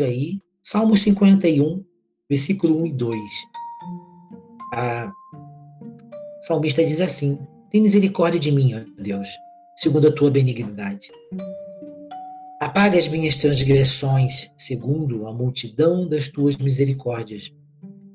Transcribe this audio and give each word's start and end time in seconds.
olho 0.00 0.04
aí. 0.04 0.38
Salmo 0.62 0.96
51, 0.96 1.84
versículo 2.28 2.80
1 2.82 2.86
e 2.86 2.92
2. 2.92 3.20
A 4.74 5.12
salmista 6.42 6.84
diz 6.84 7.00
assim: 7.00 7.38
Tem 7.70 7.80
misericórdia 7.80 8.40
de 8.40 8.50
mim, 8.50 8.74
ó 8.74 9.02
Deus, 9.02 9.28
segundo 9.76 10.08
a 10.08 10.12
tua 10.12 10.30
benignidade. 10.30 11.10
Apaga 12.60 12.98
as 12.98 13.08
minhas 13.08 13.36
transgressões, 13.36 14.52
segundo 14.58 15.26
a 15.26 15.32
multidão 15.32 16.06
das 16.08 16.28
tuas 16.28 16.56
misericórdias. 16.58 17.50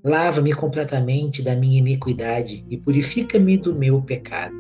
Lava-me 0.04 0.54
completamente 0.54 1.42
da 1.42 1.56
minha 1.56 1.80
iniquidade 1.80 2.64
e 2.70 2.78
purifica-me 2.78 3.58
do 3.58 3.74
meu 3.74 4.00
pecado. 4.04 4.54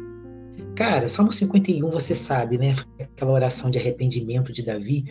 Cara, 0.75 1.07
Salmo 1.07 1.32
51, 1.32 1.87
você 1.92 2.15
sabe, 2.15 2.57
né? 2.57 2.73
Aquela 3.00 3.32
oração 3.32 3.69
de 3.69 3.78
arrependimento 3.78 4.51
de 4.51 4.64
Davi, 4.64 5.05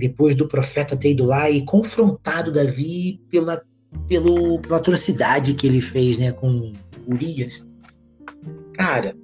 depois 0.00 0.34
do 0.34 0.48
profeta 0.48 0.96
ter 0.96 1.10
ido 1.10 1.24
lá 1.24 1.50
e 1.50 1.62
confrontado 1.62 2.50
Davi 2.50 3.20
pela, 3.28 3.62
pelo, 4.08 4.58
pela 4.58 4.78
atrocidade 4.78 5.52
que 5.52 5.66
ele 5.66 5.80
fez, 5.80 6.18
né, 6.18 6.32
com 6.32 6.72
Urias. 7.06 7.64
Cara, 8.72 9.14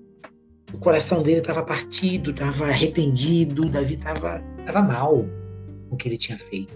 o 0.75 0.79
coração 0.79 1.23
dele 1.23 1.39
estava 1.39 1.63
partido, 1.63 2.31
estava 2.31 2.67
arrependido, 2.67 3.71
Davi 3.71 3.95
estava 3.95 4.45
tava 4.67 4.83
mal 4.83 5.25
com 5.89 5.95
o 5.95 5.97
que 5.97 6.09
ele 6.09 6.19
tinha 6.19 6.37
feito. 6.37 6.75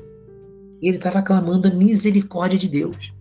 E 0.80 0.88
ele 0.88 0.96
estava 0.96 1.20
clamando 1.20 1.68
a 1.68 1.70
misericórdia 1.70 2.58
de 2.58 2.68
Deus. 2.68 3.12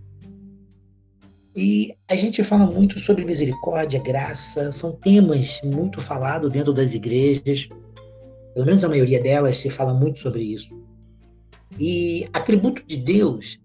E 1.53 1.93
a 2.09 2.15
gente 2.15 2.41
fala 2.41 2.65
muito 2.65 2.99
sobre 2.99 3.25
misericórdia, 3.25 3.99
graça, 3.99 4.71
são 4.71 4.93
temas 4.93 5.59
muito 5.61 5.99
falados 5.99 6.49
dentro 6.49 6.71
das 6.71 6.93
igrejas. 6.93 7.67
Pelo 8.59 8.67
menos 8.67 8.83
a 8.83 8.89
maioria 8.89 9.23
delas 9.23 9.57
se 9.57 9.69
fala 9.69 9.93
muito 9.93 10.19
sobre 10.19 10.43
isso. 10.43 10.77
E 11.79 12.27
atributo 12.33 12.83
de 12.85 12.97
Deus 12.97 13.57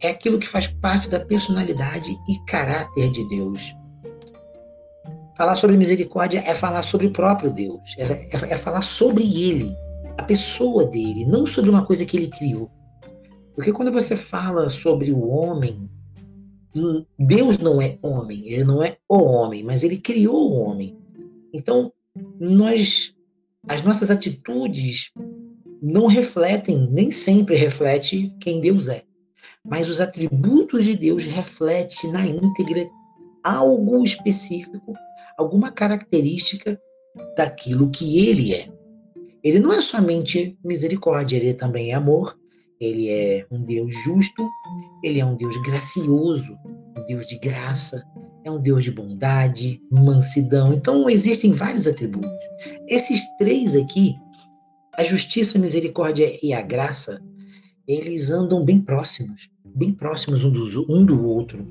é 0.00 0.08
aquilo 0.08 0.36
que 0.36 0.48
faz 0.48 0.66
parte 0.66 1.08
da 1.08 1.20
personalidade 1.20 2.10
e 2.28 2.44
caráter 2.44 3.12
de 3.12 3.24
Deus. 3.28 3.72
Falar 5.36 5.54
sobre 5.54 5.76
misericórdia 5.76 6.42
é 6.44 6.56
falar 6.56 6.82
sobre 6.82 7.06
o 7.06 7.12
próprio 7.12 7.52
Deus, 7.52 7.94
é, 7.96 8.02
é, 8.02 8.28
é 8.32 8.56
falar 8.56 8.82
sobre 8.82 9.22
Ele, 9.22 9.72
a 10.18 10.24
pessoa 10.24 10.86
dele, 10.86 11.24
não 11.24 11.46
sobre 11.46 11.70
uma 11.70 11.86
coisa 11.86 12.04
que 12.04 12.16
ele 12.16 12.26
criou. 12.26 12.68
Porque 13.54 13.70
quando 13.70 13.92
você 13.92 14.16
fala 14.16 14.68
sobre 14.68 15.12
o 15.12 15.28
homem, 15.28 15.88
hum, 16.74 17.06
Deus 17.16 17.58
não 17.58 17.80
é 17.80 17.96
homem, 18.02 18.48
ele 18.48 18.64
não 18.64 18.82
é 18.82 18.96
o 19.08 19.18
homem, 19.18 19.62
mas 19.62 19.84
ele 19.84 19.98
criou 19.98 20.50
o 20.50 20.58
homem. 20.58 20.98
Então, 21.54 21.92
nós 22.40 23.14
as 23.68 23.82
nossas 23.82 24.10
atitudes 24.10 25.10
não 25.82 26.06
refletem, 26.06 26.88
nem 26.90 27.10
sempre 27.10 27.56
reflete 27.56 28.34
quem 28.40 28.60
Deus 28.60 28.88
é. 28.88 29.02
Mas 29.64 29.88
os 29.88 30.00
atributos 30.00 30.84
de 30.84 30.96
Deus 30.96 31.24
refletem 31.24 32.10
na 32.10 32.26
íntegra 32.26 32.88
algo 33.42 34.04
específico 34.04 34.94
alguma 35.36 35.70
característica 35.70 36.80
daquilo 37.36 37.90
que 37.90 38.26
ele 38.26 38.54
é. 38.54 38.68
Ele 39.42 39.58
não 39.58 39.72
é 39.72 39.80
somente 39.80 40.56
misericórdia, 40.64 41.36
ele 41.36 41.54
também 41.54 41.90
é 41.90 41.94
amor, 41.94 42.38
ele 42.80 43.08
é 43.08 43.46
um 43.50 43.62
Deus 43.62 43.94
justo, 44.04 44.48
ele 45.02 45.20
é 45.20 45.24
um 45.24 45.36
Deus 45.36 45.56
gracioso, 45.62 46.56
um 46.96 47.04
Deus 47.06 47.26
de 47.26 47.38
graça, 47.38 48.02
é 48.44 48.50
um 48.50 48.60
Deus 48.60 48.84
de 48.84 48.90
bondade, 48.90 49.80
mansidão. 49.90 50.72
Então 50.72 51.08
existem 51.08 51.52
vários 51.52 51.86
atributos. 51.86 52.30
Esses 52.88 53.26
três 53.38 53.74
aqui, 53.74 54.14
a 54.96 55.04
justiça, 55.04 55.58
a 55.58 55.60
misericórdia 55.60 56.38
e 56.42 56.52
a 56.52 56.60
graça, 56.60 57.20
eles 57.86 58.30
andam 58.30 58.64
bem 58.64 58.80
próximos, 58.80 59.50
bem 59.74 59.92
próximos 59.92 60.44
um 60.44 60.50
do, 60.50 60.86
um 60.88 61.04
do 61.04 61.24
outro. 61.24 61.66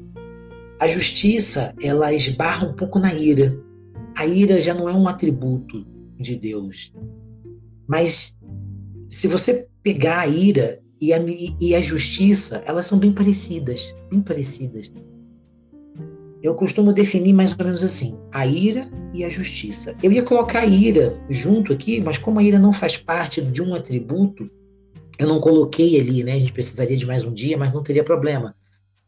A 0.80 0.88
justiça, 0.88 1.74
ela 1.82 2.14
esbarra 2.14 2.68
um 2.68 2.74
pouco 2.74 3.00
na 3.00 3.14
ira. 3.14 3.58
A 4.18 4.26
ira 4.26 4.60
já 4.60 4.74
não 4.74 4.90
é 4.90 4.94
um 4.94 5.08
atributo 5.08 5.86
de 6.20 6.36
Deus. 6.36 6.92
Mas 7.88 8.38
se 9.08 9.28
você 9.28 9.68
pegar 9.84 10.22
a 10.22 10.28
ira 10.28 10.82
e 11.00 11.14
a, 11.14 11.18
e 11.60 11.76
a 11.76 11.82
justiça, 11.82 12.64
elas 12.66 12.86
são 12.88 12.98
bem 12.98 13.12
parecidas, 13.12 13.94
bem 14.10 14.22
parecidas. 14.22 14.92
Eu 16.42 16.56
costumo 16.56 16.92
definir 16.92 17.34
mais 17.34 17.52
ou 17.58 17.66
menos 17.66 17.84
assim: 17.84 18.20
a 18.34 18.46
ira 18.46 18.88
e 19.14 19.24
a 19.24 19.30
justiça. 19.30 19.96
Eu 20.02 20.12
ia 20.12 20.24
colocar 20.24 20.60
a 20.60 20.66
ira 20.66 21.20
junto 21.30 21.72
aqui, 21.72 22.02
mas 22.02 22.18
como 22.18 22.40
a 22.40 22.44
ira 22.44 22.58
não 22.58 22.74
faz 22.74 22.98
parte 22.98 23.42
de 23.42 23.62
um 23.62 23.76
atributo, 23.76 24.50
eu 25.20 25.28
não 25.28 25.40
coloquei 25.40 26.00
ali, 26.00 26.24
né? 26.24 26.34
A 26.34 26.40
gente 26.40 26.54
precisaria 26.54 26.98
de 26.98 27.06
mais 27.06 27.24
um 27.24 27.34
dia, 27.34 27.58
mas 27.58 27.72
não 27.72 27.84
teria 27.84 28.04
problema. 28.04 28.56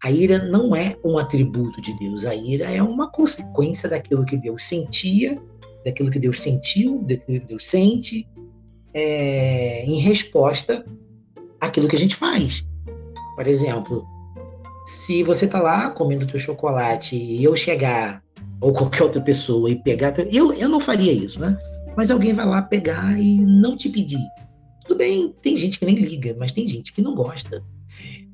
A 0.03 0.11
ira 0.11 0.37
não 0.37 0.75
é 0.75 0.95
um 1.03 1.17
atributo 1.17 1.81
de 1.81 1.97
Deus, 1.97 2.25
a 2.25 2.35
ira 2.35 2.69
é 2.69 2.83
uma 2.83 3.09
consequência 3.09 3.89
daquilo 3.89 4.25
que 4.25 4.37
Deus 4.37 4.67
sentia, 4.67 5.41
daquilo 5.83 6.11
que 6.11 6.19
Deus 6.19 6.41
sentiu, 6.41 7.01
daquilo 7.03 7.39
que 7.39 7.47
Deus 7.47 7.65
sente, 7.65 8.27
é, 8.93 9.85
em 9.85 9.99
resposta 9.99 10.85
àquilo 11.59 11.87
que 11.87 11.95
a 11.95 11.99
gente 11.99 12.15
faz. 12.15 12.65
Por 13.35 13.47
exemplo, 13.47 14.05
se 14.85 15.23
você 15.23 15.47
tá 15.47 15.61
lá 15.61 15.89
comendo 15.89 16.27
teu 16.27 16.39
chocolate 16.39 17.15
e 17.15 17.43
eu 17.43 17.55
chegar, 17.55 18.23
ou 18.59 18.73
qualquer 18.73 19.03
outra 19.03 19.21
pessoa, 19.21 19.69
e 19.69 19.75
pegar. 19.75 20.13
Eu, 20.31 20.53
eu 20.53 20.69
não 20.69 20.79
faria 20.79 21.11
isso, 21.11 21.39
né? 21.39 21.57
Mas 21.95 22.09
alguém 22.09 22.33
vai 22.33 22.45
lá 22.45 22.61
pegar 22.61 23.19
e 23.19 23.37
não 23.37 23.75
te 23.75 23.89
pedir. 23.89 24.23
Tudo 24.81 24.97
bem, 24.97 25.33
tem 25.41 25.55
gente 25.55 25.79
que 25.79 25.85
nem 25.85 25.95
liga, 25.95 26.35
mas 26.37 26.51
tem 26.51 26.67
gente 26.67 26.91
que 26.93 27.01
não 27.01 27.15
gosta. 27.15 27.63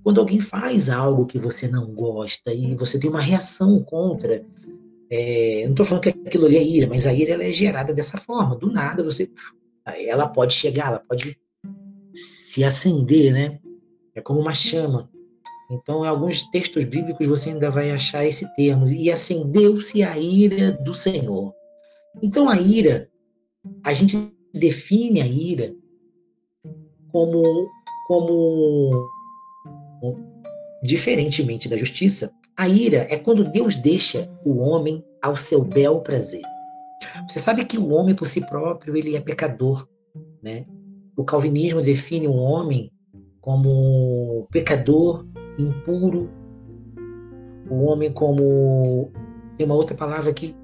Quando 0.04 0.20
alguém 0.20 0.40
faz 0.40 0.90
algo 0.90 1.26
que 1.26 1.38
você 1.38 1.68
não 1.68 1.94
gosta 1.94 2.54
e 2.54 2.74
você 2.76 2.98
tem 3.00 3.10
uma 3.10 3.20
reação 3.20 3.84
contra, 3.84 4.46
é, 5.12 5.64
não 5.66 5.72
estou 5.72 5.86
falando 5.86 6.04
que 6.04 6.10
aquilo 6.10 6.46
ali 6.46 6.58
é 6.58 6.64
ira, 6.64 6.88
mas 6.88 7.06
a 7.06 7.14
ira 7.14 7.44
é 7.44 7.52
gerada 7.52 7.94
dessa 7.94 8.18
forma. 8.18 8.56
Do 8.56 8.72
nada 8.72 9.04
você, 9.04 9.30
ela 10.08 10.28
pode 10.28 10.54
chegar, 10.54 10.88
ela 10.88 11.00
pode 11.00 11.38
se 12.14 12.64
acender, 12.64 13.34
né? 13.34 13.60
É 14.16 14.22
como 14.22 14.40
uma 14.40 14.54
chama. 14.54 15.10
Então, 15.72 16.04
em 16.04 16.08
alguns 16.08 16.44
textos 16.50 16.84
bíblicos 16.84 17.28
você 17.28 17.50
ainda 17.50 17.70
vai 17.70 17.92
achar 17.92 18.26
esse 18.26 18.48
termo. 18.56 18.88
E 18.88 19.12
acendeu-se 19.12 20.04
a 20.04 20.18
ira 20.18 20.72
do 20.72 20.94
Senhor. 20.94 21.54
Então, 22.24 22.50
a 22.50 22.60
ira, 22.60 23.10
a 23.84 23.94
gente 23.94 24.34
define 24.54 25.22
a 25.22 25.28
ira 25.28 25.74
como, 27.12 27.70
como 28.08 29.10
Diferentemente 30.82 31.68
da 31.68 31.76
justiça, 31.76 32.32
a 32.58 32.68
ira 32.68 33.06
é 33.10 33.18
quando 33.18 33.44
Deus 33.44 33.76
deixa 33.76 34.32
o 34.46 34.58
homem 34.60 35.04
ao 35.22 35.36
seu 35.36 35.64
bel 35.64 36.00
prazer. 36.00 36.42
Você 37.28 37.40
sabe 37.40 37.66
que 37.66 37.78
o 37.78 37.90
homem 37.90 38.16
por 38.16 38.28
si 38.28 38.46
próprio 38.48 38.96
ele 38.96 39.16
é 39.16 39.20
pecador, 39.20 39.88
né? 40.42 40.66
O 41.18 41.26
calvinismo 41.26 41.82
define 41.82 42.28
o 42.28 42.36
homem 42.36 42.90
como 43.42 44.48
pecador, 44.52 45.26
impuro. 45.62 46.32
O 47.70 47.86
homem 47.86 48.12
como 48.12 49.12
tem 49.58 49.66
uma 49.66 49.76
outra 49.76 49.96
palavra 49.96 50.34
que 50.34 50.56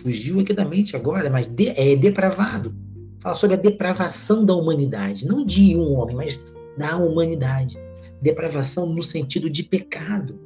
fugiu 0.00 0.40
aqui 0.40 0.52
da 0.52 0.64
mente 0.64 0.96
agora, 0.96 1.30
mas 1.30 1.46
de, 1.46 1.68
é 1.68 1.94
depravado. 1.96 2.74
Fala 3.20 3.34
sobre 3.34 3.56
a 3.56 3.60
depravação 3.60 4.44
da 4.44 4.54
humanidade, 4.54 5.26
não 5.26 5.44
de 5.44 5.76
um 5.76 5.92
homem, 5.92 6.16
mas 6.16 6.40
da 6.76 6.96
humanidade 6.96 7.78
depravação 8.20 8.86
no 8.86 9.02
sentido 9.02 9.48
de 9.48 9.62
pecado. 9.62 10.38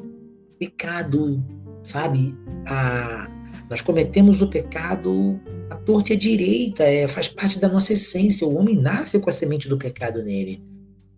Pecado, 0.59 1.44
sabe? 1.83 2.37
A, 2.66 3.28
nós 3.69 3.81
cometemos 3.81 4.41
o 4.41 4.49
pecado 4.49 5.41
à 5.71 5.77
torta 5.77 6.12
e 6.12 6.16
à 6.16 6.19
direita, 6.19 6.84
é, 6.84 7.09
faz 7.09 7.28
parte 7.28 7.59
da 7.59 7.69
nossa 7.69 7.93
essência. 7.93 8.47
O 8.47 8.56
homem 8.56 8.77
nasce 8.77 9.19
com 9.19 9.28
a 9.28 9.33
semente 9.33 9.69
do 9.69 9.77
pecado 9.77 10.22
nele. 10.22 10.63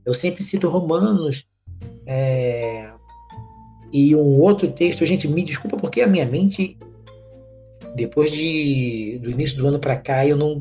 Eu 0.04 0.14
sempre 0.14 0.42
cito 0.42 0.68
Romanos 0.68 1.44
é, 2.06 2.90
e 3.92 4.14
um 4.14 4.40
outro 4.40 4.70
texto. 4.70 5.04
Gente, 5.06 5.28
me 5.28 5.42
desculpa 5.44 5.76
porque 5.76 6.00
a 6.00 6.06
minha 6.06 6.26
mente, 6.26 6.76
depois 7.94 8.30
de, 8.30 9.18
do 9.22 9.30
início 9.30 9.56
do 9.58 9.66
ano 9.66 9.78
para 9.78 9.96
cá, 9.96 10.26
eu 10.26 10.36
não, 10.36 10.60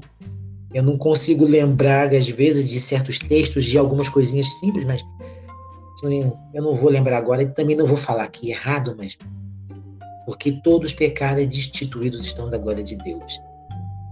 eu 0.73 0.83
não 0.83 0.97
consigo 0.97 1.45
lembrar, 1.45 2.13
às 2.13 2.29
vezes, 2.29 2.69
de 2.69 2.79
certos 2.79 3.19
textos, 3.19 3.65
de 3.65 3.77
algumas 3.77 4.09
coisinhas 4.09 4.47
simples, 4.59 4.85
mas 4.85 5.03
eu 6.53 6.61
não 6.61 6.75
vou 6.75 6.89
lembrar 6.89 7.17
agora 7.17 7.41
e 7.41 7.47
também 7.47 7.75
não 7.75 7.87
vou 7.87 7.97
falar 7.97 8.23
aqui 8.23 8.51
errado, 8.51 8.93
mas 8.97 9.17
porque 10.25 10.51
todos 10.51 10.93
pecaram 10.93 11.39
e 11.39 11.47
destituídos 11.47 12.25
estão 12.25 12.49
da 12.49 12.57
glória 12.57 12.83
de 12.83 12.95
Deus. 12.95 13.39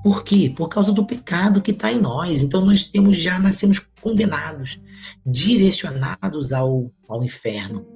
Por 0.04 0.24
quê? 0.24 0.54
Por 0.56 0.70
causa 0.70 0.92
do 0.92 1.06
pecado 1.06 1.62
que 1.62 1.72
está 1.72 1.92
em 1.92 2.00
nós. 2.00 2.42
Então 2.42 2.66
nós 2.66 2.84
temos 2.84 3.18
já 3.18 3.40
nascemos 3.40 3.80
condenados, 4.04 4.80
direcionados 5.26 6.52
ao, 6.52 6.92
ao 7.08 7.24
inferno. 7.24 7.88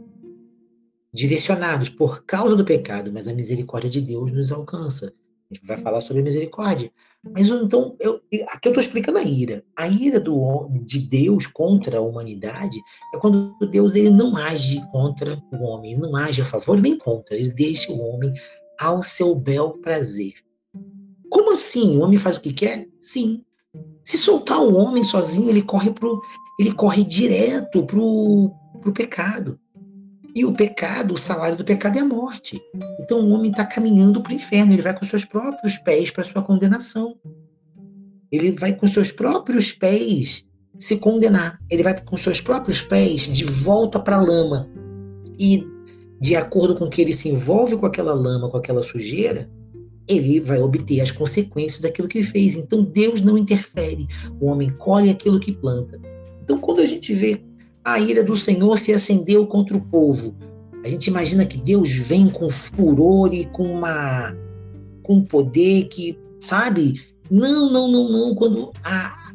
Direcionados 1.13 1.89
por 1.89 2.23
causa 2.23 2.55
do 2.55 2.63
pecado, 2.63 3.11
mas 3.11 3.27
a 3.27 3.33
misericórdia 3.33 3.89
de 3.89 4.01
Deus 4.01 4.31
nos 4.31 4.51
alcança. 4.51 5.13
A 5.49 5.53
gente 5.53 5.65
vai 5.65 5.77
falar 5.77 6.01
sobre 6.01 6.23
misericórdia. 6.23 6.91
Mas 7.23 7.47
então, 7.47 7.95
eu, 7.99 8.21
aqui 8.49 8.67
eu 8.67 8.71
estou 8.71 8.81
explicando 8.81 9.17
a 9.17 9.23
ira. 9.23 9.63
A 9.75 9.87
ira 9.87 10.19
do, 10.19 10.69
de 10.85 10.99
Deus 10.99 11.45
contra 11.45 11.97
a 11.97 12.01
humanidade 12.01 12.77
é 13.13 13.17
quando 13.17 13.57
Deus 13.69 13.95
ele 13.95 14.09
não 14.09 14.37
age 14.37 14.81
contra 14.91 15.41
o 15.51 15.63
homem, 15.63 15.93
ele 15.93 16.01
não 16.01 16.15
age 16.15 16.41
a 16.41 16.45
favor 16.45 16.79
nem 16.79 16.97
contra, 16.97 17.35
ele 17.35 17.51
deixa 17.51 17.91
o 17.91 17.99
homem 17.99 18.33
ao 18.79 19.03
seu 19.03 19.35
bel 19.35 19.71
prazer. 19.79 20.33
Como 21.29 21.51
assim? 21.51 21.97
O 21.97 22.01
homem 22.01 22.17
faz 22.17 22.37
o 22.37 22.41
que 22.41 22.53
quer? 22.53 22.87
Sim. 22.99 23.43
Se 24.07 24.17
soltar 24.17 24.61
o 24.61 24.73
homem 24.73 25.03
sozinho, 25.03 25.49
ele 25.49 25.61
corre 25.61 25.91
pro, 25.91 26.21
ele 26.57 26.71
corre 26.71 27.03
direto 27.03 27.85
pro, 27.85 28.49
pro 28.79 28.93
pecado. 28.93 29.59
E 30.33 30.45
o 30.45 30.53
pecado, 30.53 31.15
o 31.15 31.17
salário 31.17 31.57
do 31.57 31.65
pecado 31.65 31.97
é 31.97 31.99
a 31.99 32.05
morte. 32.05 32.57
Então 33.01 33.19
o 33.19 33.31
homem 33.31 33.51
está 33.51 33.65
caminhando 33.65 34.21
para 34.21 34.31
o 34.31 34.35
inferno, 34.35 34.71
ele 34.71 34.81
vai 34.81 34.97
com 34.97 35.05
seus 35.05 35.25
próprios 35.25 35.77
pés 35.79 36.09
para 36.09 36.23
sua 36.23 36.41
condenação. 36.41 37.17
Ele 38.31 38.53
vai 38.53 38.73
com 38.73 38.87
seus 38.87 39.11
próprios 39.11 39.73
pés 39.73 40.45
se 40.79 40.95
condenar. 40.99 41.59
Ele 41.69 41.83
vai 41.83 42.01
com 42.01 42.15
seus 42.15 42.39
próprios 42.39 42.81
pés 42.81 43.23
de 43.23 43.43
volta 43.43 43.99
para 43.99 44.15
a 44.15 44.21
lama. 44.21 44.69
E 45.37 45.67
de 46.21 46.33
acordo 46.33 46.75
com 46.75 46.89
que 46.89 47.01
ele 47.01 47.11
se 47.11 47.27
envolve 47.27 47.75
com 47.75 47.85
aquela 47.85 48.13
lama, 48.13 48.49
com 48.49 48.55
aquela 48.55 48.83
sujeira, 48.83 49.51
ele 50.07 50.39
vai 50.39 50.59
obter 50.59 51.01
as 51.01 51.11
consequências 51.11 51.81
daquilo 51.81 52.07
que 52.07 52.23
fez. 52.23 52.55
Então 52.55 52.83
Deus 52.83 53.21
não 53.21 53.37
interfere. 53.37 54.07
O 54.39 54.47
homem 54.47 54.69
colhe 54.77 55.09
aquilo 55.09 55.39
que 55.39 55.51
planta. 55.51 55.99
Então 56.43 56.57
quando 56.57 56.79
a 56.79 56.87
gente 56.87 57.13
vê 57.13 57.41
a 57.83 57.99
ira 57.99 58.23
do 58.23 58.35
Senhor 58.35 58.77
se 58.77 58.93
acendeu 58.93 59.47
contra 59.47 59.75
o 59.75 59.81
povo. 59.81 60.35
A 60.83 60.89
gente 60.89 61.07
imagina 61.07 61.45
que 61.45 61.57
Deus 61.57 61.91
vem 61.91 62.29
com 62.29 62.49
furor 62.49 63.33
e 63.33 63.45
com 63.45 63.63
uma 63.63 64.35
com 65.03 65.23
poder 65.23 65.85
que, 65.85 66.19
sabe? 66.41 67.01
Não, 67.31 67.71
não, 67.71 67.89
não, 67.89 68.11
não. 68.11 68.35
Quando 68.35 68.73
a, 68.83 69.31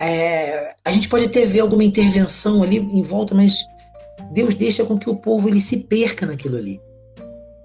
é, 0.00 0.74
a 0.84 0.92
gente 0.92 1.08
pode 1.08 1.26
até 1.26 1.46
ver 1.46 1.60
alguma 1.60 1.84
intervenção 1.84 2.62
ali 2.62 2.78
em 2.78 3.02
volta, 3.02 3.32
mas 3.32 3.64
Deus 4.32 4.54
deixa 4.54 4.84
com 4.84 4.98
que 4.98 5.08
o 5.08 5.16
povo 5.16 5.48
ele 5.48 5.60
se 5.60 5.84
perca 5.84 6.26
naquilo 6.26 6.56
ali. 6.56 6.80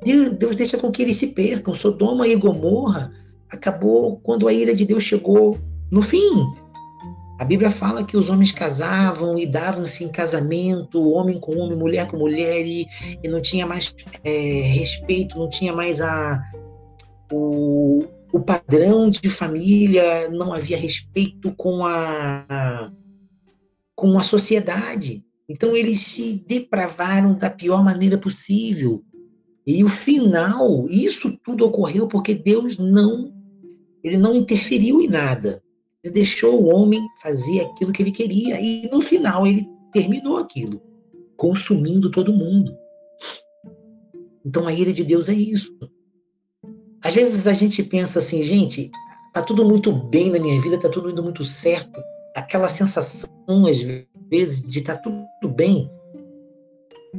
Deus, 0.05 0.55
deixa 0.55 0.77
com 0.77 0.91
que 0.91 1.01
eles 1.01 1.17
se 1.17 1.27
percam. 1.27 1.73
Sodoma 1.73 2.27
e 2.27 2.35
Gomorra 2.35 3.11
acabou 3.49 4.17
quando 4.17 4.47
a 4.47 4.53
ira 4.53 4.73
de 4.73 4.85
Deus 4.85 5.03
chegou 5.03 5.57
no 5.91 6.01
fim. 6.01 6.45
A 7.39 7.43
Bíblia 7.43 7.69
fala 7.69 8.03
que 8.03 8.15
os 8.15 8.29
homens 8.29 8.51
casavam 8.51 9.37
e 9.37 9.45
davam-se 9.45 10.03
em 10.03 10.09
casamento, 10.09 11.09
homem 11.09 11.37
com 11.39 11.57
homem, 11.57 11.77
mulher 11.77 12.07
com 12.07 12.17
mulher, 12.17 12.65
e, 12.65 12.87
e 13.21 13.27
não 13.27 13.41
tinha 13.41 13.65
mais 13.65 13.93
é, 14.23 14.61
respeito, 14.61 15.37
não 15.37 15.49
tinha 15.49 15.73
mais 15.73 15.99
a, 15.99 16.41
o, 17.29 18.05
o 18.31 18.39
padrão 18.39 19.09
de 19.09 19.29
família, 19.29 20.29
não 20.29 20.53
havia 20.53 20.77
respeito 20.77 21.53
com 21.55 21.85
a, 21.85 22.91
com 23.95 24.17
a 24.17 24.23
sociedade. 24.23 25.23
Então 25.49 25.75
eles 25.75 25.99
se 25.99 26.43
depravaram 26.47 27.33
da 27.33 27.49
pior 27.49 27.83
maneira 27.83 28.17
possível. 28.17 29.03
E 29.65 29.83
o 29.83 29.89
final, 29.89 30.87
isso 30.89 31.37
tudo 31.43 31.65
ocorreu 31.65 32.07
porque 32.07 32.35
Deus 32.35 32.77
não, 32.77 33.33
ele 34.03 34.17
não 34.17 34.35
interferiu 34.35 35.01
em 35.01 35.07
nada. 35.07 35.63
Ele 36.03 36.13
deixou 36.13 36.61
o 36.61 36.67
homem 36.67 37.01
fazer 37.21 37.61
aquilo 37.61 37.91
que 37.91 38.03
ele 38.03 38.11
queria 38.11 38.61
e 38.61 38.87
no 38.91 39.01
final 39.01 39.47
ele 39.47 39.67
terminou 39.91 40.37
aquilo, 40.37 40.81
consumindo 41.35 42.11
todo 42.11 42.33
mundo. 42.33 42.77
Então 44.45 44.67
a 44.67 44.73
ira 44.73 44.93
de 44.93 45.03
Deus 45.03 45.27
é 45.27 45.33
isso. 45.33 45.75
Às 47.01 47.13
vezes 47.13 47.47
a 47.47 47.53
gente 47.53 47.83
pensa 47.83 48.19
assim, 48.19 48.43
gente, 48.43 48.91
tá 49.33 49.41
tudo 49.41 49.65
muito 49.65 49.91
bem 49.91 50.31
na 50.31 50.39
minha 50.39 50.59
vida, 50.61 50.79
tá 50.79 50.89
tudo 50.89 51.09
indo 51.09 51.21
muito 51.21 51.43
certo. 51.43 52.01
Aquela 52.35 52.69
sensação, 52.69 53.29
às 53.67 53.77
vezes, 54.29 54.61
de 54.61 54.81
tá 54.81 54.95
tudo 54.95 55.49
bem. 55.53 55.89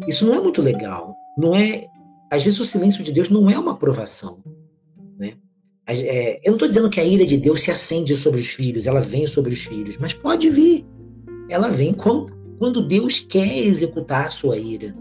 Isso 0.06 0.26
não 0.26 0.34
é 0.34 0.40
muito 0.40 0.62
legal. 0.62 1.14
Não 1.36 1.54
é. 1.54 1.86
Às 2.30 2.42
vezes 2.42 2.58
o 2.58 2.64
silêncio 2.64 3.04
de 3.04 3.12
Deus 3.12 3.28
não 3.28 3.48
é 3.48 3.58
uma 3.58 3.72
aprovação. 3.72 4.42
É, 5.88 6.40
eu 6.42 6.50
não 6.50 6.56
estou 6.56 6.68
dizendo 6.68 6.90
que 6.90 6.98
a 6.98 7.04
ira 7.04 7.24
de 7.24 7.36
Deus 7.36 7.60
se 7.60 7.70
acende 7.70 8.16
sobre 8.16 8.40
os 8.40 8.48
filhos, 8.48 8.88
ela 8.88 9.00
vem 9.00 9.26
sobre 9.26 9.54
os 9.54 9.60
filhos, 9.60 9.96
mas 10.00 10.12
pode 10.12 10.50
vir. 10.50 10.84
Ela 11.48 11.68
vem 11.68 11.94
quando, 11.94 12.34
quando 12.58 12.86
Deus 12.86 13.20
quer 13.20 13.56
executar 13.56 14.26
a 14.26 14.30
sua 14.32 14.58
ira. 14.58 14.96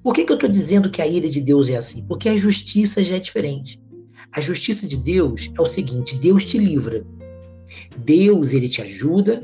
Por 0.00 0.14
que, 0.14 0.24
que 0.24 0.32
eu 0.32 0.36
estou 0.36 0.48
dizendo 0.48 0.88
que 0.88 1.02
a 1.02 1.06
ira 1.06 1.28
de 1.28 1.40
Deus 1.40 1.68
é 1.68 1.76
assim? 1.76 2.04
Porque 2.06 2.28
a 2.28 2.36
justiça 2.36 3.02
já 3.02 3.16
é 3.16 3.18
diferente. 3.18 3.82
A 4.30 4.40
justiça 4.40 4.86
de 4.86 4.96
Deus 4.96 5.50
é 5.58 5.60
o 5.60 5.66
seguinte: 5.66 6.16
Deus 6.16 6.44
te 6.44 6.58
livra. 6.58 7.04
Deus 7.98 8.52
ele 8.52 8.68
te 8.68 8.80
ajuda. 8.82 9.42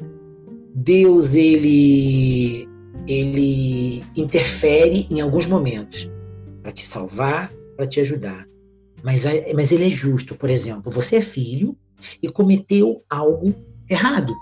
Deus 0.72 1.34
ele 1.34 2.68
ele 3.08 4.04
interfere 4.14 5.06
em 5.10 5.20
alguns 5.20 5.46
momentos 5.46 6.08
para 6.68 6.72
te 6.72 6.86
salvar, 6.86 7.50
para 7.76 7.86
te 7.86 7.98
ajudar. 8.00 8.46
Mas, 9.02 9.24
mas 9.54 9.72
ele 9.72 9.86
é 9.86 9.90
justo. 9.90 10.34
Por 10.34 10.50
exemplo, 10.50 10.92
você 10.92 11.16
é 11.16 11.20
filho 11.20 11.74
e 12.22 12.28
cometeu 12.28 13.02
algo 13.08 13.54
errado. 13.88 14.34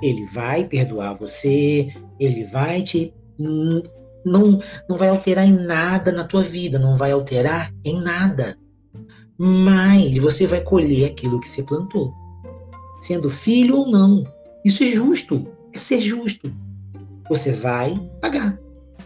Ele 0.00 0.24
vai 0.26 0.64
perdoar 0.64 1.14
você, 1.14 1.88
ele 2.20 2.44
vai 2.44 2.82
te. 2.82 3.12
Não, 4.24 4.60
não 4.88 4.96
vai 4.96 5.08
alterar 5.08 5.44
em 5.44 5.52
nada 5.52 6.12
na 6.12 6.22
tua 6.22 6.42
vida, 6.42 6.78
não 6.78 6.96
vai 6.96 7.10
alterar 7.10 7.72
em 7.84 8.00
nada. 8.00 8.56
Mas 9.36 10.18
você 10.18 10.46
vai 10.46 10.60
colher 10.60 11.10
aquilo 11.10 11.40
que 11.40 11.48
você 11.48 11.64
plantou. 11.64 12.14
Sendo 13.00 13.28
filho 13.28 13.78
ou 13.78 13.90
não. 13.90 14.24
Isso 14.64 14.84
é 14.84 14.86
justo. 14.86 15.48
É 15.74 15.78
ser 15.78 16.00
justo. 16.00 16.52
Você 17.28 17.50
vai 17.50 17.98
pagar. 18.20 18.56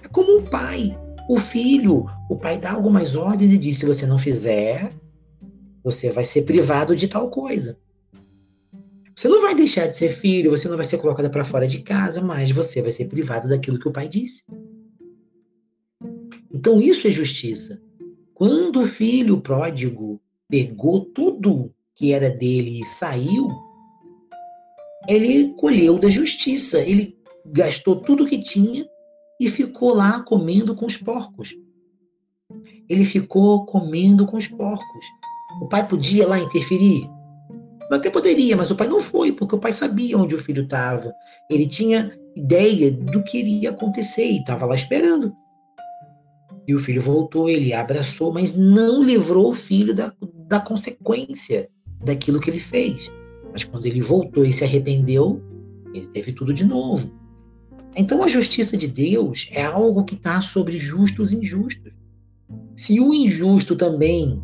É 0.04 0.08
como 0.08 0.38
um 0.38 0.42
pai. 0.42 0.96
O 1.30 1.38
filho, 1.38 2.06
o 2.28 2.34
pai 2.34 2.58
dá 2.58 2.72
algumas 2.72 3.14
ordens 3.14 3.52
e 3.52 3.56
diz: 3.56 3.78
se 3.78 3.86
você 3.86 4.04
não 4.04 4.18
fizer, 4.18 4.92
você 5.80 6.10
vai 6.10 6.24
ser 6.24 6.42
privado 6.42 6.96
de 6.96 7.06
tal 7.06 7.30
coisa. 7.30 7.78
Você 9.14 9.28
não 9.28 9.40
vai 9.40 9.54
deixar 9.54 9.86
de 9.86 9.96
ser 9.96 10.10
filho, 10.10 10.50
você 10.50 10.68
não 10.68 10.74
vai 10.74 10.84
ser 10.84 10.98
colocada 10.98 11.30
para 11.30 11.44
fora 11.44 11.68
de 11.68 11.82
casa, 11.82 12.20
mas 12.20 12.50
você 12.50 12.82
vai 12.82 12.90
ser 12.90 13.04
privado 13.04 13.48
daquilo 13.48 13.78
que 13.78 13.86
o 13.86 13.92
pai 13.92 14.08
disse. 14.08 14.42
Então 16.52 16.80
isso 16.80 17.06
é 17.06 17.12
justiça. 17.12 17.80
Quando 18.34 18.80
o 18.80 18.86
filho 18.88 19.40
pródigo 19.40 20.20
pegou 20.48 21.04
tudo 21.04 21.72
que 21.94 22.12
era 22.12 22.28
dele 22.28 22.80
e 22.80 22.86
saiu, 22.86 23.46
ele 25.08 25.54
colheu 25.60 25.96
da 25.96 26.10
justiça. 26.10 26.80
Ele 26.80 27.16
gastou 27.46 27.94
tudo 27.94 28.26
que 28.26 28.40
tinha 28.40 28.84
e 29.40 29.48
ficou 29.48 29.94
lá 29.94 30.20
comendo 30.20 30.74
com 30.74 30.84
os 30.84 30.98
porcos. 30.98 31.56
Ele 32.86 33.04
ficou 33.04 33.64
comendo 33.64 34.26
com 34.26 34.36
os 34.36 34.46
porcos. 34.46 35.06
O 35.62 35.66
pai 35.66 35.88
podia 35.88 36.28
lá 36.28 36.38
interferir? 36.38 37.08
Até 37.90 38.10
poderia, 38.10 38.56
mas 38.56 38.70
o 38.70 38.76
pai 38.76 38.86
não 38.86 39.00
foi, 39.00 39.32
porque 39.32 39.54
o 39.54 39.58
pai 39.58 39.72
sabia 39.72 40.16
onde 40.18 40.34
o 40.34 40.38
filho 40.38 40.62
estava. 40.62 41.12
Ele 41.50 41.66
tinha 41.66 42.12
ideia 42.36 42.92
do 42.92 43.22
que 43.24 43.38
iria 43.38 43.70
acontecer 43.70 44.26
e 44.26 44.38
estava 44.38 44.66
lá 44.66 44.74
esperando. 44.74 45.34
E 46.68 46.74
o 46.74 46.78
filho 46.78 47.02
voltou, 47.02 47.48
ele 47.48 47.72
abraçou, 47.72 48.32
mas 48.32 48.54
não 48.54 49.02
livrou 49.02 49.50
o 49.50 49.54
filho 49.54 49.92
da, 49.92 50.12
da 50.46 50.60
consequência 50.60 51.68
daquilo 52.04 52.38
que 52.38 52.50
ele 52.50 52.60
fez. 52.60 53.10
Mas 53.52 53.64
quando 53.64 53.86
ele 53.86 54.00
voltou 54.00 54.44
e 54.44 54.52
se 54.52 54.62
arrependeu, 54.62 55.42
ele 55.92 56.06
teve 56.08 56.32
tudo 56.32 56.52
de 56.52 56.64
novo. 56.64 57.10
Então 57.96 58.22
a 58.22 58.28
justiça 58.28 58.76
de 58.76 58.86
Deus 58.86 59.48
é 59.52 59.64
algo 59.64 60.04
que 60.04 60.14
está 60.14 60.40
sobre 60.40 60.78
justos 60.78 61.32
e 61.32 61.36
injustos. 61.36 61.92
Se 62.76 63.00
o 63.00 63.12
injusto 63.12 63.76
também 63.76 64.40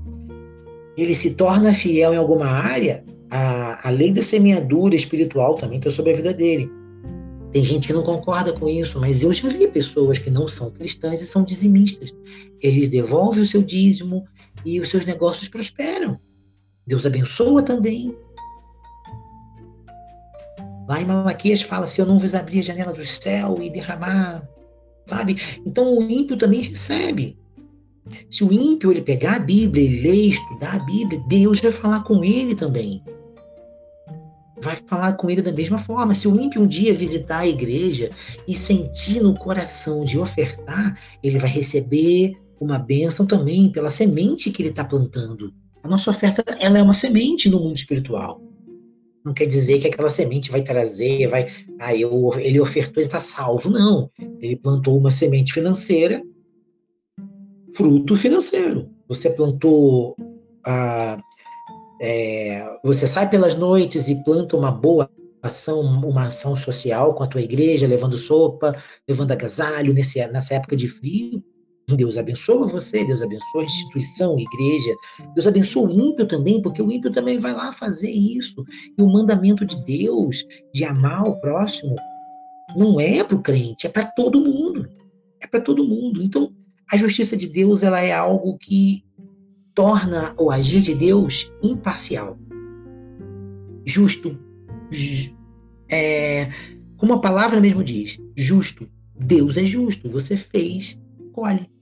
ele 0.96 1.14
se 1.14 1.34
torna 1.34 1.74
fiel 1.74 2.14
em 2.14 2.16
alguma 2.16 2.46
área, 2.46 3.04
a, 3.30 3.88
a 3.88 3.90
lei 3.90 4.12
da 4.12 4.22
semeadura 4.22 4.94
espiritual 4.94 5.54
também 5.54 5.78
está 5.78 5.90
sobre 5.90 6.12
a 6.12 6.16
vida 6.16 6.32
dele. 6.32 6.70
Tem 7.52 7.64
gente 7.64 7.86
que 7.86 7.92
não 7.92 8.02
concorda 8.02 8.52
com 8.52 8.68
isso, 8.68 9.00
mas 9.00 9.22
eu 9.22 9.32
já 9.32 9.48
vi 9.48 9.68
pessoas 9.68 10.18
que 10.18 10.30
não 10.30 10.48
são 10.48 10.70
cristãs 10.70 11.22
e 11.22 11.26
são 11.26 11.44
dizimistas. 11.44 12.12
Eles 12.60 12.88
devolvem 12.88 13.42
o 13.42 13.46
seu 13.46 13.62
dízimo 13.62 14.24
e 14.64 14.80
os 14.80 14.88
seus 14.88 15.04
negócios 15.04 15.48
prosperam. 15.48 16.18
Deus 16.86 17.06
abençoa 17.06 17.62
também. 17.62 18.14
Lá 20.88 21.00
em 21.00 21.04
Malaquias 21.04 21.62
fala: 21.62 21.86
se 21.86 22.00
eu 22.00 22.06
não 22.06 22.18
vos 22.18 22.34
abrir 22.34 22.60
a 22.60 22.62
janela 22.62 22.92
do 22.92 23.04
céu 23.04 23.56
e 23.60 23.70
derramar, 23.70 24.48
sabe? 25.06 25.36
Então 25.64 25.96
o 25.96 26.02
ímpio 26.02 26.36
também 26.36 26.60
recebe. 26.60 27.38
Se 28.30 28.44
o 28.44 28.52
ímpio 28.52 28.92
ele 28.92 29.02
pegar 29.02 29.36
a 29.36 29.38
Bíblia, 29.40 30.02
ler, 30.02 30.30
estudar 30.30 30.76
a 30.76 30.84
Bíblia, 30.84 31.20
Deus 31.28 31.60
vai 31.60 31.72
falar 31.72 32.04
com 32.04 32.22
ele 32.22 32.54
também. 32.54 33.02
Vai 34.60 34.76
falar 34.86 35.14
com 35.14 35.28
ele 35.28 35.42
da 35.42 35.52
mesma 35.52 35.76
forma. 35.76 36.14
Se 36.14 36.28
o 36.28 36.40
ímpio 36.40 36.62
um 36.62 36.66
dia 36.66 36.94
visitar 36.94 37.38
a 37.38 37.48
igreja 37.48 38.10
e 38.46 38.54
sentir 38.54 39.20
no 39.20 39.34
coração 39.34 40.04
de 40.04 40.18
ofertar, 40.18 40.98
ele 41.22 41.38
vai 41.38 41.50
receber 41.50 42.32
uma 42.60 42.78
bênção 42.78 43.26
também 43.26 43.70
pela 43.70 43.90
semente 43.90 44.50
que 44.50 44.62
ele 44.62 44.70
está 44.70 44.84
plantando. 44.84 45.52
A 45.82 45.88
nossa 45.88 46.10
oferta 46.10 46.44
ela 46.58 46.78
é 46.78 46.82
uma 46.82 46.94
semente 46.94 47.50
no 47.50 47.60
mundo 47.60 47.76
espiritual. 47.76 48.40
Não 49.26 49.34
quer 49.34 49.46
dizer 49.46 49.80
que 49.80 49.88
aquela 49.88 50.08
semente 50.08 50.52
vai 50.52 50.62
trazer, 50.62 51.26
vai. 51.26 51.48
Ah, 51.80 51.96
eu, 51.96 52.30
ele 52.38 52.60
ofertou, 52.60 53.02
ele 53.02 53.08
está 53.08 53.18
salvo. 53.18 53.68
Não. 53.68 54.08
Ele 54.40 54.54
plantou 54.54 54.96
uma 54.96 55.10
semente 55.10 55.52
financeira, 55.52 56.22
fruto 57.74 58.14
financeiro. 58.14 58.88
Você 59.08 59.28
plantou. 59.28 60.14
Ah, 60.64 61.18
é, 62.00 62.78
você 62.84 63.04
sai 63.08 63.28
pelas 63.28 63.56
noites 63.56 64.08
e 64.08 64.22
planta 64.22 64.56
uma 64.56 64.70
boa 64.70 65.10
ação, 65.42 65.80
uma 65.80 66.28
ação 66.28 66.54
social 66.54 67.12
com 67.12 67.24
a 67.24 67.26
tua 67.26 67.42
igreja, 67.42 67.88
levando 67.88 68.16
sopa, 68.16 68.76
levando 69.08 69.32
agasalho 69.32 69.92
nesse, 69.92 70.24
nessa 70.28 70.54
época 70.54 70.76
de 70.76 70.86
frio. 70.86 71.42
Deus 71.94 72.16
abençoa 72.16 72.66
você, 72.66 73.04
Deus 73.04 73.22
abençoa 73.22 73.62
a 73.62 73.64
instituição, 73.64 74.36
a 74.36 74.40
igreja. 74.40 74.94
Deus 75.34 75.46
abençoa 75.46 75.88
o 75.88 75.92
ímpio 75.92 76.26
também, 76.26 76.60
porque 76.60 76.82
o 76.82 76.90
ímpio 76.90 77.12
também 77.12 77.38
vai 77.38 77.52
lá 77.52 77.72
fazer 77.72 78.10
isso. 78.10 78.64
E 78.98 79.02
o 79.02 79.06
mandamento 79.06 79.64
de 79.64 79.76
Deus 79.84 80.44
de 80.74 80.84
amar 80.84 81.24
o 81.28 81.40
próximo 81.40 81.94
não 82.76 82.98
é 82.98 83.22
para 83.22 83.36
o 83.36 83.42
crente, 83.42 83.86
é 83.86 83.90
para 83.90 84.04
todo 84.04 84.40
mundo. 84.40 84.90
É 85.40 85.46
para 85.46 85.60
todo 85.60 85.86
mundo. 85.86 86.22
Então, 86.22 86.52
a 86.90 86.96
justiça 86.96 87.36
de 87.36 87.48
Deus 87.48 87.84
ela 87.84 88.00
é 88.00 88.12
algo 88.12 88.58
que 88.58 89.04
torna 89.72 90.34
o 90.38 90.50
agir 90.50 90.80
de 90.80 90.94
Deus 90.94 91.52
imparcial, 91.62 92.38
justo, 93.84 94.38
é, 95.90 96.48
como 96.96 97.12
a 97.12 97.20
palavra 97.20 97.60
mesmo 97.60 97.84
diz, 97.84 98.18
justo. 98.34 98.90
Deus 99.18 99.56
é 99.56 99.64
justo. 99.64 100.10
Você 100.10 100.36
fez, 100.36 100.98
colhe. 101.32 101.75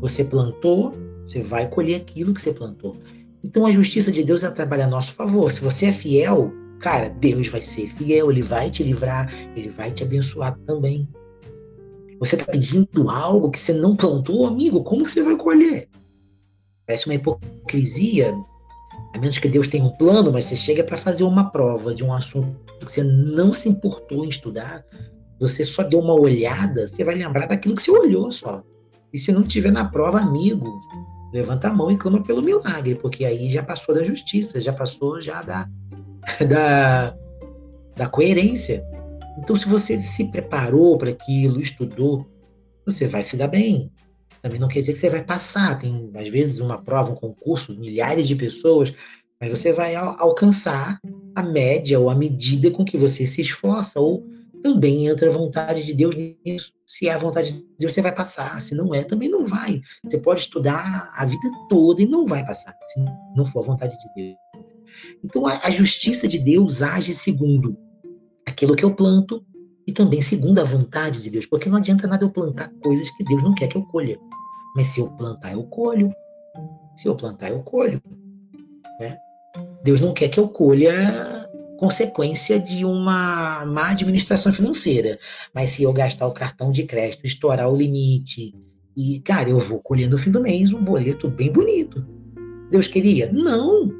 Você 0.00 0.24
plantou, 0.24 0.94
você 1.26 1.42
vai 1.42 1.68
colher 1.68 1.96
aquilo 1.96 2.34
que 2.34 2.40
você 2.40 2.52
plantou. 2.52 2.96
Então 3.44 3.66
a 3.66 3.72
justiça 3.72 4.10
de 4.10 4.22
Deus 4.22 4.42
ela 4.42 4.52
trabalha 4.52 4.84
a 4.84 4.88
nosso 4.88 5.12
favor. 5.12 5.50
Se 5.50 5.60
você 5.60 5.86
é 5.86 5.92
fiel, 5.92 6.52
cara, 6.78 7.08
Deus 7.08 7.48
vai 7.48 7.62
ser 7.62 7.88
fiel, 7.88 8.30
ele 8.30 8.42
vai 8.42 8.70
te 8.70 8.82
livrar, 8.82 9.32
ele 9.56 9.68
vai 9.68 9.90
te 9.90 10.02
abençoar 10.02 10.58
também. 10.66 11.08
Você 12.18 12.36
está 12.36 12.50
pedindo 12.50 13.08
algo 13.08 13.50
que 13.50 13.58
você 13.58 13.72
não 13.72 13.96
plantou, 13.96 14.46
amigo, 14.46 14.82
como 14.82 15.06
você 15.06 15.22
vai 15.22 15.36
colher? 15.36 15.88
Parece 16.86 17.06
uma 17.06 17.14
hipocrisia, 17.14 18.34
a 19.14 19.18
menos 19.18 19.38
que 19.38 19.48
Deus 19.48 19.68
tenha 19.68 19.84
um 19.84 19.96
plano, 19.96 20.30
mas 20.30 20.44
você 20.44 20.56
chega 20.56 20.84
para 20.84 20.98
fazer 20.98 21.24
uma 21.24 21.50
prova 21.50 21.94
de 21.94 22.04
um 22.04 22.12
assunto 22.12 22.58
que 22.84 22.92
você 22.92 23.02
não 23.02 23.52
se 23.52 23.68
importou 23.68 24.24
em 24.24 24.28
estudar, 24.28 24.84
você 25.38 25.64
só 25.64 25.82
deu 25.82 26.00
uma 26.00 26.14
olhada, 26.14 26.86
você 26.86 27.02
vai 27.02 27.14
lembrar 27.14 27.46
daquilo 27.46 27.74
que 27.74 27.82
você 27.82 27.90
olhou 27.90 28.30
só. 28.30 28.62
E 29.12 29.18
se 29.18 29.32
não 29.32 29.42
tiver 29.42 29.72
na 29.72 29.84
prova, 29.84 30.20
amigo, 30.20 30.80
levanta 31.32 31.68
a 31.68 31.72
mão 31.72 31.90
e 31.90 31.96
clama 31.96 32.22
pelo 32.22 32.42
milagre, 32.42 32.94
porque 32.94 33.24
aí 33.24 33.50
já 33.50 33.62
passou 33.62 33.94
da 33.94 34.04
justiça, 34.04 34.60
já 34.60 34.72
passou 34.72 35.20
já 35.20 35.42
da, 35.42 35.68
da, 36.48 37.16
da 37.96 38.08
coerência. 38.08 38.84
Então, 39.38 39.56
se 39.56 39.68
você 39.68 40.00
se 40.00 40.30
preparou 40.30 40.98
para 40.98 41.10
aquilo, 41.10 41.60
estudou, 41.60 42.26
você 42.84 43.06
vai 43.06 43.24
se 43.24 43.36
dar 43.36 43.48
bem. 43.48 43.90
Também 44.42 44.58
não 44.58 44.68
quer 44.68 44.80
dizer 44.80 44.92
que 44.92 44.98
você 44.98 45.10
vai 45.10 45.22
passar. 45.22 45.78
Tem, 45.78 46.10
às 46.14 46.28
vezes, 46.28 46.60
uma 46.60 46.82
prova, 46.82 47.12
um 47.12 47.14
concurso, 47.14 47.78
milhares 47.78 48.26
de 48.26 48.34
pessoas, 48.34 48.92
mas 49.40 49.50
você 49.50 49.72
vai 49.72 49.94
al 49.94 50.16
alcançar 50.18 50.98
a 51.34 51.42
média 51.42 51.98
ou 51.98 52.10
a 52.10 52.14
medida 52.14 52.70
com 52.70 52.84
que 52.84 52.98
você 52.98 53.26
se 53.26 53.40
esforça, 53.40 54.00
ou 54.00 54.26
também 54.62 55.06
entra 55.06 55.28
a 55.28 55.32
vontade 55.32 55.84
de 55.84 55.92
Deus 55.94 56.14
nisso. 56.16 56.72
Se 56.86 57.08
é 57.08 57.12
a 57.12 57.18
vontade 57.18 57.52
de 57.52 57.66
Deus, 57.78 57.92
você 57.92 58.02
vai 58.02 58.14
passar. 58.14 58.60
Se 58.60 58.74
não 58.74 58.94
é, 58.94 59.04
também 59.04 59.28
não 59.28 59.46
vai. 59.46 59.80
Você 60.04 60.18
pode 60.18 60.42
estudar 60.42 61.12
a 61.14 61.24
vida 61.24 61.48
toda 61.68 62.02
e 62.02 62.06
não 62.06 62.26
vai 62.26 62.44
passar, 62.44 62.76
se 62.88 63.00
não 63.36 63.46
for 63.46 63.60
a 63.60 63.66
vontade 63.66 63.96
de 63.98 64.14
Deus. 64.14 64.36
Então, 65.24 65.46
a, 65.46 65.70
justiça 65.70 66.26
de 66.26 66.38
Deus 66.38 66.82
age 66.82 67.14
segundo 67.14 67.76
aquilo 68.46 68.74
que 68.74 68.84
eu 68.84 68.94
planto 68.94 69.44
e 69.86 69.92
também 69.92 70.20
segundo 70.20 70.60
a 70.60 70.64
vontade 70.64 71.22
de 71.22 71.30
Deus, 71.30 71.46
porque 71.46 71.68
não 71.68 71.78
adianta 71.78 72.06
nada 72.06 72.24
eu 72.24 72.30
plantar 72.30 72.68
coisas 72.82 73.08
que 73.16 73.24
Deus 73.24 73.42
não 73.42 73.54
quer 73.54 73.68
que 73.68 73.76
eu 73.76 73.82
colha. 73.86 74.18
Mas 74.74 74.88
se 74.88 75.00
eu 75.00 75.10
plantar, 75.12 75.52
eu 75.52 75.64
colho. 75.64 76.12
Se 76.96 77.08
eu 77.08 77.16
plantar, 77.16 77.50
eu 77.50 77.62
colho. 77.62 78.02
Né? 79.00 79.16
Deus 79.82 80.00
não 80.00 80.12
quer 80.12 80.28
que 80.28 80.38
eu 80.38 80.48
colha 80.48 81.39
consequência 81.80 82.60
de 82.60 82.84
uma 82.84 83.64
má 83.64 83.88
administração 83.88 84.52
financeira. 84.52 85.18
Mas 85.54 85.70
se 85.70 85.82
eu 85.82 85.92
gastar 85.94 86.26
o 86.26 86.34
cartão 86.34 86.70
de 86.70 86.82
crédito, 86.84 87.24
estourar 87.24 87.70
o 87.70 87.76
limite, 87.76 88.54
e, 88.94 89.18
cara, 89.20 89.48
eu 89.48 89.58
vou 89.58 89.80
colher 89.80 90.10
no 90.10 90.18
fim 90.18 90.30
do 90.30 90.42
mês 90.42 90.74
um 90.74 90.84
boleto 90.84 91.30
bem 91.30 91.50
bonito. 91.50 92.06
Deus 92.70 92.86
queria? 92.86 93.32
Não. 93.32 93.90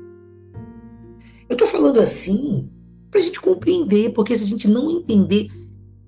Eu 1.48 1.56
tô 1.56 1.66
falando 1.66 1.98
assim 2.00 2.68
pra 3.10 3.22
gente 3.22 3.40
compreender, 3.40 4.12
porque 4.12 4.36
se 4.36 4.44
a 4.44 4.46
gente 4.46 4.68
não 4.68 4.90
entender 4.90 5.48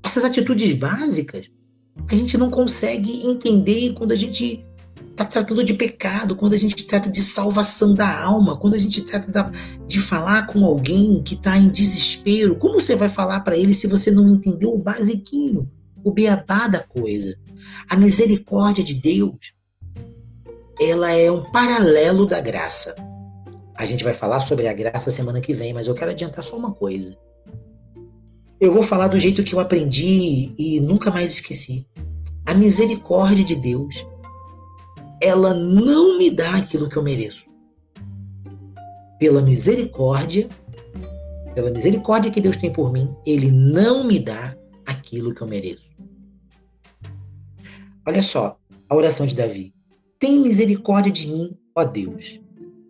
essas 0.05 0.25
atitudes 0.25 0.75
básicas, 0.75 1.51
a 2.07 2.15
gente 2.15 2.37
não 2.37 2.51
consegue 2.51 3.27
entender 3.27 3.95
quando 3.95 4.13
a 4.13 4.17
gente 4.17 4.63
está 5.13 5.25
tratando 5.25 5.63
de 5.63 5.75
pecado, 5.75 6.35
quando 6.35 6.55
a 6.55 6.57
gente 6.59 6.85
trata 6.85 7.11
de 7.11 7.21
salvação 7.21 7.95
da 7.95 8.23
alma, 8.23 8.57
quando 8.57 8.75
a 8.75 8.79
gente 8.79 9.03
trata 9.03 9.53
de 9.87 10.01
falar 10.01 10.47
com 10.47 10.65
alguém 10.65 11.23
que 11.23 11.35
está 11.35 11.57
em 11.57 11.69
desespero. 11.69 12.57
Como 12.57 12.81
você 12.81 12.97
vai 12.97 13.09
falar 13.09 13.41
para 13.41 13.57
ele 13.57 13.75
se 13.75 13.87
você 13.87 14.11
não 14.11 14.29
entendeu 14.29 14.73
o 14.73 14.79
basiquinho, 14.79 15.71
o 16.03 16.11
beabá 16.11 16.67
da 16.67 16.81
coisa? 16.81 17.37
A 17.89 17.97
misericórdia 17.97 18.83
de 18.83 18.95
Deus, 18.95 19.53
ela 20.81 21.11
é 21.13 21.31
um 21.31 21.51
paralelo 21.53 22.27
da 22.27 22.41
graça. 22.41 22.95
A 23.77 23.85
gente 23.85 24.05
vai 24.05 24.15
falar 24.15 24.41
sobre 24.41 24.67
a 24.67 24.73
graça 24.73 25.11
semana 25.11 25.41
que 25.41 25.53
vem, 25.53 25.73
mas 25.73 25.87
eu 25.87 25.95
quero 25.95 26.11
adiantar 26.11 26.43
só 26.43 26.57
uma 26.57 26.73
coisa. 26.73 27.17
Eu 28.59 28.73
vou 28.73 28.83
falar 28.83 29.09
do 29.09 29.19
jeito 29.19 29.43
que 29.43 29.55
eu 29.55 29.61
aprendi 29.61 30.55
e 30.57 30.81
nunca 30.81 31.11
mais 31.11 31.35
esqueci. 31.35 31.87
A 32.47 32.55
misericórdia 32.55 33.45
de 33.45 33.57
Deus, 33.57 34.07
ela 35.23 35.55
não 35.55 36.19
me 36.19 36.29
dá 36.29 36.57
aquilo 36.57 36.89
que 36.89 36.97
eu 36.97 37.03
mereço. 37.03 37.47
Pela 39.21 39.41
misericórdia, 39.41 40.49
pela 41.55 41.71
misericórdia 41.71 42.31
que 42.31 42.41
Deus 42.41 42.57
tem 42.57 42.73
por 42.73 42.93
mim, 42.93 43.15
ele 43.25 43.49
não 43.53 44.03
me 44.03 44.19
dá 44.19 44.57
aquilo 44.85 45.33
que 45.33 45.41
eu 45.41 45.47
mereço. 45.47 45.89
Olha 48.05 48.21
só 48.21 48.59
a 48.89 48.97
oração 48.97 49.25
de 49.25 49.37
Davi. 49.37 49.73
Tem 50.19 50.41
misericórdia 50.41 51.13
de 51.13 51.29
mim, 51.29 51.57
ó 51.77 51.85
Deus. 51.85 52.41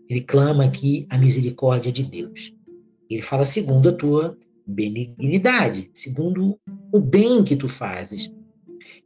Ele 0.09 0.23
clama 0.23 0.65
aqui 0.65 1.07
a 1.11 1.19
misericórdia 1.19 1.93
de 1.93 2.03
Deus. 2.03 2.55
Ele 3.11 3.21
fala 3.21 3.45
segundo 3.45 3.91
a 3.91 3.93
tua 3.93 4.39
benignidade, 4.67 5.91
segundo 5.93 6.59
o 6.91 6.99
bem 6.99 7.45
que 7.45 7.57
tu 7.57 7.69
fazes. 7.69 8.33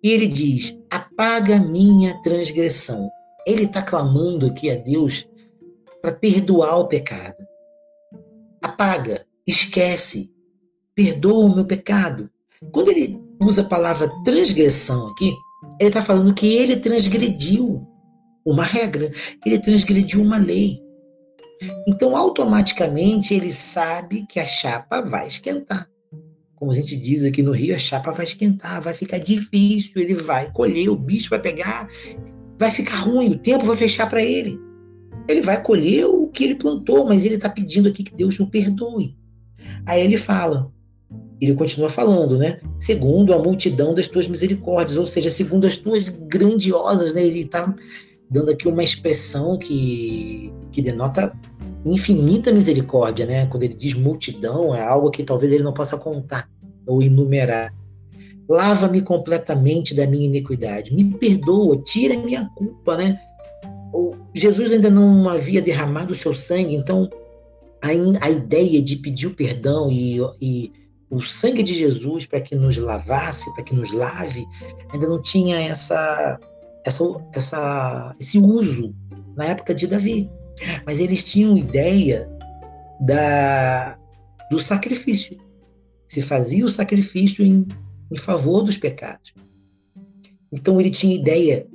E 0.02 0.10
ele 0.10 0.26
diz: 0.26 0.78
apaga 0.90 1.58
minha 1.58 2.20
transgressão. 2.22 3.10
Ele 3.46 3.64
está 3.64 3.82
clamando 3.82 4.46
aqui 4.46 4.70
a 4.70 4.76
Deus 4.76 5.28
para 6.02 6.12
perdoar 6.12 6.78
o 6.78 6.88
pecado. 6.88 7.36
Apaga, 8.62 9.24
esquece, 9.46 10.30
perdoa 10.94 11.46
o 11.46 11.54
meu 11.54 11.64
pecado. 11.64 12.30
Quando 12.72 12.90
ele 12.90 13.22
usa 13.40 13.62
a 13.62 13.68
palavra 13.68 14.10
transgressão 14.24 15.08
aqui, 15.08 15.32
ele 15.80 15.88
está 15.88 16.02
falando 16.02 16.34
que 16.34 16.46
ele 16.46 16.76
transgrediu 16.76 17.86
uma 18.44 18.64
regra, 18.64 19.10
ele 19.44 19.58
transgrediu 19.58 20.22
uma 20.22 20.38
lei. 20.38 20.80
Então, 21.88 22.16
automaticamente, 22.16 23.34
ele 23.34 23.52
sabe 23.52 24.26
que 24.26 24.38
a 24.38 24.46
chapa 24.46 25.00
vai 25.00 25.26
esquentar. 25.26 25.88
Como 26.56 26.72
a 26.72 26.74
gente 26.74 26.96
diz 26.96 27.24
aqui 27.24 27.42
no 27.42 27.52
Rio, 27.52 27.74
a 27.74 27.78
chapa 27.78 28.10
vai 28.12 28.24
esquentar, 28.24 28.80
vai 28.80 28.94
ficar 28.94 29.18
difícil, 29.18 29.92
ele 29.96 30.14
vai 30.14 30.50
colher, 30.50 30.88
o 30.88 30.96
bicho 30.96 31.28
vai 31.28 31.38
pegar, 31.38 31.88
vai 32.58 32.70
ficar 32.70 32.96
ruim, 32.96 33.30
o 33.30 33.38
tempo 33.38 33.66
vai 33.66 33.76
fechar 33.76 34.08
para 34.08 34.22
ele. 34.22 34.58
Ele 35.28 35.42
vai 35.42 35.62
colher 35.62 36.06
o 36.06 36.28
que 36.28 36.44
ele 36.44 36.54
plantou, 36.54 37.06
mas 37.06 37.24
ele 37.26 37.34
está 37.34 37.48
pedindo 37.48 37.88
aqui 37.88 38.02
que 38.02 38.14
Deus 38.14 38.40
o 38.40 38.46
perdoe. 38.46 39.14
Aí 39.84 40.02
ele 40.02 40.16
fala, 40.16 40.72
ele 41.40 41.54
continua 41.54 41.90
falando, 41.90 42.38
né? 42.38 42.58
Segundo 42.78 43.34
a 43.34 43.38
multidão 43.38 43.94
das 43.94 44.08
tuas 44.08 44.26
misericórdias, 44.26 44.96
ou 44.96 45.06
seja, 45.06 45.28
segundo 45.28 45.66
as 45.66 45.76
tuas 45.76 46.08
grandiosas, 46.08 47.12
né? 47.12 47.22
Ele 47.22 47.40
está 47.40 47.74
dando 48.30 48.50
aqui 48.50 48.66
uma 48.66 48.82
expressão 48.82 49.58
que, 49.58 50.50
que 50.72 50.80
denota 50.80 51.36
infinita 51.92 52.52
misericórdia, 52.52 53.26
né? 53.26 53.46
Quando 53.46 53.62
ele 53.62 53.74
diz 53.74 53.94
multidão, 53.94 54.74
é 54.74 54.82
algo 54.82 55.10
que 55.10 55.22
talvez 55.22 55.52
ele 55.52 55.62
não 55.62 55.72
possa 55.72 55.96
contar 55.96 56.48
ou 56.86 57.02
enumerar. 57.02 57.74
Lava-me 58.48 59.02
completamente 59.02 59.94
da 59.94 60.06
minha 60.06 60.24
iniquidade, 60.24 60.94
me 60.94 61.04
perdoa, 61.04 61.78
tira 61.78 62.16
minha 62.16 62.48
culpa, 62.56 62.96
né? 62.96 63.18
Jesus 64.34 64.72
ainda 64.72 64.90
não 64.90 65.28
havia 65.28 65.62
derramado 65.62 66.12
o 66.12 66.16
seu 66.16 66.34
sangue, 66.34 66.74
então 66.74 67.10
a, 67.82 67.88
a 68.24 68.30
ideia 68.30 68.82
de 68.82 68.96
pedir 68.96 69.26
o 69.28 69.34
perdão 69.34 69.90
e, 69.90 70.20
e 70.40 70.72
o 71.10 71.20
sangue 71.22 71.62
de 71.62 71.72
Jesus 71.72 72.26
para 72.26 72.40
que 72.40 72.54
nos 72.54 72.76
lavasse, 72.76 73.52
para 73.54 73.64
que 73.64 73.74
nos 73.74 73.90
lave, 73.92 74.44
ainda 74.92 75.08
não 75.08 75.20
tinha 75.20 75.58
essa 75.58 76.38
essa, 76.86 77.04
essa, 77.34 78.16
esse 78.20 78.38
uso 78.38 78.94
na 79.36 79.46
época 79.46 79.74
de 79.74 79.86
Davi. 79.86 80.30
Mas 80.84 81.00
eles 81.00 81.22
tinham 81.22 81.56
ideia 81.56 82.28
da, 83.00 83.98
do 84.50 84.58
sacrifício. 84.58 85.36
Se 86.06 86.22
fazia 86.22 86.64
o 86.64 86.70
sacrifício 86.70 87.44
em, 87.44 87.66
em 88.10 88.16
favor 88.16 88.62
dos 88.62 88.76
pecados. 88.76 89.34
Então 90.52 90.80
ele 90.80 90.90
tinha 90.90 91.14
ideia, 91.14 91.66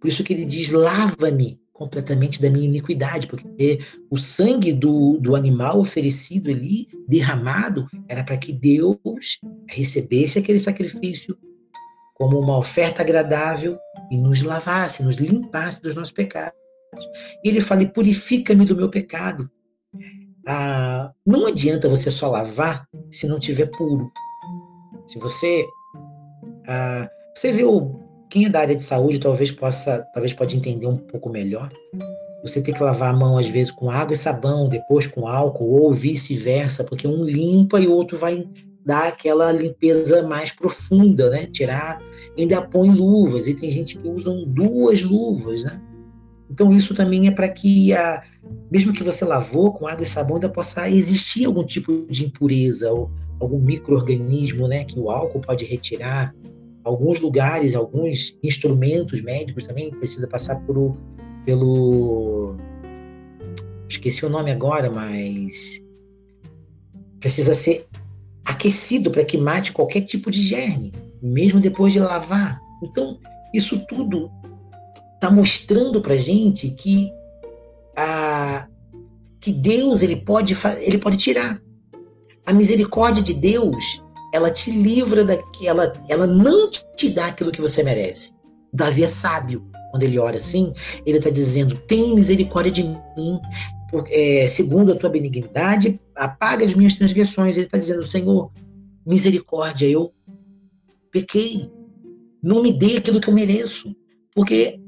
por 0.00 0.08
isso 0.08 0.24
que 0.24 0.32
ele 0.32 0.44
diz: 0.44 0.70
lava-me 0.70 1.60
completamente 1.72 2.40
da 2.40 2.48
minha 2.48 2.64
iniquidade, 2.64 3.26
porque 3.26 3.80
o 4.10 4.16
sangue 4.16 4.72
do, 4.72 5.18
do 5.18 5.36
animal 5.36 5.78
oferecido 5.78 6.50
ali, 6.50 6.88
derramado, 7.06 7.86
era 8.08 8.24
para 8.24 8.38
que 8.38 8.50
Deus 8.50 9.38
recebesse 9.68 10.38
aquele 10.38 10.58
sacrifício 10.58 11.36
como 12.14 12.40
uma 12.40 12.56
oferta 12.56 13.02
agradável 13.02 13.78
e 14.10 14.16
nos 14.16 14.40
lavasse, 14.40 15.02
nos 15.02 15.16
limpasse 15.16 15.82
dos 15.82 15.94
nossos 15.94 16.12
pecados. 16.12 16.58
E 17.44 17.48
ele 17.48 17.60
fala: 17.60 17.86
purifica-me 17.86 18.64
do 18.64 18.76
meu 18.76 18.88
pecado. 18.88 19.50
Ah, 20.46 21.12
não 21.26 21.46
adianta 21.46 21.88
você 21.88 22.10
só 22.10 22.30
lavar 22.30 22.86
se 23.10 23.26
não 23.26 23.38
tiver 23.38 23.66
puro. 23.66 24.10
Se 25.06 25.18
você 25.18 25.64
ah, 26.68 27.08
você 27.34 27.52
vê 27.52 27.64
o 27.64 28.06
quem 28.28 28.46
é 28.46 28.48
da 28.48 28.60
área 28.60 28.74
de 28.74 28.82
saúde 28.82 29.20
talvez 29.20 29.50
possa, 29.50 30.06
talvez 30.12 30.32
pode 30.32 30.56
entender 30.56 30.86
um 30.86 30.96
pouco 30.96 31.30
melhor. 31.30 31.70
Você 32.42 32.60
tem 32.60 32.74
que 32.74 32.82
lavar 32.82 33.14
a 33.14 33.16
mão 33.16 33.38
às 33.38 33.46
vezes 33.46 33.72
com 33.72 33.90
água 33.90 34.14
e 34.14 34.16
sabão, 34.16 34.68
depois 34.68 35.06
com 35.06 35.26
álcool 35.26 35.82
ou 35.82 35.92
vice-versa, 35.92 36.84
porque 36.84 37.06
um 37.06 37.24
limpa 37.24 37.80
e 37.80 37.86
o 37.86 37.92
outro 37.92 38.16
vai 38.16 38.48
dar 38.84 39.08
aquela 39.08 39.50
limpeza 39.50 40.22
mais 40.22 40.52
profunda, 40.52 41.28
né? 41.30 41.46
Tirar, 41.46 42.00
ainda 42.38 42.62
põe 42.62 42.90
luvas 42.90 43.48
e 43.48 43.54
tem 43.54 43.70
gente 43.70 43.98
que 43.98 44.08
usa 44.08 44.30
duas 44.46 45.02
luvas, 45.02 45.64
né? 45.64 45.80
Então 46.50 46.72
isso 46.72 46.94
também 46.94 47.26
é 47.26 47.30
para 47.30 47.48
que 47.48 47.92
a, 47.92 48.22
mesmo 48.70 48.92
que 48.92 49.02
você 49.02 49.24
lavou 49.24 49.72
com 49.72 49.86
água 49.86 50.02
e 50.02 50.06
sabão 50.06 50.36
ainda 50.36 50.48
possa 50.48 50.88
existir 50.88 51.44
algum 51.44 51.64
tipo 51.64 52.06
de 52.08 52.24
impureza 52.24 52.92
ou 52.92 53.10
algum 53.40 53.60
microorganismo, 53.60 54.66
né, 54.68 54.84
que 54.84 54.98
o 54.98 55.10
álcool 55.10 55.40
pode 55.40 55.64
retirar 55.64 56.34
alguns 56.84 57.20
lugares, 57.20 57.74
alguns 57.74 58.38
instrumentos 58.42 59.20
médicos 59.20 59.64
também 59.64 59.90
precisa 59.90 60.28
passar 60.28 60.56
por, 60.60 60.96
pelo 61.44 62.56
esqueci 63.88 64.24
o 64.24 64.30
nome 64.30 64.52
agora, 64.52 64.90
mas 64.90 65.82
precisa 67.18 67.54
ser 67.54 67.86
aquecido 68.44 69.10
para 69.10 69.24
que 69.24 69.36
mate 69.36 69.72
qualquer 69.72 70.02
tipo 70.02 70.30
de 70.30 70.40
germe, 70.40 70.92
mesmo 71.20 71.60
depois 71.60 71.92
de 71.92 71.98
lavar. 71.98 72.60
Então, 72.82 73.18
isso 73.52 73.84
tudo 73.88 74.30
está 75.16 75.30
mostrando 75.30 76.00
para 76.00 76.16
gente 76.16 76.70
que 76.70 77.10
a 77.96 78.68
que 79.40 79.52
Deus 79.52 80.02
ele 80.02 80.16
pode 80.16 80.56
ele 80.80 80.98
pode 80.98 81.16
tirar 81.16 81.60
a 82.44 82.52
misericórdia 82.52 83.22
de 83.22 83.34
Deus 83.34 84.02
ela 84.36 84.50
te 84.50 84.70
livra 84.70 85.24
daquela, 85.24 85.92
ela 86.08 86.26
não 86.26 86.68
te 86.70 87.08
dá 87.08 87.26
aquilo 87.26 87.50
que 87.50 87.60
você 87.60 87.82
merece. 87.82 88.34
Davi 88.72 89.02
é 89.02 89.08
sábio. 89.08 89.64
Quando 89.90 90.02
ele 90.02 90.18
ora 90.18 90.36
assim, 90.36 90.74
ele 91.06 91.18
está 91.18 91.30
dizendo: 91.30 91.76
tem 91.86 92.14
misericórdia 92.14 92.70
de 92.70 92.82
mim, 92.82 93.40
é, 94.10 94.46
segundo 94.46 94.92
a 94.92 94.96
tua 94.96 95.08
benignidade, 95.08 95.98
apaga 96.14 96.64
as 96.64 96.74
minhas 96.74 96.96
transgressões. 96.96 97.56
Ele 97.56 97.66
está 97.66 97.78
dizendo: 97.78 98.06
Senhor, 98.06 98.52
misericórdia, 99.06 99.86
eu 99.86 100.12
pequei. 101.10 101.70
Não 102.42 102.62
me 102.62 102.72
dê 102.72 102.98
aquilo 102.98 103.20
que 103.20 103.28
eu 103.28 103.34
mereço. 103.34 103.96
Porque 104.34 104.78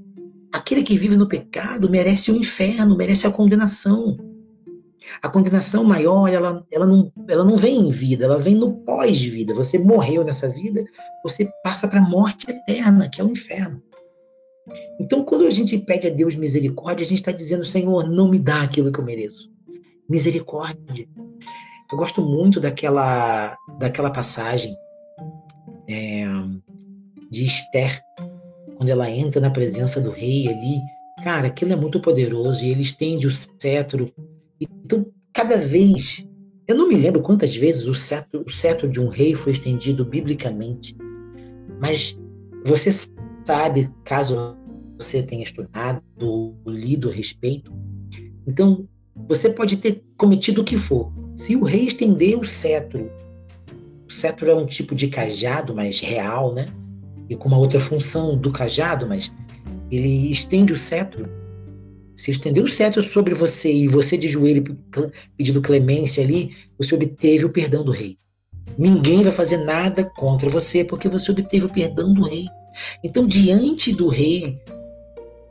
aquele 0.52 0.82
que 0.82 0.96
vive 0.96 1.16
no 1.16 1.28
pecado 1.28 1.90
merece 1.90 2.30
o 2.30 2.36
inferno, 2.36 2.96
merece 2.96 3.26
a 3.26 3.30
condenação. 3.30 4.16
A 5.22 5.28
condenação 5.28 5.84
maior, 5.84 6.28
ela, 6.28 6.64
ela, 6.70 6.86
não, 6.86 7.10
ela 7.28 7.44
não 7.44 7.56
vem 7.56 7.88
em 7.88 7.90
vida, 7.90 8.24
ela 8.24 8.38
vem 8.38 8.54
no 8.54 8.74
pós-vida. 8.80 9.54
Você 9.54 9.78
morreu 9.78 10.22
nessa 10.22 10.48
vida, 10.48 10.84
você 11.22 11.48
passa 11.62 11.88
para 11.88 11.98
a 11.98 12.08
morte 12.08 12.50
eterna, 12.50 13.08
que 13.08 13.20
é 13.20 13.24
o 13.24 13.30
inferno. 13.30 13.82
Então, 15.00 15.24
quando 15.24 15.46
a 15.46 15.50
gente 15.50 15.78
pede 15.78 16.08
a 16.08 16.10
Deus 16.10 16.36
misericórdia, 16.36 17.04
a 17.04 17.08
gente 17.08 17.18
está 17.18 17.32
dizendo, 17.32 17.64
Senhor, 17.64 18.08
não 18.08 18.28
me 18.28 18.38
dá 18.38 18.62
aquilo 18.62 18.92
que 18.92 19.00
eu 19.00 19.04
mereço. 19.04 19.50
Misericórdia. 20.08 21.08
Eu 21.90 21.96
gosto 21.96 22.20
muito 22.20 22.60
daquela, 22.60 23.56
daquela 23.78 24.10
passagem 24.10 24.76
é, 25.88 26.26
de 27.30 27.46
Esther, 27.46 28.02
quando 28.78 28.88
ela 28.88 29.10
entra 29.10 29.40
na 29.40 29.50
presença 29.50 30.00
do 30.00 30.10
rei 30.10 30.48
ali. 30.48 30.80
Cara, 31.22 31.48
aquilo 31.48 31.72
é 31.72 31.76
muito 31.76 32.00
poderoso 32.00 32.64
e 32.64 32.70
ele 32.70 32.82
estende 32.82 33.26
o 33.26 33.32
cetro 33.32 34.10
então, 34.60 35.06
cada 35.32 35.56
vez, 35.56 36.28
eu 36.66 36.76
não 36.76 36.88
me 36.88 36.96
lembro 36.96 37.22
quantas 37.22 37.54
vezes 37.54 37.86
o 37.86 37.94
cetro, 37.94 38.44
o 38.46 38.50
cetro 38.50 38.88
de 38.88 39.00
um 39.00 39.08
rei 39.08 39.34
foi 39.34 39.52
estendido 39.52 40.04
biblicamente, 40.04 40.96
mas 41.80 42.18
você 42.64 42.90
sabe, 43.44 43.88
caso 44.04 44.56
você 44.98 45.22
tenha 45.22 45.44
estudado 45.44 46.02
ou 46.20 46.56
lido 46.66 47.08
a 47.08 47.12
respeito, 47.12 47.72
então 48.46 48.88
você 49.28 49.48
pode 49.50 49.76
ter 49.76 50.02
cometido 50.16 50.62
o 50.62 50.64
que 50.64 50.76
for. 50.76 51.12
Se 51.36 51.54
o 51.54 51.62
rei 51.62 51.86
estender 51.86 52.36
o 52.36 52.46
cetro, 52.46 53.08
o 54.08 54.12
cetro 54.12 54.50
é 54.50 54.54
um 54.54 54.66
tipo 54.66 54.94
de 54.94 55.08
cajado, 55.08 55.74
mas 55.74 56.00
real, 56.00 56.52
né? 56.52 56.66
E 57.28 57.36
com 57.36 57.48
uma 57.48 57.58
outra 57.58 57.80
função 57.80 58.36
do 58.36 58.50
cajado, 58.50 59.06
mas 59.06 59.32
ele 59.90 60.30
estende 60.30 60.72
o 60.72 60.76
cetro 60.76 61.28
se 62.18 62.32
estendeu 62.32 62.64
o 62.64 62.68
cetro 62.68 63.00
sobre 63.00 63.32
você 63.32 63.72
e 63.72 63.86
você 63.86 64.16
de 64.16 64.26
joelho 64.26 64.76
pedindo 65.36 65.62
clemência 65.62 66.20
ali, 66.20 66.50
você 66.76 66.92
obteve 66.92 67.44
o 67.44 67.48
perdão 67.48 67.84
do 67.84 67.92
rei. 67.92 68.18
Ninguém 68.76 69.22
vai 69.22 69.30
fazer 69.30 69.58
nada 69.58 70.04
contra 70.16 70.50
você 70.50 70.82
porque 70.82 71.08
você 71.08 71.30
obteve 71.30 71.66
o 71.66 71.72
perdão 71.72 72.12
do 72.12 72.24
rei. 72.24 72.46
Então, 73.04 73.24
diante 73.24 73.94
do 73.94 74.08
rei, 74.08 74.58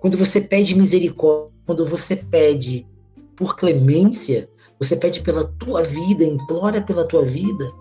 quando 0.02 0.18
você 0.18 0.42
pede 0.42 0.76
misericórdia, 0.76 1.54
quando 1.66 1.86
você 1.86 2.18
pede 2.18 2.86
por 3.38 3.56
clemência, 3.56 4.50
você 4.78 4.98
pede 4.98 5.22
pela 5.22 5.46
tua 5.46 5.84
vida, 5.84 6.26
implora 6.26 6.82
pela 6.82 7.06
tua 7.06 7.24
vida. 7.24 7.72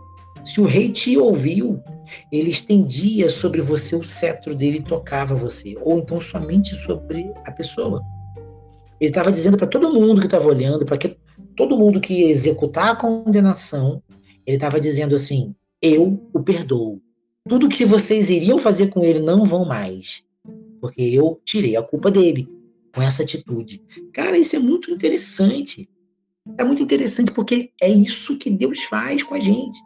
Se 0.47 0.61
o 0.61 0.65
rei 0.65 0.93
te 0.93 1.19
ouviu, 1.19 1.83
ele 2.31 2.51
estendia 2.51 3.29
sobre 3.29 3.61
você 3.61 3.97
o 3.97 4.05
cetro 4.05 4.55
dele 4.55 4.79
e 4.79 4.83
tocava 4.83 5.35
você, 5.35 5.77
ou 5.83 5.99
então 5.99 6.21
somente 6.21 6.73
sobre 6.77 7.33
a 7.45 7.51
pessoa. 7.51 8.01
Ele 9.01 9.11
estava 9.11 9.33
dizendo 9.33 9.57
para 9.57 9.67
todo 9.67 9.93
mundo 9.93 10.21
que 10.21 10.29
estava 10.29 10.47
olhando, 10.47 10.87
para 10.87 10.99
que 10.99 11.19
todo 11.57 11.77
mundo 11.77 12.01
que 12.01 12.15
ia 12.15 12.31
executar 12.31 12.91
a 12.91 12.97
condenação, 12.97 14.01
ele 14.47 14.57
estava 14.57 14.79
dizendo 14.79 15.17
assim: 15.17 15.53
eu 15.83 16.25
o 16.33 16.41
perdoo. 16.41 17.03
Tudo 17.49 17.69
que 17.69 17.85
vocês 17.85 18.31
iriam 18.31 18.57
fazer 18.57 18.87
com 18.87 19.03
ele 19.03 19.19
não 19.19 19.45
vão 19.45 19.65
mais, 19.65 20.23
porque 20.81 21.03
eu 21.03 21.41
tirei 21.45 21.77
a 21.77 21.83
culpa 21.83 22.09
dele 22.09 22.49
com 22.95 23.03
essa 23.03 23.25
atitude. 23.25 23.83
Cara, 24.13 24.39
isso 24.39 24.55
é 24.55 24.61
muito 24.61 24.93
interessante. 24.93 25.91
É 26.57 26.63
muito 26.63 26.85
interessante 26.85 27.33
porque 27.33 27.73
é 27.83 27.91
isso 27.91 28.39
que 28.39 28.49
Deus 28.49 28.85
faz 28.85 29.25
com 29.25 29.35
a 29.35 29.41
gente. 29.41 29.77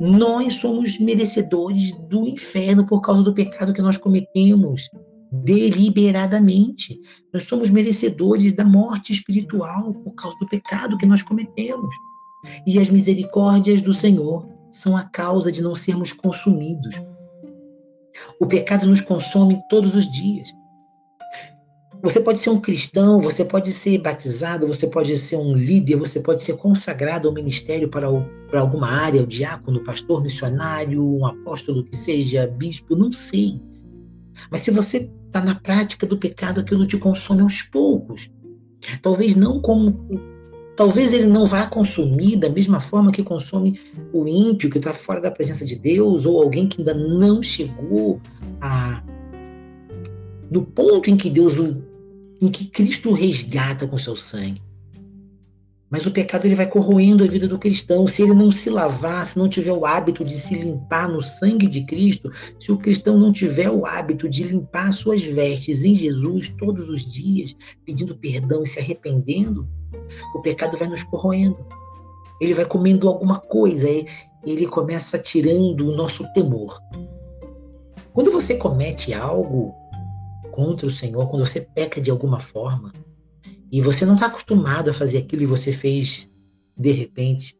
Nós 0.00 0.54
somos 0.54 0.98
merecedores 0.98 1.92
do 2.08 2.26
inferno 2.26 2.86
por 2.86 3.00
causa 3.00 3.22
do 3.22 3.34
pecado 3.34 3.72
que 3.72 3.82
nós 3.82 3.96
cometemos 3.96 4.88
deliberadamente. 5.32 7.00
Nós 7.32 7.44
somos 7.44 7.70
merecedores 7.70 8.52
da 8.52 8.64
morte 8.64 9.12
espiritual 9.12 9.94
por 9.94 10.14
causa 10.14 10.36
do 10.38 10.46
pecado 10.46 10.98
que 10.98 11.06
nós 11.06 11.22
cometemos. 11.22 11.94
E 12.66 12.78
as 12.78 12.90
misericórdias 12.90 13.80
do 13.80 13.94
Senhor 13.94 14.46
são 14.70 14.96
a 14.96 15.04
causa 15.04 15.50
de 15.50 15.62
não 15.62 15.74
sermos 15.74 16.12
consumidos. 16.12 16.94
O 18.40 18.46
pecado 18.46 18.86
nos 18.86 19.00
consome 19.00 19.62
todos 19.68 19.94
os 19.94 20.10
dias. 20.10 20.48
Você 22.02 22.18
pode 22.18 22.40
ser 22.40 22.50
um 22.50 22.60
cristão, 22.60 23.20
você 23.20 23.44
pode 23.44 23.72
ser 23.72 23.96
batizado, 23.98 24.66
você 24.66 24.88
pode 24.88 25.16
ser 25.16 25.36
um 25.36 25.56
líder, 25.56 25.94
você 25.94 26.18
pode 26.18 26.42
ser 26.42 26.56
consagrado 26.56 27.28
ao 27.28 27.34
ministério 27.34 27.88
para, 27.88 28.10
o, 28.10 28.24
para 28.50 28.60
alguma 28.60 28.88
área, 28.88 29.22
o 29.22 29.26
diácono, 29.26 29.84
pastor, 29.84 30.20
missionário, 30.20 31.00
um 31.00 31.24
apóstolo 31.24 31.84
que 31.84 31.96
seja 31.96 32.48
bispo, 32.48 32.96
não 32.96 33.12
sei. 33.12 33.60
Mas 34.50 34.62
se 34.62 34.72
você 34.72 35.08
está 35.26 35.40
na 35.40 35.54
prática 35.54 36.04
do 36.04 36.18
pecado, 36.18 36.60
aquilo 36.60 36.88
te 36.88 36.98
consome 36.98 37.40
aos 37.40 37.62
poucos. 37.62 38.28
Talvez 39.00 39.36
não 39.36 39.60
como. 39.60 40.20
Talvez 40.74 41.12
ele 41.12 41.26
não 41.26 41.46
vá 41.46 41.66
consumir 41.66 42.36
da 42.36 42.48
mesma 42.48 42.80
forma 42.80 43.12
que 43.12 43.22
consome 43.22 43.78
o 44.12 44.26
ímpio 44.26 44.70
que 44.70 44.78
está 44.78 44.92
fora 44.92 45.20
da 45.20 45.30
presença 45.30 45.64
de 45.64 45.76
Deus, 45.76 46.26
ou 46.26 46.42
alguém 46.42 46.66
que 46.66 46.80
ainda 46.80 46.94
não 46.94 47.42
chegou 47.42 48.20
a, 48.60 49.04
no 50.50 50.64
ponto 50.64 51.08
em 51.08 51.16
que 51.16 51.30
Deus, 51.30 51.60
em 52.42 52.50
que 52.50 52.66
Cristo 52.66 53.12
resgata 53.12 53.86
com 53.86 53.96
seu 53.96 54.16
sangue. 54.16 54.60
Mas 55.88 56.06
o 56.06 56.10
pecado 56.10 56.44
ele 56.44 56.56
vai 56.56 56.66
corroendo 56.66 57.22
a 57.22 57.26
vida 57.26 57.46
do 57.46 57.58
cristão. 57.58 58.08
Se 58.08 58.22
ele 58.22 58.34
não 58.34 58.50
se 58.50 58.68
lavar, 58.68 59.24
se 59.24 59.38
não 59.38 59.48
tiver 59.48 59.72
o 59.72 59.86
hábito 59.86 60.24
de 60.24 60.32
se 60.32 60.54
limpar 60.54 61.08
no 61.08 61.22
sangue 61.22 61.68
de 61.68 61.84
Cristo, 61.84 62.32
se 62.58 62.72
o 62.72 62.78
cristão 62.78 63.16
não 63.16 63.32
tiver 63.32 63.70
o 63.70 63.86
hábito 63.86 64.28
de 64.28 64.42
limpar 64.42 64.92
suas 64.92 65.22
vestes 65.22 65.84
em 65.84 65.94
Jesus 65.94 66.48
todos 66.58 66.88
os 66.88 67.04
dias, 67.04 67.54
pedindo 67.84 68.16
perdão 68.16 68.64
e 68.64 68.66
se 68.66 68.80
arrependendo, 68.80 69.68
o 70.34 70.40
pecado 70.40 70.76
vai 70.76 70.88
nos 70.88 71.04
corroendo. 71.04 71.64
Ele 72.40 72.54
vai 72.54 72.64
comendo 72.64 73.06
alguma 73.06 73.38
coisa, 73.38 73.86
ele 74.44 74.66
começa 74.66 75.16
tirando 75.16 75.86
o 75.86 75.94
nosso 75.94 76.24
temor. 76.32 76.80
Quando 78.12 78.32
você 78.32 78.56
comete 78.56 79.14
algo 79.14 79.74
contra 80.52 80.86
o 80.86 80.90
Senhor, 80.90 81.28
quando 81.28 81.44
você 81.44 81.62
peca 81.62 82.00
de 82.00 82.10
alguma 82.10 82.38
forma, 82.38 82.92
e 83.72 83.80
você 83.80 84.04
não 84.04 84.14
está 84.14 84.26
acostumado 84.26 84.90
a 84.90 84.94
fazer 84.94 85.18
aquilo 85.18 85.42
e 85.42 85.46
você 85.46 85.72
fez 85.72 86.30
de 86.76 86.92
repente, 86.92 87.58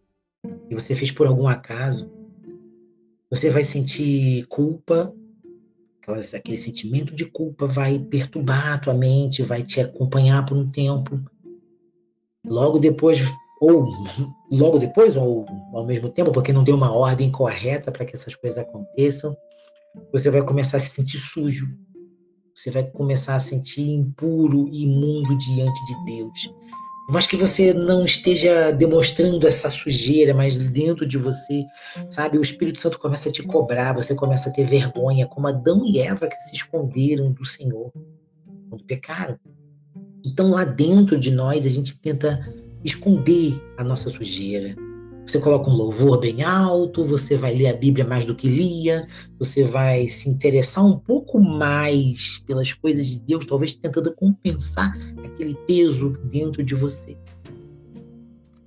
e 0.69 0.75
você 0.75 0.95
fez 0.95 1.11
por 1.11 1.27
algum 1.27 1.49
acaso, 1.49 2.11
você 3.31 3.49
vai 3.49 3.65
sentir 3.65 4.47
culpa, 4.47 5.13
aquele 6.37 6.59
sentimento 6.59 7.15
de 7.15 7.25
culpa 7.25 7.67
vai 7.67 7.99
perturbar 7.99 8.75
a 8.75 8.79
tua 8.79 8.95
mente, 8.95 9.43
vai 9.43 9.63
te 9.63 9.81
acompanhar 9.81 10.45
por 10.45 10.57
um 10.57 10.69
tempo. 10.69 11.19
Logo 12.45 12.79
depois, 12.79 13.21
ou 13.61 13.87
logo 14.51 14.79
depois, 14.79 15.17
ou 15.17 15.47
ao 15.73 15.87
mesmo 15.87 16.11
tempo, 16.11 16.33
porque 16.33 16.53
não 16.53 16.65
tem 16.65 16.75
uma 16.75 16.93
ordem 16.93 17.31
correta 17.31 17.91
para 17.91 18.05
que 18.05 18.15
essas 18.15 18.35
coisas 18.35 18.59
aconteçam, 18.59 19.35
você 20.13 20.31
vai 20.31 20.45
começar 20.45 20.77
a 20.77 20.81
se 20.81 20.91
sentir 20.91 21.19
sujo, 21.19 21.67
você 22.55 22.71
vai 22.71 22.85
começar 22.85 23.35
a 23.35 23.41
sentir 23.41 23.91
impuro 23.91 24.69
e 24.69 24.85
imundo 24.85 25.37
diante 25.39 25.87
de 25.87 26.05
Deus. 26.05 26.55
Mas 27.09 27.27
que 27.27 27.37
você 27.37 27.75
não 27.75 28.05
esteja 28.05 28.71
demonstrando 28.71 29.47
essa 29.47 29.69
sujeira, 29.69 30.33
mas 30.33 30.57
dentro 30.57 31.07
de 31.07 31.19
você, 31.19 31.65
sabe, 32.09 32.39
o 32.39 32.43
Espírito 32.43 32.81
Santo 32.81 32.99
começa 32.99 33.29
a 33.29 33.33
te 33.33 33.43
cobrar, 33.43 33.93
você 33.93 34.15
começa 34.15 34.49
a 34.49 34.53
ter 34.53 34.65
vergonha, 34.65 35.27
como 35.27 35.49
Adão 35.49 35.85
e 35.85 35.99
Eva 35.99 36.29
que 36.29 36.37
se 36.37 36.55
esconderam 36.55 37.33
do 37.33 37.45
Senhor 37.45 37.93
quando 38.69 38.85
pecaram. 38.85 39.39
Então 40.25 40.51
lá 40.51 40.65
dentro 40.65 41.19
de 41.19 41.31
nós 41.31 41.67
a 41.67 41.69
gente 41.69 41.99
tenta 42.01 42.39
esconder 42.85 43.61
a 43.77 43.85
nossa 43.85 44.09
sujeira, 44.09 44.75
você 45.27 45.39
coloca 45.39 45.71
um 45.71 45.75
louvor 45.75 46.19
bem 46.19 46.43
alto, 46.43 47.05
você 47.05 47.37
vai 47.37 47.55
ler 47.55 47.69
a 47.69 47.77
Bíblia 47.77 48.05
mais 48.05 48.25
do 48.25 48.35
que 48.35 48.49
lia, 48.49 49.07
você 49.39 49.65
vai 49.65 50.09
se 50.09 50.29
interessar 50.29 50.85
um 50.85 50.99
pouco 50.99 51.41
mais 51.41 52.43
pelas 52.47 52.73
coisas 52.73 53.07
de 53.09 53.23
Deus, 53.23 53.47
talvez 53.47 53.75
tentando 53.75 54.13
compensar 54.15 54.97
aquele 55.25 55.55
peso 55.67 56.11
dentro 56.25 56.63
de 56.63 56.75
você. 56.75 57.17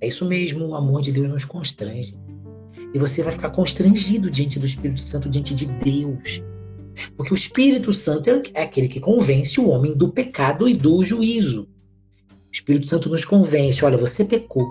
É 0.00 0.08
isso 0.08 0.24
mesmo, 0.24 0.66
o 0.66 0.74
amor 0.74 1.02
de 1.02 1.12
Deus 1.12 1.28
nos 1.28 1.44
constrange. 1.44 2.16
E 2.94 2.98
você 2.98 3.22
vai 3.22 3.32
ficar 3.32 3.50
constrangido 3.50 4.30
diante 4.30 4.58
do 4.58 4.66
Espírito 4.66 5.00
Santo, 5.00 5.28
diante 5.28 5.54
de 5.54 5.66
Deus. 5.66 6.42
Porque 7.16 7.32
o 7.32 7.36
Espírito 7.36 7.92
Santo 7.92 8.30
é 8.54 8.62
aquele 8.62 8.88
que 8.88 9.00
convence 9.00 9.60
o 9.60 9.68
homem 9.68 9.94
do 9.94 10.08
pecado 10.08 10.66
e 10.66 10.74
do 10.74 11.04
juízo. 11.04 11.68
O 12.30 12.52
Espírito 12.52 12.86
Santo 12.86 13.10
nos 13.10 13.24
convence: 13.24 13.84
olha, 13.84 13.98
você 13.98 14.24
pecou 14.24 14.66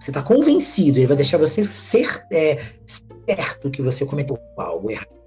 você 0.00 0.10
está 0.10 0.22
convencido, 0.22 0.98
ele 0.98 1.06
vai 1.06 1.16
deixar 1.16 1.38
você 1.38 1.64
ser 1.64 2.24
é, 2.32 2.60
certo 2.86 3.70
que 3.70 3.82
você 3.82 4.04
cometeu 4.04 4.38
algo 4.56 4.90
errado. 4.90 5.18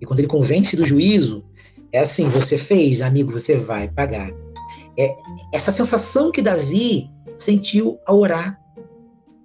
E 0.00 0.06
quando 0.06 0.18
ele 0.18 0.28
convence 0.28 0.76
do 0.76 0.86
juízo, 0.86 1.44
é 1.92 2.00
assim: 2.00 2.28
você 2.28 2.58
fez, 2.58 3.00
amigo, 3.00 3.32
você 3.32 3.56
vai 3.56 3.88
pagar. 3.88 4.30
É 4.98 5.14
essa 5.52 5.72
sensação 5.72 6.30
que 6.30 6.42
Davi 6.42 7.10
sentiu 7.38 7.98
ao 8.06 8.20
orar. 8.20 8.60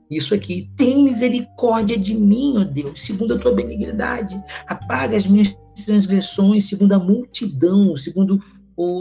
Isso 0.09 0.33
aqui, 0.33 0.69
tem 0.75 1.03
misericórdia 1.03 1.97
de 1.97 2.15
mim, 2.15 2.55
ó 2.57 2.63
Deus, 2.63 3.05
segundo 3.05 3.35
a 3.35 3.37
tua 3.37 3.53
benignidade. 3.53 4.41
Apaga 4.67 5.15
as 5.15 5.27
minhas 5.27 5.55
transgressões, 5.85 6.67
segundo 6.67 6.93
a 6.93 6.99
multidão, 6.99 7.95
segundo 7.95 8.43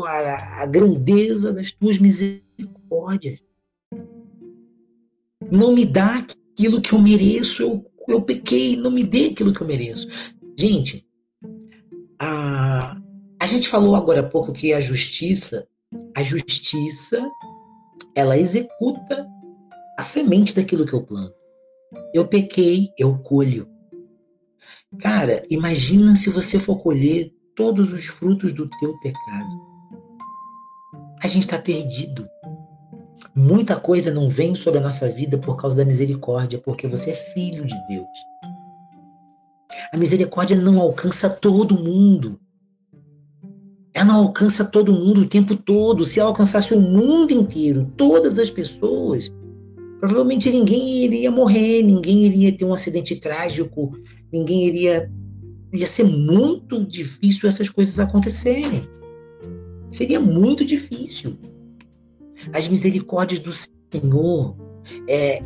a, 0.06 0.62
a 0.62 0.66
grandeza 0.66 1.52
das 1.52 1.72
tuas 1.72 1.98
misericórdias. 1.98 3.40
Não 5.50 5.72
me 5.72 5.84
dá 5.84 6.16
aquilo 6.16 6.80
que 6.80 6.92
eu 6.92 6.98
mereço, 6.98 7.62
eu, 7.62 7.84
eu 8.08 8.22
pequei, 8.22 8.76
não 8.76 8.90
me 8.90 9.04
dê 9.04 9.26
aquilo 9.26 9.52
que 9.52 9.60
eu 9.60 9.66
mereço. 9.66 10.08
Gente, 10.58 11.06
a, 12.20 12.96
a 13.40 13.46
gente 13.46 13.68
falou 13.68 13.94
agora 13.94 14.20
há 14.20 14.28
pouco 14.28 14.52
que 14.52 14.72
a 14.72 14.80
justiça, 14.80 15.66
a 16.16 16.22
justiça, 16.22 17.30
ela 18.14 18.36
executa 18.36 19.26
a 19.98 20.02
semente 20.02 20.54
daquilo 20.54 20.84
que 20.84 20.92
eu 20.92 21.04
planto. 21.04 21.34
Eu 22.12 22.26
pequei, 22.26 22.90
eu 22.98 23.18
colho. 23.18 23.68
Cara, 24.98 25.42
imagina 25.50 26.16
se 26.16 26.30
você 26.30 26.58
for 26.58 26.78
colher 26.78 27.32
todos 27.54 27.92
os 27.92 28.06
frutos 28.06 28.52
do 28.52 28.68
teu 28.78 28.98
pecado. 29.00 29.68
A 31.22 31.28
gente 31.28 31.42
está 31.42 31.58
perdido. 31.58 32.26
Muita 33.38 33.76
coisa 33.76 34.12
não 34.12 34.28
vem 34.28 34.56
sobre 34.56 34.80
a 34.80 34.82
nossa 34.82 35.08
vida 35.08 35.38
por 35.38 35.56
causa 35.56 35.76
da 35.76 35.84
misericórdia, 35.84 36.58
porque 36.58 36.88
você 36.88 37.10
é 37.10 37.14
filho 37.14 37.64
de 37.64 37.74
Deus. 37.86 38.08
A 39.92 39.96
misericórdia 39.96 40.56
não 40.56 40.80
alcança 40.80 41.30
todo 41.30 41.78
mundo. 41.78 42.40
Ela 43.94 44.06
não 44.06 44.16
alcança 44.22 44.64
todo 44.64 44.92
mundo 44.92 45.20
o 45.20 45.28
tempo 45.28 45.54
todo. 45.54 46.04
Se 46.04 46.18
ela 46.18 46.30
alcançasse 46.30 46.74
o 46.74 46.80
mundo 46.80 47.30
inteiro, 47.30 47.88
todas 47.96 48.40
as 48.40 48.50
pessoas, 48.50 49.32
provavelmente 50.00 50.50
ninguém 50.50 51.04
iria 51.04 51.30
morrer, 51.30 51.84
ninguém 51.84 52.24
iria 52.24 52.58
ter 52.58 52.64
um 52.64 52.74
acidente 52.74 53.14
trágico, 53.14 53.96
ninguém 54.32 54.66
iria. 54.66 55.08
Ia 55.72 55.86
ser 55.86 56.04
muito 56.04 56.84
difícil 56.84 57.48
essas 57.48 57.70
coisas 57.70 58.00
acontecerem. 58.00 58.82
Seria 59.92 60.18
muito 60.18 60.64
difícil. 60.64 61.38
As 62.52 62.68
misericórdias 62.68 63.40
do 63.40 63.52
Senhor, 63.52 64.56
é, 65.08 65.42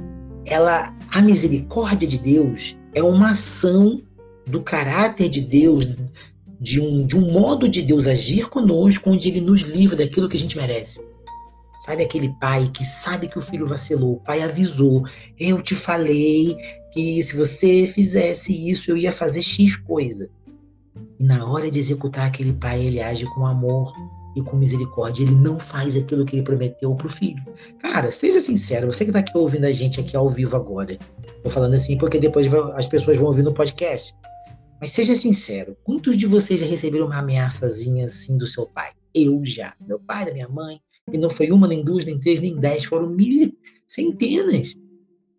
ela, 0.47 0.95
a 1.13 1.23
misericórdia 1.23 2.07
de 2.07 2.19
Deus 2.19 2.77
é 2.95 3.03
uma 3.03 3.31
ação 3.31 4.03
do 4.47 4.63
caráter 4.63 5.29
de 5.29 5.41
Deus, 5.41 5.87
de 6.61 6.81
um, 6.81 7.07
de 7.07 7.17
um 7.17 7.33
modo 7.33 7.69
de 7.69 7.83
Deus 7.83 8.07
agir 8.07 8.49
conosco, 8.49 9.11
onde 9.11 9.29
ele 9.29 9.41
nos 9.41 9.61
livra 9.63 9.97
daquilo 9.97 10.29
que 10.29 10.37
a 10.37 10.41
gente 10.41 10.57
merece. 10.57 11.01
Sabe 11.81 12.05
aquele 12.05 12.29
pai 12.41 12.71
que 12.73 12.85
sabe 12.85 13.29
que 13.29 13.39
o 13.39 13.43
filho 13.43 13.67
vacilou, 13.67 14.13
o 14.13 14.21
pai 14.21 14.43
avisou, 14.43 15.05
eu 15.39 15.61
te 15.61 15.75
falei 15.75 16.57
que 16.93 17.21
se 17.23 17.37
você 17.37 17.89
fizesse 17.89 18.71
isso 18.71 18.91
eu 18.91 18.97
ia 18.97 19.11
fazer 19.11 19.43
X 19.43 19.75
coisa. 19.75 20.31
E 21.19 21.25
na 21.25 21.45
hora 21.45 21.71
de 21.71 21.81
executar 21.81 22.27
aquele 22.27 22.53
pai, 22.53 22.87
ele 22.87 23.01
age 23.01 23.25
com 23.27 23.47
amor, 23.47 23.93
e 24.37 24.43
com 24.43 24.57
misericórdia. 24.57 25.23
Ele 25.25 25.35
não 25.35 25.59
faz 25.59 25.97
aquilo 25.97 26.25
que 26.25 26.37
ele 26.37 26.43
prometeu 26.43 26.95
para 26.95 27.07
o 27.07 27.11
filho. 27.11 27.43
Cara, 27.79 28.11
seja 28.11 28.41
sincero, 28.41 28.93
você 28.93 29.05
que 29.05 29.11
está 29.11 29.21
aqui 29.21 29.37
ouvindo 29.37 29.65
a 29.65 29.73
gente 29.73 30.01
aqui 30.01 30.17
ao 30.17 30.29
vivo 30.29 30.57
agora. 30.57 30.99
Tô 31.43 31.51
falando 31.51 31.75
assim 31.75 31.99
porque 31.99 32.19
depois 32.19 32.47
as 32.75 32.87
pessoas 32.87 33.17
vão 33.17 33.27
ouvir 33.27 33.43
no 33.43 33.53
podcast. 33.53 34.15
Mas 34.81 34.91
seja 34.91 35.15
sincero, 35.15 35.77
quantos 35.85 36.17
de 36.17 36.27
vocês 36.27 36.59
já 36.59 36.67
receberam 36.67 37.07
uma 37.07 37.19
ameaçazinha 37.19 38.07
assim 38.07 38.37
do 38.37 38.47
seu 38.47 38.67
pai? 38.67 38.91
Eu 39.15 39.45
já. 39.45 39.75
Meu 39.87 40.01
pai, 40.01 40.27
da 40.27 40.33
minha 40.33 40.49
mãe. 40.49 40.81
E 41.13 41.19
não 41.19 41.31
foi 41.31 41.51
uma, 41.51 41.69
nem 41.69 41.85
duas, 41.85 42.05
nem 42.05 42.19
três, 42.19 42.41
nem 42.41 42.57
dez. 42.59 42.85
Foram 42.85 43.09
mil, 43.09 43.53
centenas. 43.87 44.75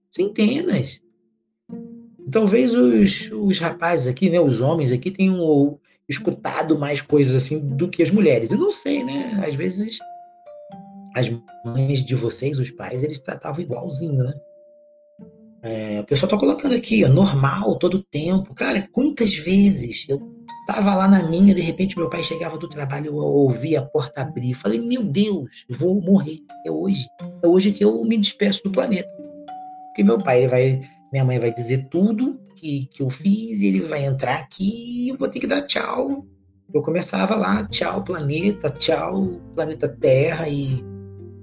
Centenas. 0.10 1.01
Talvez 2.32 2.73
os, 2.73 3.32
os 3.32 3.60
rapazes 3.60 4.08
aqui, 4.08 4.29
né, 4.29 4.39
os 4.39 4.62
homens 4.62 4.91
aqui, 4.91 5.12
tenham 5.12 5.79
escutado 6.08 6.78
mais 6.78 7.02
coisas 7.02 7.36
assim 7.36 7.60
do 7.60 7.89
que 7.89 8.04
as 8.04 8.12
mulheres. 8.12 8.52
Eu 8.52 8.58
não 8.58 8.72
sei, 8.72 9.04
né? 9.04 9.42
Às 9.46 9.56
vezes 9.56 10.00
as 11.16 11.32
mães 11.63 12.04
de 12.04 12.16
vocês, 12.16 12.58
os 12.58 12.72
pais, 12.72 13.04
eles 13.04 13.20
tratavam 13.20 13.62
igualzinho, 13.62 14.24
né? 14.24 14.34
É, 15.63 16.02
o 16.02 16.04
pessoal 16.04 16.30
tá 16.30 16.38
colocando 16.38 16.76
aqui, 16.76 17.06
ó, 17.06 17.10
normal, 17.10 17.78
todo 17.78 18.04
tempo. 18.04 18.54
Cara, 18.54 18.86
quantas 18.92 19.36
vezes 19.36 20.06
eu 20.10 20.20
tava 20.68 20.94
lá 20.94 21.08
na 21.08 21.24
minha, 21.30 21.56
de 21.56 21.62
repente 21.62 21.98
meu 21.98 22.10
pai 22.10 22.22
chegava 22.22 22.58
do 22.58 22.68
trabalho, 22.68 23.08
eu 23.08 23.16
ouvia 23.16 23.80
a 23.80 23.86
porta 23.86 24.22
abrir. 24.22 24.54
Falei, 24.54 24.80
meu 24.80 25.04
Deus, 25.04 25.66
vou 25.70 26.02
morrer. 26.02 26.39
É 26.66 26.72
hoje. 26.72 27.08
É 27.42 27.48
hoje 27.48 27.72
que 27.72 27.84
eu 27.84 28.04
me 28.04 28.18
despeço 28.18 28.62
do 28.63 28.72
planeta. 28.72 29.10
Porque 29.88 30.04
meu 30.04 30.18
pai, 30.22 30.39
ele 30.39 30.48
vai, 30.48 30.82
minha 31.13 31.24
mãe 31.24 31.39
vai 31.39 31.52
dizer 31.52 31.88
tudo 31.89 32.42
que, 32.63 32.86
que 32.86 33.04
eu 33.04 33.10
fiz 33.10 33.62
ele 33.62 33.82
vai 33.82 34.06
entrar 34.06 34.36
aqui 34.36 35.06
e 35.06 35.10
eu 35.10 35.17
vou 35.17 35.28
ter 35.28 35.39
que 35.39 35.47
dar 35.47 35.62
tchau. 35.63 36.26
Eu 36.73 36.82
começava 36.82 37.36
lá, 37.36 37.67
tchau 37.67 38.04
planeta, 38.04 38.69
tchau 38.69 39.41
planeta 39.54 39.89
Terra 39.89 40.47
e 40.47 40.82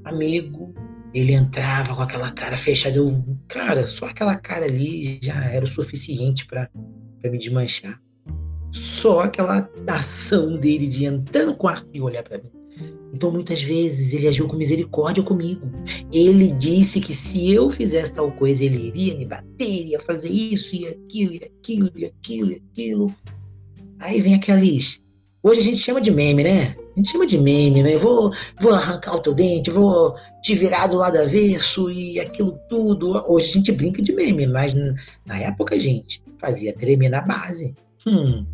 amigo. 0.04 0.74
Ele 1.12 1.32
entrava 1.32 1.94
com 1.94 2.02
aquela 2.02 2.30
cara 2.30 2.56
fechada. 2.56 2.96
Eu, 2.96 3.24
cara, 3.46 3.86
só 3.86 4.06
aquela 4.06 4.34
cara 4.36 4.64
ali 4.64 5.20
já 5.22 5.44
era 5.44 5.64
o 5.64 5.68
suficiente 5.68 6.46
para 6.46 6.70
me 7.22 7.38
desmanchar. 7.38 8.00
Só 8.72 9.20
aquela 9.20 9.68
ação 9.88 10.56
dele 10.56 10.86
de 10.86 11.04
entrar 11.04 11.44
no 11.44 11.54
quarto 11.54 11.88
e 11.92 12.00
olhar 12.00 12.22
para 12.22 12.38
mim. 12.38 12.50
Então, 13.12 13.30
muitas 13.30 13.62
vezes, 13.62 14.12
ele 14.12 14.28
agiu 14.28 14.46
com 14.46 14.56
misericórdia 14.56 15.22
comigo. 15.22 15.70
Ele 16.12 16.52
disse 16.52 17.00
que 17.00 17.14
se 17.14 17.50
eu 17.52 17.70
fizesse 17.70 18.14
tal 18.14 18.30
coisa, 18.32 18.64
ele 18.64 18.86
iria 18.86 19.16
me 19.16 19.26
bater, 19.26 19.86
ia 19.86 20.00
fazer 20.00 20.30
isso, 20.30 20.74
e 20.76 20.86
aquilo, 20.86 21.34
e 21.34 21.44
aquilo, 21.44 21.92
e 21.96 22.04
aquilo, 22.04 22.52
e 22.52 22.62
aquilo. 22.70 23.14
Aí 23.98 24.20
vem 24.20 24.34
aqueles. 24.34 25.02
Hoje 25.42 25.60
a 25.60 25.62
gente 25.62 25.78
chama 25.78 26.00
de 26.00 26.10
meme, 26.10 26.44
né? 26.44 26.76
A 26.94 26.98
gente 26.98 27.12
chama 27.12 27.26
de 27.26 27.38
meme, 27.38 27.82
né? 27.82 27.96
Vou, 27.96 28.30
vou 28.60 28.72
arrancar 28.74 29.16
o 29.16 29.20
teu 29.20 29.32
dente, 29.32 29.70
vou 29.70 30.14
te 30.42 30.54
virar 30.54 30.86
do 30.86 30.96
lado 30.96 31.16
avesso 31.16 31.90
e 31.90 32.20
aquilo 32.20 32.58
tudo. 32.68 33.24
Hoje 33.26 33.50
a 33.50 33.52
gente 33.54 33.72
brinca 33.72 34.02
de 34.02 34.12
meme, 34.12 34.46
mas 34.46 34.74
na 34.74 35.38
época 35.38 35.74
a 35.76 35.78
gente 35.78 36.22
fazia 36.38 36.74
tremer 36.74 37.08
na 37.08 37.22
base. 37.22 37.74
Hum, 38.06 38.44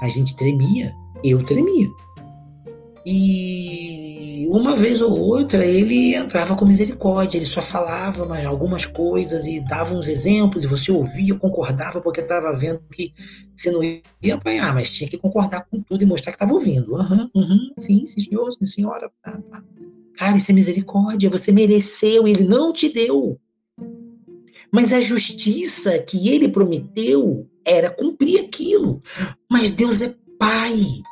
a 0.00 0.08
gente 0.08 0.36
tremia, 0.36 0.92
eu 1.24 1.42
tremia. 1.42 1.88
E 3.04 4.46
uma 4.50 4.76
vez 4.76 5.00
ou 5.00 5.18
outra 5.18 5.64
ele 5.64 6.14
entrava 6.14 6.54
com 6.54 6.66
misericórdia, 6.66 7.38
ele 7.38 7.46
só 7.46 7.62
falava 7.62 8.26
mas, 8.26 8.44
algumas 8.44 8.84
coisas 8.84 9.46
e 9.46 9.60
dava 9.60 9.94
uns 9.94 10.08
exemplos, 10.08 10.64
e 10.64 10.66
você 10.66 10.92
ouvia, 10.92 11.34
concordava, 11.34 12.00
porque 12.00 12.20
estava 12.20 12.52
vendo 12.52 12.82
que 12.92 13.12
você 13.56 13.70
não 13.70 13.82
ia 13.82 14.34
apanhar, 14.34 14.74
mas 14.74 14.90
tinha 14.90 15.08
que 15.08 15.16
concordar 15.16 15.66
com 15.70 15.80
tudo 15.80 16.02
e 16.02 16.06
mostrar 16.06 16.32
que 16.32 16.36
estava 16.36 16.52
ouvindo. 16.52 16.94
Uhum, 16.94 17.30
uhum, 17.34 17.72
sim, 17.78 18.04
senhor, 18.06 18.50
senhora. 18.62 19.10
Tá, 19.22 19.40
tá. 19.50 19.62
Cara, 20.16 20.36
isso 20.36 20.50
é 20.50 20.54
misericórdia, 20.54 21.30
você 21.30 21.50
mereceu, 21.50 22.28
ele 22.28 22.44
não 22.44 22.72
te 22.72 22.92
deu. 22.92 23.40
Mas 24.72 24.92
a 24.92 25.00
justiça 25.00 25.98
que 25.98 26.28
ele 26.28 26.48
prometeu 26.48 27.48
era 27.64 27.90
cumprir 27.90 28.40
aquilo. 28.40 29.02
Mas 29.50 29.70
Deus 29.70 30.00
é 30.00 30.14
Pai. 30.38 31.02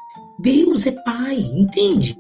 Deus 0.41 0.87
é 0.87 0.93
Pai, 0.93 1.37
entende? 1.37 2.17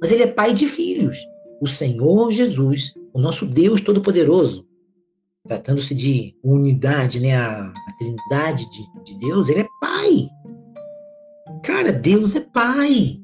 Mas 0.00 0.12
Ele 0.12 0.22
é 0.22 0.26
Pai 0.26 0.52
de 0.52 0.66
filhos. 0.66 1.18
O 1.60 1.66
Senhor 1.66 2.30
Jesus, 2.30 2.94
o 3.12 3.20
nosso 3.20 3.46
Deus 3.46 3.80
Todo-Poderoso, 3.80 4.66
tratando-se 5.46 5.94
de 5.94 6.36
unidade, 6.44 7.20
né, 7.20 7.36
a, 7.36 7.62
a 7.62 7.92
trindade 7.98 8.68
de, 8.70 9.04
de 9.04 9.18
Deus, 9.18 9.48
Ele 9.48 9.60
é 9.60 9.68
Pai. 9.80 10.28
Cara, 11.62 11.92
Deus 11.92 12.36
é 12.36 12.40
Pai. 12.40 13.20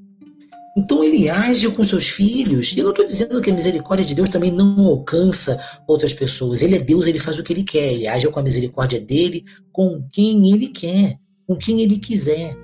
Então 0.76 1.04
ele 1.04 1.30
age 1.30 1.70
com 1.70 1.84
seus 1.84 2.08
filhos. 2.08 2.74
Eu 2.76 2.82
não 2.82 2.90
estou 2.90 3.06
dizendo 3.06 3.40
que 3.40 3.50
a 3.50 3.54
misericórdia 3.54 4.04
de 4.04 4.14
Deus 4.14 4.28
também 4.28 4.50
não 4.50 4.84
alcança 4.86 5.60
outras 5.86 6.12
pessoas. 6.12 6.62
Ele 6.62 6.74
é 6.74 6.80
Deus, 6.80 7.06
ele 7.06 7.18
faz 7.18 7.38
o 7.38 7.44
que 7.44 7.52
ele 7.52 7.62
quer. 7.62 7.92
Ele 7.92 8.08
age 8.08 8.28
com 8.28 8.40
a 8.40 8.42
misericórdia 8.42 9.00
dele, 9.00 9.44
com 9.70 10.04
quem 10.10 10.50
ele 10.50 10.68
quer, 10.68 11.16
com 11.46 11.56
quem 11.56 11.80
ele 11.80 11.98
quiser. 11.98 12.56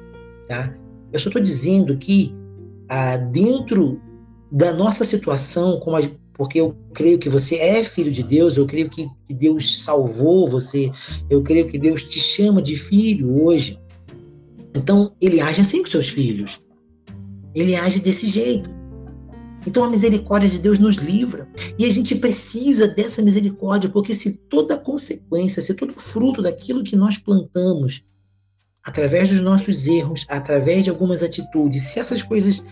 Tá? 0.50 0.74
Eu 1.12 1.18
só 1.20 1.28
estou 1.28 1.40
dizendo 1.40 1.96
que 1.96 2.34
ah, 2.88 3.16
dentro 3.16 4.02
da 4.50 4.74
nossa 4.74 5.04
situação, 5.04 5.78
como 5.78 5.96
a, 5.96 6.00
porque 6.34 6.60
eu 6.60 6.76
creio 6.92 7.20
que 7.20 7.28
você 7.28 7.54
é 7.54 7.84
filho 7.84 8.10
de 8.10 8.24
Deus, 8.24 8.56
eu 8.56 8.66
creio 8.66 8.90
que, 8.90 9.08
que 9.26 9.32
Deus 9.32 9.84
salvou 9.84 10.48
você, 10.48 10.90
eu 11.30 11.40
creio 11.44 11.68
que 11.68 11.78
Deus 11.78 12.02
te 12.02 12.18
chama 12.18 12.60
de 12.60 12.74
filho 12.74 13.44
hoje. 13.44 13.78
Então 14.74 15.14
ele 15.20 15.40
age 15.40 15.60
assim 15.60 15.84
com 15.84 15.88
seus 15.88 16.08
filhos. 16.08 16.60
Ele 17.54 17.76
age 17.76 18.00
desse 18.00 18.26
jeito. 18.26 18.68
Então 19.64 19.84
a 19.84 19.88
misericórdia 19.88 20.50
de 20.50 20.58
Deus 20.58 20.80
nos 20.80 20.96
livra. 20.96 21.48
E 21.78 21.84
a 21.84 21.92
gente 21.92 22.16
precisa 22.16 22.88
dessa 22.88 23.22
misericórdia, 23.22 23.88
porque 23.88 24.12
se 24.12 24.36
toda 24.48 24.76
consequência, 24.76 25.62
se 25.62 25.74
todo 25.74 25.92
fruto 25.92 26.42
daquilo 26.42 26.82
que 26.82 26.96
nós 26.96 27.16
plantamos, 27.16 28.02
através 28.84 29.28
dos 29.28 29.40
nossos 29.40 29.86
erros, 29.86 30.26
através 30.28 30.84
de 30.84 30.90
algumas 30.90 31.22
atitudes, 31.22 31.82
se 31.82 31.98
essas 31.98 32.22
coisas 32.22 32.64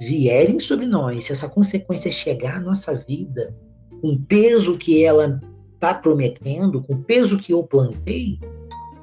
vierem 0.00 0.58
sobre 0.58 0.86
nós, 0.86 1.24
se 1.24 1.32
essa 1.32 1.48
consequência 1.48 2.10
chegar 2.10 2.56
à 2.56 2.60
nossa 2.60 2.94
vida, 2.94 3.54
com 4.00 4.08
o 4.08 4.20
peso 4.20 4.76
que 4.76 5.04
ela 5.04 5.40
está 5.74 5.94
prometendo, 5.94 6.82
com 6.82 6.94
o 6.94 7.02
peso 7.02 7.38
que 7.38 7.52
eu 7.52 7.64
plantei, 7.64 8.38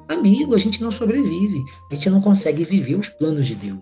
amigo, 0.08 0.54
a 0.54 0.58
gente 0.58 0.80
não 0.80 0.90
sobrevive, 0.90 1.62
a 1.90 1.94
gente 1.94 2.10
não 2.10 2.20
consegue 2.20 2.64
viver 2.64 2.96
os 2.96 3.08
planos 3.08 3.46
de 3.46 3.54
Deus. 3.54 3.80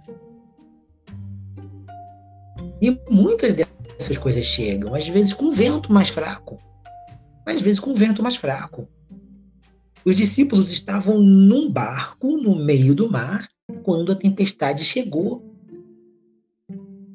E 2.81 2.99
muitas 3.11 3.55
dessas 3.55 4.17
coisas 4.17 4.45
chegam, 4.45 4.95
às 4.95 5.07
vezes 5.07 5.35
com 5.35 5.51
vento 5.51 5.93
mais 5.93 6.09
fraco. 6.09 6.59
Às 7.45 7.61
vezes 7.61 7.79
com 7.79 7.93
vento 7.93 8.23
mais 8.23 8.37
fraco. 8.37 8.89
Os 10.05 10.17
discípulos 10.17 10.71
estavam 10.71 11.21
num 11.21 11.71
barco 11.71 12.37
no 12.37 12.57
meio 12.57 12.95
do 12.95 13.11
mar 13.11 13.49
quando 13.83 14.13
a 14.13 14.17
tempestade 14.17 14.85
chegou. 14.85 15.47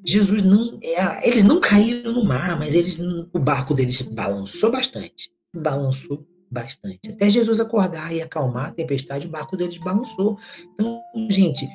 Jesus 0.06 0.44
não. 0.44 0.80
É, 0.84 1.28
eles 1.28 1.44
não 1.44 1.60
caíram 1.60 2.14
no 2.14 2.26
mar, 2.26 2.58
mas 2.60 2.76
eles, 2.76 3.00
o 3.34 3.40
barco 3.40 3.74
deles 3.74 4.02
balançou 4.04 4.72
bastante. 4.72 5.32
Balançou 5.56 6.26
bastante. 6.52 7.10
Até 7.10 7.30
Jesus 7.30 7.60
acordar 7.60 8.14
e 8.14 8.22
acalmar 8.22 8.68
a 8.68 8.72
tempestade, 8.72 9.26
o 9.26 9.32
barco 9.32 9.58
deles 9.58 9.78
balançou. 9.80 10.38
Então, 10.74 11.02
gente, 11.30 11.68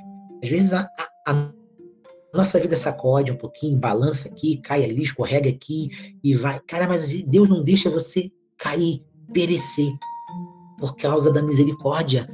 às 0.43 0.49
vezes 0.49 0.73
a, 0.73 0.89
a, 1.27 1.33
a 1.33 1.53
nossa 2.33 2.61
vida 2.61 2.77
sacode 2.77 3.33
um 3.33 3.37
pouquinho, 3.37 3.77
balança 3.77 4.29
aqui, 4.29 4.59
cai 4.59 4.85
ali, 4.85 5.03
escorrega 5.03 5.51
aqui 5.51 5.91
e 6.23 6.33
vai. 6.35 6.61
Cara, 6.61 6.87
mas 6.87 7.11
Deus 7.23 7.49
não 7.49 7.65
deixa 7.65 7.91
você 7.91 8.31
cair, 8.57 9.03
perecer 9.33 9.93
por 10.81 10.97
causa 10.97 11.31
da 11.33 11.43
misericórdia. 11.43 12.29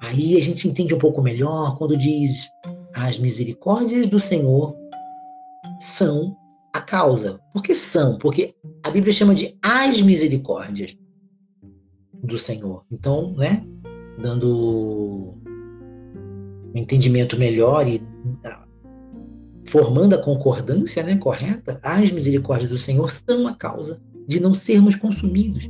Aí 0.00 0.36
a 0.36 0.42
gente 0.42 0.68
entende 0.68 0.94
um 0.94 0.98
pouco 0.98 1.22
melhor 1.22 1.78
quando 1.78 1.96
diz 1.96 2.50
as 2.94 3.18
misericórdias 3.18 4.06
do 4.06 4.20
Senhor 4.20 4.76
são 5.80 6.36
a 6.72 6.80
causa. 6.80 7.40
Por 7.52 7.62
que 7.62 7.74
são? 7.74 8.18
Porque 8.18 8.54
a 8.82 8.90
Bíblia 8.90 9.12
chama 9.12 9.34
de 9.34 9.56
as 9.62 10.02
misericórdias 10.02 10.96
do 12.22 12.38
Senhor. 12.38 12.84
Então, 12.90 13.32
né, 13.34 13.64
dando 14.20 15.38
um 16.74 16.78
entendimento 16.78 17.38
melhor 17.38 17.86
e 17.86 18.02
formando 19.66 20.14
a 20.14 20.22
concordância 20.22 21.02
né, 21.02 21.16
correta, 21.16 21.80
as 21.82 22.10
misericórdias 22.10 22.70
do 22.70 22.78
Senhor 22.78 23.10
são 23.10 23.46
a 23.46 23.54
causa 23.54 24.00
de 24.26 24.40
não 24.40 24.54
sermos 24.54 24.94
consumidos. 24.94 25.68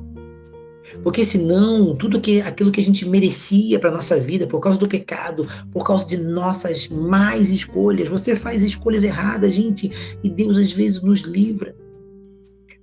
Porque 1.02 1.24
senão, 1.24 1.96
tudo 1.96 2.20
que, 2.20 2.40
aquilo 2.40 2.70
que 2.70 2.80
a 2.80 2.84
gente 2.84 3.08
merecia 3.08 3.78
para 3.78 3.90
nossa 3.90 4.18
vida, 4.18 4.46
por 4.46 4.60
causa 4.60 4.78
do 4.78 4.88
pecado, 4.88 5.46
por 5.72 5.84
causa 5.84 6.06
de 6.06 6.16
nossas 6.16 6.88
más 6.88 7.50
escolhas, 7.50 8.08
você 8.08 8.36
faz 8.36 8.62
escolhas 8.62 9.02
erradas, 9.02 9.54
gente, 9.54 9.90
e 10.22 10.28
Deus 10.28 10.56
às 10.58 10.72
vezes 10.72 11.02
nos 11.02 11.20
livra 11.20 11.74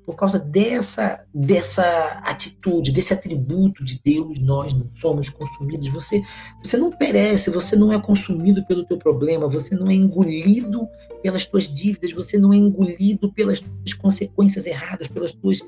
por 0.05 0.15
causa 0.15 0.39
dessa, 0.39 1.23
dessa 1.33 1.83
atitude, 2.25 2.91
desse 2.91 3.13
atributo 3.13 3.83
de 3.83 3.99
Deus, 4.03 4.39
nós 4.39 4.73
não 4.73 4.89
somos 4.93 5.29
consumidos. 5.29 5.87
Você, 5.89 6.21
você 6.61 6.75
não 6.75 6.91
perece, 6.91 7.49
você 7.49 7.75
não 7.75 7.93
é 7.93 7.99
consumido 7.99 8.65
pelo 8.65 8.85
teu 8.85 8.97
problema, 8.97 9.47
você 9.47 9.75
não 9.75 9.89
é 9.89 9.93
engolido 9.93 10.87
pelas 11.21 11.45
tuas 11.45 11.73
dívidas, 11.73 12.11
você 12.11 12.37
não 12.37 12.51
é 12.51 12.57
engolido 12.57 13.31
pelas 13.31 13.61
tuas 13.61 13.93
consequências 13.93 14.65
erradas, 14.65 15.07
pelas 15.07 15.31
tuas 15.31 15.61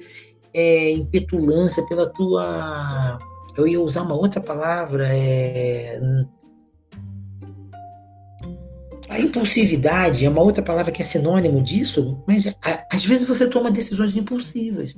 é, 0.54 0.92
impetulância, 0.92 1.86
pela 1.88 2.08
tua. 2.08 3.20
Eu 3.56 3.68
ia 3.68 3.80
usar 3.80 4.02
uma 4.02 4.16
outra 4.16 4.42
palavra, 4.42 5.08
é, 5.08 6.00
a 9.14 9.20
impulsividade 9.20 10.26
é 10.26 10.30
uma 10.30 10.42
outra 10.42 10.64
palavra 10.64 10.92
que 10.92 11.02
é 11.02 11.06
sinônimo 11.06 11.62
disso, 11.62 12.24
mas 12.28 12.48
a, 12.48 12.88
às 12.92 13.06
vezes 13.06 13.28
você 13.28 13.48
toma 13.48 13.70
decisões 13.70 14.16
impulsivas. 14.16 14.96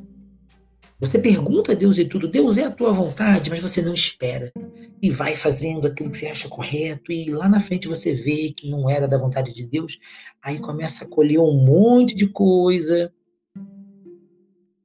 Você 1.01 1.19
pergunta 1.19 1.73
a 1.73 1.75
Deus 1.75 1.97
e 1.97 2.05
tudo, 2.05 2.25
Deus 2.25 2.57
é 2.57 2.63
a 2.63 2.71
tua 2.71 2.93
vontade, 2.93 3.49
mas 3.49 3.59
você 3.59 3.81
não 3.81 3.93
espera. 3.93 4.53
E 5.01 5.09
vai 5.09 5.35
fazendo 5.35 5.87
aquilo 5.87 6.09
que 6.09 6.15
você 6.15 6.27
acha 6.27 6.47
correto, 6.47 7.11
e 7.11 7.29
lá 7.29 7.49
na 7.49 7.59
frente 7.59 7.89
você 7.89 8.13
vê 8.13 8.53
que 8.55 8.69
não 8.69 8.89
era 8.89 9.05
da 9.05 9.17
vontade 9.17 9.53
de 9.53 9.65
Deus, 9.65 9.99
aí 10.41 10.59
começa 10.59 11.03
a 11.03 11.09
colher 11.09 11.39
um 11.39 11.65
monte 11.65 12.15
de 12.15 12.27
coisa, 12.27 13.11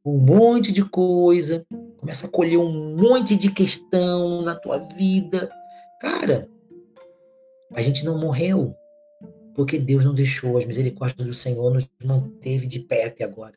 um 0.05 0.19
monte 0.19 0.73
de 0.73 0.85
coisa, 0.85 1.65
começa 1.99 2.27
a 2.27 2.31
colher 2.31 2.59
um 2.59 2.97
monte 2.97 3.37
de 3.37 3.51
questão 3.51 4.43
na 4.43 4.55
tua 4.55 4.79
vida. 4.79 5.51
Cara, 6.01 6.49
a 7.75 7.83
gente 7.83 8.05
não 8.05 8.19
morreu, 8.19 8.75
porque 9.55 9.79
Deus 9.79 10.05
não 10.05 10.15
deixou, 10.15 10.57
as 10.57 10.65
misericórdias 10.65 11.27
do 11.27 11.35
Senhor 11.35 11.73
nos 11.73 11.89
manteve 12.03 12.67
de 12.67 12.81
pé 12.81 13.07
até 13.07 13.25
agora. 13.25 13.55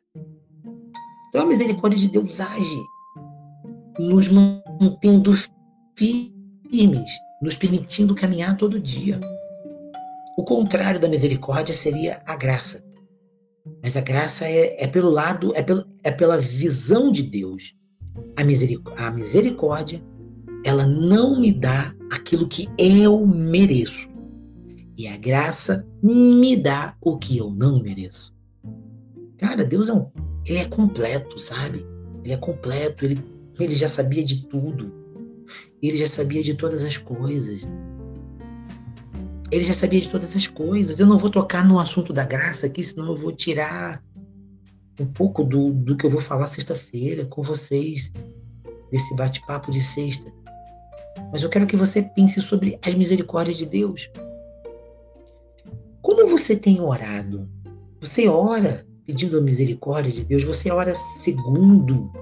Então 1.28 1.42
a 1.42 1.46
misericórdia 1.46 1.98
de 1.98 2.10
Deus 2.10 2.40
age, 2.40 2.84
nos 3.98 4.28
mantendo 4.28 5.32
firmes, 5.96 7.10
nos 7.40 7.56
permitindo 7.56 8.14
caminhar 8.14 8.56
todo 8.56 8.78
dia. 8.78 9.18
O 10.36 10.44
contrário 10.44 11.00
da 11.00 11.08
misericórdia 11.08 11.72
seria 11.72 12.20
a 12.26 12.36
graça. 12.36 12.83
Mas 13.82 13.96
a 13.96 14.00
graça 14.00 14.46
é, 14.46 14.82
é 14.82 14.86
pelo 14.86 15.10
lado, 15.10 15.54
é, 15.54 15.62
pelo, 15.62 15.84
é 16.02 16.10
pela 16.10 16.38
visão 16.38 17.10
de 17.10 17.22
Deus. 17.22 17.74
A 18.36 18.44
misericórdia, 18.44 19.06
a 19.06 19.10
misericórdia, 19.10 20.04
ela 20.64 20.86
não 20.86 21.40
me 21.40 21.52
dá 21.52 21.94
aquilo 22.10 22.48
que 22.48 22.68
eu 22.78 23.26
mereço 23.26 24.14
e 24.96 25.08
a 25.08 25.16
graça 25.16 25.86
me 26.02 26.56
dá 26.56 26.96
o 27.00 27.18
que 27.18 27.36
eu 27.36 27.50
não 27.50 27.82
mereço. 27.82 28.34
Cara, 29.38 29.64
Deus 29.64 29.88
é 29.88 29.92
um, 29.92 30.08
ele 30.46 30.58
é 30.58 30.64
completo, 30.66 31.38
sabe? 31.38 31.84
Ele 32.22 32.32
é 32.32 32.36
completo, 32.36 33.04
ele, 33.04 33.20
ele 33.58 33.74
já 33.74 33.88
sabia 33.88 34.24
de 34.24 34.46
tudo. 34.46 34.92
Ele 35.82 35.96
já 35.96 36.08
sabia 36.08 36.42
de 36.42 36.54
todas 36.54 36.82
as 36.82 36.96
coisas. 36.96 37.62
Ele 39.50 39.64
já 39.64 39.74
sabia 39.74 40.00
de 40.00 40.08
todas 40.08 40.34
as 40.34 40.46
coisas. 40.46 40.98
Eu 40.98 41.06
não 41.06 41.18
vou 41.18 41.30
tocar 41.30 41.66
no 41.66 41.78
assunto 41.78 42.12
da 42.12 42.24
graça 42.24 42.66
aqui, 42.66 42.82
senão 42.82 43.08
eu 43.08 43.16
vou 43.16 43.32
tirar 43.32 44.02
um 45.00 45.06
pouco 45.06 45.42
do, 45.42 45.72
do 45.72 45.96
que 45.96 46.06
eu 46.06 46.10
vou 46.10 46.20
falar 46.20 46.46
sexta-feira 46.46 47.24
com 47.26 47.42
vocês, 47.42 48.12
desse 48.90 49.14
bate-papo 49.16 49.70
de 49.70 49.80
sexta. 49.80 50.32
Mas 51.32 51.42
eu 51.42 51.48
quero 51.48 51.66
que 51.66 51.76
você 51.76 52.02
pense 52.02 52.40
sobre 52.40 52.78
as 52.84 52.94
misericórdias 52.94 53.56
de 53.56 53.66
Deus. 53.66 54.10
Como 56.00 56.28
você 56.28 56.54
tem 56.56 56.80
orado? 56.80 57.48
Você 58.00 58.28
ora 58.28 58.86
pedindo 59.06 59.38
a 59.38 59.40
misericórdia 59.40 60.12
de 60.12 60.24
Deus? 60.24 60.44
Você 60.44 60.70
ora 60.70 60.94
segundo 60.94 62.12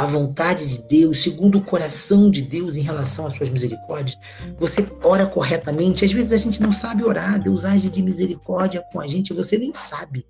a 0.00 0.06
vontade 0.06 0.66
de 0.66 0.82
Deus, 0.88 1.22
segundo 1.22 1.58
o 1.58 1.62
coração 1.62 2.30
de 2.30 2.40
Deus 2.40 2.74
em 2.74 2.80
relação 2.80 3.26
às 3.26 3.34
suas 3.34 3.50
misericórdias? 3.50 4.18
Você 4.58 4.86
ora 5.04 5.26
corretamente? 5.26 6.06
Às 6.06 6.12
vezes 6.12 6.32
a 6.32 6.38
gente 6.38 6.62
não 6.62 6.72
sabe 6.72 7.04
orar, 7.04 7.38
Deus 7.38 7.66
age 7.66 7.90
de 7.90 8.02
misericórdia 8.02 8.82
com 8.90 8.98
a 8.98 9.06
gente, 9.06 9.34
você 9.34 9.58
nem 9.58 9.74
sabe. 9.74 10.26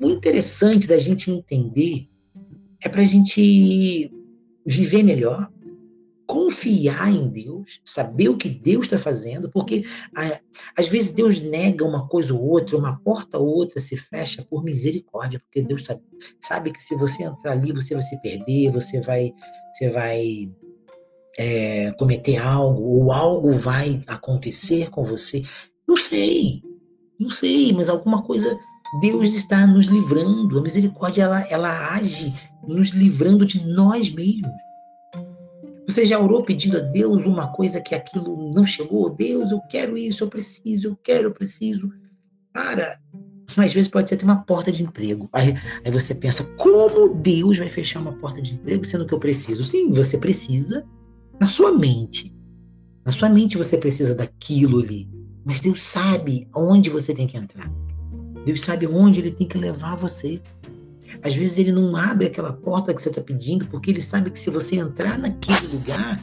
O 0.00 0.08
interessante 0.08 0.88
da 0.88 0.98
gente 0.98 1.30
entender 1.30 2.08
é 2.82 2.88
para 2.88 3.02
a 3.02 3.06
gente 3.06 4.10
viver 4.66 5.04
melhor, 5.04 5.48
confiar 6.30 7.10
em 7.10 7.28
Deus, 7.28 7.80
saber 7.84 8.28
o 8.28 8.36
que 8.36 8.48
Deus 8.48 8.86
está 8.86 8.96
fazendo, 8.96 9.50
porque 9.50 9.84
às 10.76 10.86
vezes 10.86 11.12
Deus 11.12 11.40
nega 11.40 11.84
uma 11.84 12.06
coisa 12.06 12.32
ou 12.32 12.40
outra, 12.40 12.76
uma 12.76 13.00
porta 13.00 13.36
ou 13.36 13.48
outra 13.48 13.80
se 13.80 13.96
fecha 13.96 14.46
por 14.48 14.62
misericórdia, 14.62 15.40
porque 15.40 15.60
Deus 15.60 15.84
sabe, 15.84 16.02
sabe 16.40 16.70
que 16.70 16.80
se 16.80 16.94
você 16.94 17.24
entrar 17.24 17.50
ali 17.50 17.72
você 17.72 17.94
vai 17.94 18.02
se 18.04 18.22
perder, 18.22 18.70
você 18.70 19.00
vai, 19.00 19.32
você 19.72 19.90
vai 19.90 20.48
é, 21.36 21.90
cometer 21.98 22.36
algo 22.36 22.80
ou 22.80 23.10
algo 23.10 23.50
vai 23.50 24.00
acontecer 24.06 24.88
com 24.88 25.04
você. 25.04 25.42
Não 25.88 25.96
sei, 25.96 26.62
não 27.18 27.28
sei, 27.28 27.72
mas 27.72 27.88
alguma 27.88 28.22
coisa 28.22 28.56
Deus 29.00 29.34
está 29.34 29.66
nos 29.66 29.86
livrando. 29.86 30.60
A 30.60 30.62
misericórdia 30.62 31.24
ela, 31.24 31.40
ela 31.50 31.94
age 31.96 32.32
nos 32.68 32.90
livrando 32.90 33.44
de 33.44 33.66
nós 33.66 34.12
mesmos. 34.12 34.69
Você 35.90 36.06
já 36.06 36.20
orou 36.20 36.44
pedindo 36.44 36.76
a 36.76 36.80
Deus 36.80 37.26
uma 37.26 37.48
coisa 37.48 37.80
que 37.80 37.96
aquilo 37.96 38.52
não 38.54 38.64
chegou? 38.64 39.10
Deus, 39.10 39.50
eu 39.50 39.60
quero 39.62 39.98
isso, 39.98 40.22
eu 40.22 40.28
preciso, 40.28 40.86
eu 40.86 40.96
quero, 40.96 41.28
eu 41.28 41.32
preciso. 41.32 41.90
Cara, 42.54 42.96
às 43.56 43.72
vezes 43.72 43.88
pode 43.88 44.08
ser 44.08 44.14
até 44.14 44.24
uma 44.24 44.44
porta 44.44 44.70
de 44.70 44.84
emprego. 44.84 45.28
Aí, 45.32 45.52
aí 45.84 45.90
você 45.90 46.14
pensa, 46.14 46.44
como 46.56 47.12
Deus 47.16 47.58
vai 47.58 47.68
fechar 47.68 47.98
uma 47.98 48.12
porta 48.12 48.40
de 48.40 48.54
emprego 48.54 48.84
sendo 48.84 49.04
que 49.04 49.12
eu 49.12 49.18
preciso? 49.18 49.64
Sim, 49.64 49.90
você 49.90 50.16
precisa 50.16 50.86
na 51.40 51.48
sua 51.48 51.76
mente. 51.76 52.32
Na 53.04 53.10
sua 53.10 53.28
mente 53.28 53.56
você 53.56 53.76
precisa 53.76 54.14
daquilo 54.14 54.78
ali. 54.78 55.10
Mas 55.44 55.58
Deus 55.58 55.82
sabe 55.82 56.48
onde 56.54 56.88
você 56.88 57.12
tem 57.12 57.26
que 57.26 57.36
entrar. 57.36 57.68
Deus 58.44 58.62
sabe 58.62 58.86
onde 58.86 59.18
Ele 59.18 59.32
tem 59.32 59.48
que 59.48 59.58
levar 59.58 59.96
você. 59.96 60.40
Às 61.22 61.34
vezes 61.34 61.58
ele 61.58 61.72
não 61.72 61.96
abre 61.96 62.26
aquela 62.26 62.52
porta 62.52 62.94
que 62.94 63.02
você 63.02 63.10
está 63.10 63.20
pedindo, 63.20 63.66
porque 63.66 63.90
ele 63.90 64.02
sabe 64.02 64.30
que 64.30 64.38
se 64.38 64.50
você 64.50 64.76
entrar 64.76 65.18
naquele 65.18 65.66
lugar, 65.72 66.22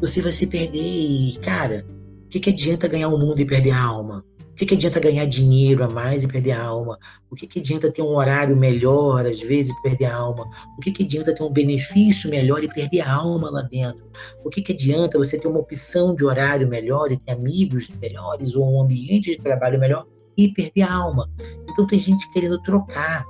você 0.00 0.22
vai 0.22 0.32
se 0.32 0.46
perder. 0.46 0.78
E, 0.78 1.38
cara, 1.42 1.84
o 2.24 2.28
que, 2.28 2.40
que 2.40 2.50
adianta 2.50 2.88
ganhar 2.88 3.08
o 3.08 3.18
mundo 3.18 3.40
e 3.40 3.46
perder 3.46 3.72
a 3.72 3.82
alma? 3.82 4.24
O 4.38 4.54
que, 4.56 4.64
que 4.64 4.74
adianta 4.74 4.98
ganhar 4.98 5.26
dinheiro 5.26 5.84
a 5.84 5.88
mais 5.90 6.24
e 6.24 6.28
perder 6.28 6.52
a 6.52 6.64
alma? 6.64 6.98
O 7.30 7.34
que, 7.34 7.46
que 7.46 7.60
adianta 7.60 7.92
ter 7.92 8.00
um 8.00 8.16
horário 8.16 8.56
melhor, 8.56 9.26
às 9.26 9.38
vezes, 9.38 9.70
e 9.70 9.82
perder 9.82 10.06
a 10.06 10.16
alma? 10.16 10.48
O 10.78 10.80
que, 10.80 10.90
que 10.92 11.04
adianta 11.04 11.34
ter 11.34 11.42
um 11.42 11.52
benefício 11.52 12.30
melhor 12.30 12.64
e 12.64 12.68
perder 12.72 13.02
a 13.02 13.12
alma 13.12 13.50
lá 13.50 13.60
dentro? 13.60 14.02
O 14.42 14.48
que, 14.48 14.62
que 14.62 14.72
adianta 14.72 15.18
você 15.18 15.38
ter 15.38 15.46
uma 15.46 15.58
opção 15.58 16.14
de 16.14 16.24
horário 16.24 16.66
melhor 16.66 17.12
e 17.12 17.18
ter 17.18 17.32
amigos 17.32 17.90
melhores 18.00 18.54
ou 18.54 18.76
um 18.76 18.80
ambiente 18.80 19.30
de 19.30 19.38
trabalho 19.38 19.78
melhor 19.78 20.06
e 20.38 20.48
perder 20.48 20.82
a 20.82 20.94
alma? 20.94 21.30
Então 21.68 21.86
tem 21.86 21.98
gente 21.98 22.26
querendo 22.32 22.58
trocar 22.62 23.26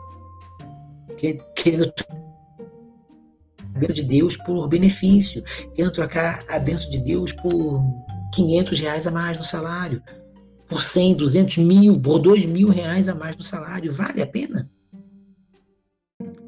querendo 1.17 1.93
de 3.93 4.03
Deus 4.03 4.37
por 4.37 4.69
benefício, 4.69 5.43
querendo 5.75 5.93
trocar 5.93 6.45
a 6.49 6.59
bênção 6.59 6.89
de 6.89 6.99
Deus 6.99 7.33
por 7.33 7.83
500 8.35 8.81
reais 8.81 9.07
a 9.07 9.11
mais 9.11 9.37
no 9.37 9.45
salário, 9.45 10.03
por 10.69 10.83
100, 10.83 11.15
200 11.15 11.59
mil, 11.59 12.01
por 12.01 12.19
2 12.19 12.47
mil 12.47 12.69
reais 12.69 13.09
a 13.09 13.15
mais 13.15 13.37
no 13.37 13.43
salário. 13.43 13.93
Vale 13.93 14.23
a 14.23 14.27
pena? 14.27 14.71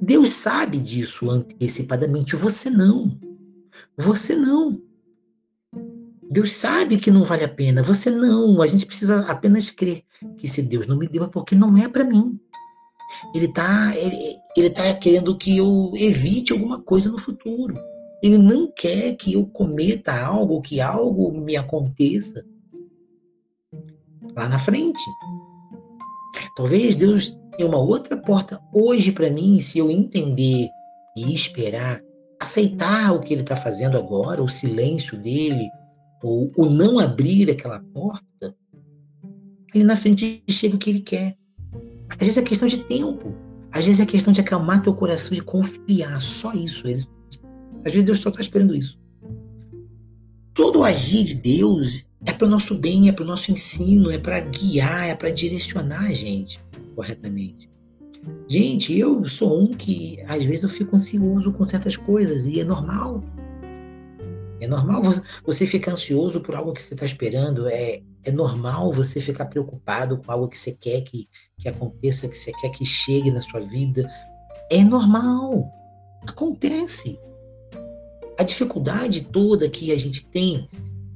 Deus 0.00 0.30
sabe 0.30 0.78
disso 0.78 1.30
antecipadamente, 1.30 2.36
você 2.36 2.70
não. 2.70 3.18
Você 3.96 4.34
não. 4.34 4.80
Deus 6.30 6.52
sabe 6.52 6.98
que 6.98 7.10
não 7.10 7.24
vale 7.24 7.44
a 7.44 7.48
pena, 7.48 7.82
você 7.82 8.10
não. 8.10 8.60
A 8.60 8.66
gente 8.66 8.86
precisa 8.86 9.20
apenas 9.30 9.70
crer 9.70 10.02
que 10.36 10.46
se 10.46 10.62
Deus 10.62 10.86
não 10.86 10.96
me 10.96 11.08
deu 11.08 11.24
é 11.24 11.28
porque 11.28 11.54
não 11.54 11.76
é 11.76 11.88
para 11.88 12.04
mim. 12.04 12.38
Ele 13.34 13.46
está 13.46 13.96
ele, 13.96 14.36
ele 14.56 14.70
tá 14.70 14.92
querendo 14.94 15.36
que 15.36 15.56
eu 15.56 15.92
evite 15.96 16.52
alguma 16.52 16.80
coisa 16.80 17.10
no 17.10 17.18
futuro. 17.18 17.76
Ele 18.22 18.38
não 18.38 18.70
quer 18.70 19.14
que 19.16 19.34
eu 19.34 19.46
cometa 19.46 20.12
algo, 20.12 20.60
que 20.60 20.80
algo 20.80 21.32
me 21.32 21.56
aconteça 21.56 22.44
lá 24.34 24.48
na 24.48 24.58
frente. 24.58 25.02
Talvez 26.56 26.96
Deus 26.96 27.36
tenha 27.56 27.68
uma 27.68 27.78
outra 27.78 28.16
porta 28.16 28.60
hoje 28.72 29.12
para 29.12 29.30
mim, 29.30 29.60
se 29.60 29.78
eu 29.78 29.90
entender 29.90 30.68
e 31.16 31.32
esperar, 31.32 32.00
aceitar 32.40 33.12
o 33.12 33.20
que 33.20 33.32
ele 33.32 33.42
está 33.42 33.56
fazendo 33.56 33.96
agora, 33.96 34.42
o 34.42 34.48
silêncio 34.48 35.20
dele, 35.20 35.68
ou 36.22 36.52
o 36.56 36.66
não 36.66 36.98
abrir 36.98 37.50
aquela 37.50 37.80
porta, 37.92 38.54
ele 39.74 39.84
na 39.84 39.96
frente 39.96 40.42
chega 40.48 40.76
o 40.76 40.78
que 40.78 40.90
ele 40.90 41.00
quer. 41.00 41.36
Às 42.08 42.16
vezes 42.18 42.36
é 42.36 42.42
questão 42.42 42.68
de 42.68 42.78
tempo. 42.84 43.34
Às 43.70 43.84
vezes 43.84 44.00
é 44.00 44.06
questão 44.06 44.32
de 44.32 44.40
acalmar 44.40 44.82
teu 44.82 44.94
coração 44.94 45.36
e 45.36 45.40
confiar. 45.40 46.20
Só 46.20 46.52
isso. 46.52 46.84
Às 47.84 47.92
vezes 47.92 48.04
Deus 48.04 48.20
só 48.20 48.30
está 48.30 48.40
esperando 48.40 48.74
isso. 48.74 48.98
Todo 50.54 50.82
agir 50.82 51.24
de 51.24 51.34
Deus 51.34 52.08
é 52.26 52.32
para 52.32 52.46
o 52.46 52.50
nosso 52.50 52.74
bem, 52.74 53.08
é 53.08 53.12
para 53.12 53.24
o 53.24 53.26
nosso 53.26 53.52
ensino, 53.52 54.10
é 54.10 54.18
para 54.18 54.40
guiar, 54.40 55.08
é 55.08 55.14
para 55.14 55.30
direcionar 55.30 56.04
a 56.04 56.12
gente 56.12 56.60
corretamente. 56.96 57.70
Gente, 58.48 58.98
eu 58.98 59.26
sou 59.28 59.62
um 59.62 59.72
que 59.72 60.20
às 60.22 60.42
vezes 60.44 60.64
eu 60.64 60.68
fico 60.68 60.96
ansioso 60.96 61.52
com 61.52 61.64
certas 61.64 61.96
coisas 61.96 62.44
e 62.44 62.60
é 62.60 62.64
normal. 62.64 63.22
É 64.60 64.66
normal 64.66 65.02
você 65.46 65.64
ficar 65.64 65.92
ansioso 65.92 66.40
por 66.40 66.56
algo 66.56 66.72
que 66.72 66.82
você 66.82 66.94
está 66.94 67.06
esperando. 67.06 67.68
É, 67.68 68.02
é 68.24 68.30
normal 68.30 68.92
você 68.92 69.20
ficar 69.20 69.46
preocupado 69.46 70.18
com 70.18 70.30
algo 70.30 70.48
que 70.48 70.58
você 70.58 70.72
quer 70.72 71.00
que, 71.02 71.28
que 71.58 71.68
aconteça, 71.68 72.28
que 72.28 72.36
você 72.36 72.52
quer 72.52 72.70
que 72.70 72.84
chegue 72.84 73.30
na 73.30 73.40
sua 73.40 73.60
vida. 73.60 74.10
É 74.70 74.82
normal. 74.84 75.64
Acontece. 76.28 77.18
A 78.38 78.42
dificuldade 78.42 79.24
toda 79.24 79.68
que 79.68 79.92
a 79.92 79.98
gente 79.98 80.26
tem 80.26 80.68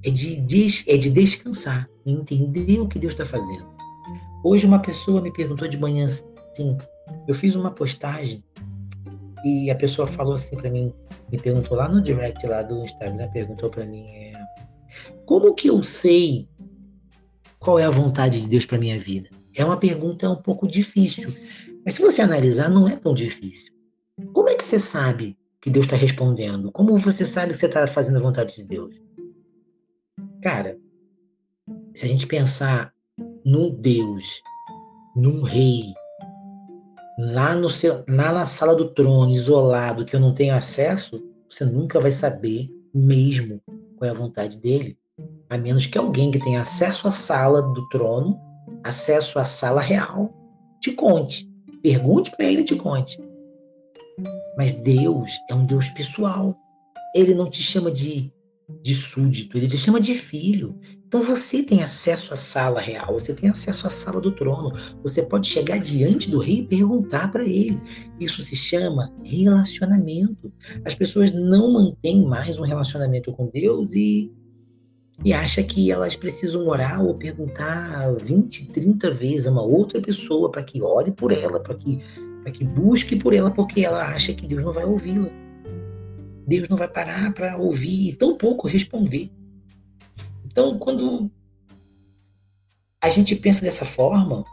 é 0.05 0.11
de, 0.11 0.37
des, 0.37 0.85
é 0.89 0.97
de 0.97 1.11
descansar, 1.11 1.89
entender 2.05 2.81
o 2.81 2.89
que 2.89 2.99
Deus 2.99 3.13
está 3.13 3.25
fazendo. 3.25 3.67
Hoje 4.45 4.67
uma 4.67 4.81
pessoa 4.81 5.21
me 5.21 5.33
perguntou 5.33 5.69
de 5.69 5.79
manhã 5.79 6.07
assim, 6.07 6.77
eu 7.29 7.35
fiz 7.35 7.55
uma 7.55 7.71
postagem 7.71 8.43
e 9.45 9.71
a 9.71 9.77
pessoa 9.77 10.07
falou 10.07 10.35
assim 10.35 10.57
para 10.57 10.71
mim, 10.71 10.93
me 11.31 11.39
perguntou 11.39 11.77
lá 11.77 11.89
no 11.89 12.01
direct 12.01 12.45
lá 12.47 12.63
do 12.63 12.85
Instagram, 12.85 13.29
perguntou 13.31 13.71
para 13.71 13.87
mim, 13.87 14.05
é, 14.09 14.33
como 15.25 15.55
que 15.55 15.69
eu 15.69 15.83
sei 15.83 16.49
qual 17.63 17.79
é 17.79 17.85
a 17.85 17.91
vontade 17.91 18.41
de 18.41 18.49
Deus 18.49 18.67
para 18.67 18.77
minha 18.77 18.99
vida? 18.99 19.31
É 19.55 19.65
uma 19.65 19.77
pergunta 19.77 20.29
um 20.29 20.37
pouco 20.37 20.67
difícil, 20.67 21.33
mas 21.85 21.95
se 21.95 22.03
você 22.03 22.21
analisar, 22.21 22.69
não 22.69 22.89
é 22.89 22.97
tão 22.97 23.15
difícil. 23.15 23.73
Como 24.33 24.49
é 24.49 24.55
que 24.55 24.65
você 24.65 24.79
sabe 24.79 25.39
que 25.61 25.71
Deus 25.71 25.87
está 25.87 25.97
respondendo? 25.97 26.73
Como 26.73 26.97
você 26.99 27.25
sabe 27.25 27.53
que 27.53 27.59
você 27.59 27.67
está 27.67 27.87
fazendo 27.87 28.17
a 28.17 28.23
vontade 28.23 28.57
de 28.57 28.65
Deus? 28.65 28.97
Cara, 30.43 30.77
se 31.95 32.05
a 32.05 32.09
gente 32.09 32.27
pensar 32.27 32.93
num 33.45 33.71
Deus, 33.71 34.43
num 35.17 35.43
rei, 35.43 35.95
lá, 37.19 37.55
no 37.55 37.71
seu, 37.71 38.05
lá 38.09 38.33
na 38.33 38.45
sala 38.45 38.75
do 38.75 38.93
trono, 38.93 39.33
isolado, 39.33 40.05
que 40.05 40.17
eu 40.17 40.21
não 40.21 40.35
tenho 40.35 40.55
acesso, 40.55 41.23
você 41.49 41.65
nunca 41.65 42.01
vai 42.01 42.11
saber 42.11 42.69
mesmo 42.93 43.63
qual 43.97 44.09
é 44.09 44.11
a 44.11 44.19
vontade 44.19 44.59
dele, 44.59 44.99
a 45.49 45.59
menos 45.59 45.87
que 45.87 45.99
alguém 45.99 46.31
que 46.31 46.39
tenha 46.39 46.63
acesso 46.63 47.07
à 47.07 47.13
sala 47.13 47.61
do 47.61 47.89
trono, 47.89 48.41
acesso 48.83 49.39
à 49.39 49.45
sala 49.45 49.81
real, 49.81 50.35
te 50.81 50.93
conte. 50.93 51.49
Pergunte 51.83 52.31
para 52.31 52.47
ele 52.47 52.63
e 52.63 52.65
te 52.65 52.75
conte. 52.75 53.19
Mas 54.57 54.73
Deus 54.73 55.31
é 55.51 55.55
um 55.55 55.67
Deus 55.67 55.89
pessoal. 55.89 56.57
Ele 57.15 57.35
não 57.35 57.51
te 57.51 57.63
chama 57.63 57.91
de, 57.91 58.33
de 58.83 58.95
súdito, 58.95 59.57
ele 59.57 59.69
te 59.69 59.79
chama 59.79 60.01
de 60.01 60.15
filho. 60.15 60.79
Então 61.07 61.23
você 61.23 61.63
tem 61.63 61.83
acesso 61.83 62.33
à 62.33 62.37
sala 62.39 62.81
real, 62.81 63.13
você 63.13 63.35
tem 63.35 63.51
acesso 63.51 63.87
à 63.87 63.91
sala 63.91 64.19
do 64.19 64.33
trono. 64.33 64.73
Você 65.03 65.23
pode 65.23 65.47
chegar 65.47 65.79
diante 65.79 66.31
do 66.31 66.39
rei 66.39 66.61
e 66.61 66.67
perguntar 66.67 67.31
para 67.31 67.45
ele. 67.45 67.79
Isso 68.19 68.41
se 68.41 68.57
chama 68.57 69.13
relacionamento. 69.23 70.51
As 70.87 70.95
pessoas 70.95 71.31
não 71.31 71.75
mantêm 71.75 72.25
mais 72.25 72.59
um 72.59 72.63
relacionamento 72.63 73.31
com 73.33 73.51
Deus 73.53 73.95
e 73.95 74.33
e 75.25 75.33
acha 75.33 75.63
que 75.63 75.91
elas 75.91 76.17
precisam 76.17 76.67
orar 76.67 77.01
ou 77.03 77.15
perguntar 77.15 78.13
20, 78.23 78.69
30 78.71 79.11
vezes 79.11 79.47
a 79.47 79.53
uma 79.53 79.63
outra 79.63 80.01
pessoa 80.01 80.51
para 80.51 80.65
que 80.65 80.83
ore 80.83 81.13
por 81.13 81.33
ela, 81.33 81.61
para 81.61 81.75
que, 81.75 82.01
que 82.53 82.65
busque 82.65 83.15
por 83.15 83.33
ela, 83.33 83.51
porque 83.51 83.85
ela 83.85 84.09
acha 84.09 84.35
que 84.35 84.47
Deus 84.47 84.65
não 84.65 84.73
vai 84.73 84.85
ouvi-la. 84.85 85.31
Deus 86.47 86.69
não 86.69 86.77
vai 86.77 86.89
parar 86.89 87.33
para 87.33 87.57
ouvir 87.57 88.09
e 88.09 88.13
tão 88.13 88.37
pouco 88.37 88.67
responder. 88.67 89.31
Então, 90.45 90.77
quando 90.79 91.31
a 93.01 93.09
gente 93.09 93.37
pensa 93.37 93.63
dessa 93.63 93.85
forma, 93.85 94.45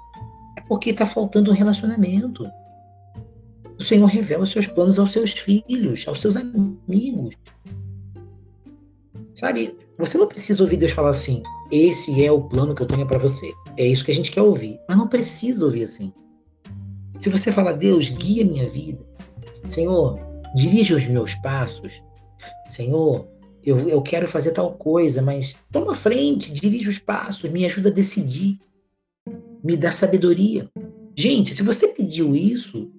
é 0.58 0.62
porque 0.62 0.92
está 0.92 1.06
faltando 1.06 1.50
um 1.50 1.54
relacionamento. 1.54 2.48
O 3.78 3.84
Senhor 3.84 4.06
revela 4.06 4.44
os 4.44 4.52
seus 4.52 4.68
planos 4.68 5.00
aos 5.00 5.12
seus 5.12 5.32
filhos, 5.32 6.08
aos 6.08 6.22
seus 6.22 6.36
amigos. 6.36 7.36
Sabe, 9.34 9.76
você 10.00 10.18
não 10.18 10.28
precisa 10.28 10.64
ouvir 10.64 10.78
Deus 10.78 10.94
falar 10.94 11.10
assim: 11.10 11.44
esse 11.70 12.24
é 12.24 12.32
o 12.32 12.42
plano 12.42 12.74
que 12.74 12.82
eu 12.82 12.88
tenho 12.88 13.06
para 13.06 13.20
você. 13.20 13.52
É 13.76 13.86
isso 13.86 14.06
que 14.06 14.12
a 14.12 14.14
gente 14.14 14.32
quer 14.32 14.42
ouvir. 14.42 14.80
Mas 14.88 14.98
não 14.98 15.10
precisa 15.10 15.66
ouvir 15.66 15.84
assim. 15.84 16.14
Se 17.20 17.30
você 17.30 17.52
falar, 17.52 17.74
Deus, 17.74 18.08
guia 18.08 18.46
minha 18.46 18.68
vida. 18.70 19.06
Senhor, 19.70 20.18
dirija 20.56 20.96
os 20.96 21.06
meus 21.08 21.36
passos. 21.36 22.02
Senhor, 22.70 23.28
eu, 23.62 23.90
eu 23.90 24.02
quero 24.02 24.26
fazer 24.26 24.52
tal 24.52 24.72
coisa, 24.74 25.22
mas 25.22 25.58
toma 25.70 25.94
frente, 25.94 26.54
dirija 26.54 26.90
os 26.90 26.98
passos, 26.98 27.50
me 27.52 27.66
ajuda 27.66 27.90
a 27.90 27.94
decidir. 27.94 28.58
Me 29.62 29.76
dá 29.76 29.92
sabedoria. 29.92 30.70
Gente, 31.14 31.54
se 31.54 31.62
você 31.62 31.90
pediu 31.90 32.34
isso, 32.34 32.90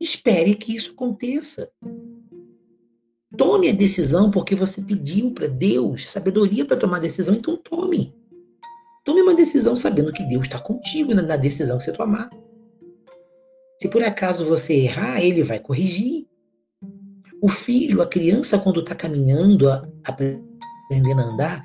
espere 0.00 0.54
que 0.54 0.76
isso 0.76 0.92
aconteça. 0.92 1.68
Tome 3.36 3.68
a 3.68 3.72
decisão 3.72 4.30
porque 4.30 4.54
você 4.54 4.82
pediu 4.82 5.32
para 5.32 5.46
Deus 5.46 6.06
sabedoria 6.06 6.64
para 6.64 6.76
tomar 6.76 6.98
a 6.98 7.00
decisão, 7.00 7.34
então 7.34 7.56
tome. 7.56 8.14
Tome 9.04 9.22
uma 9.22 9.34
decisão 9.34 9.76
sabendo 9.76 10.12
que 10.12 10.22
Deus 10.24 10.46
está 10.46 10.58
contigo 10.58 11.14
na 11.14 11.36
decisão 11.36 11.78
que 11.78 11.84
você 11.84 11.92
tomar. 11.92 12.30
Se 13.80 13.88
por 13.88 14.02
acaso 14.02 14.46
você 14.46 14.74
errar, 14.74 15.20
ele 15.20 15.42
vai 15.42 15.58
corrigir. 15.58 16.26
O 17.42 17.48
filho, 17.48 18.00
a 18.00 18.06
criança, 18.06 18.58
quando 18.58 18.80
está 18.80 18.94
caminhando, 18.94 19.68
aprendendo 20.04 21.20
a 21.20 21.24
andar, 21.24 21.62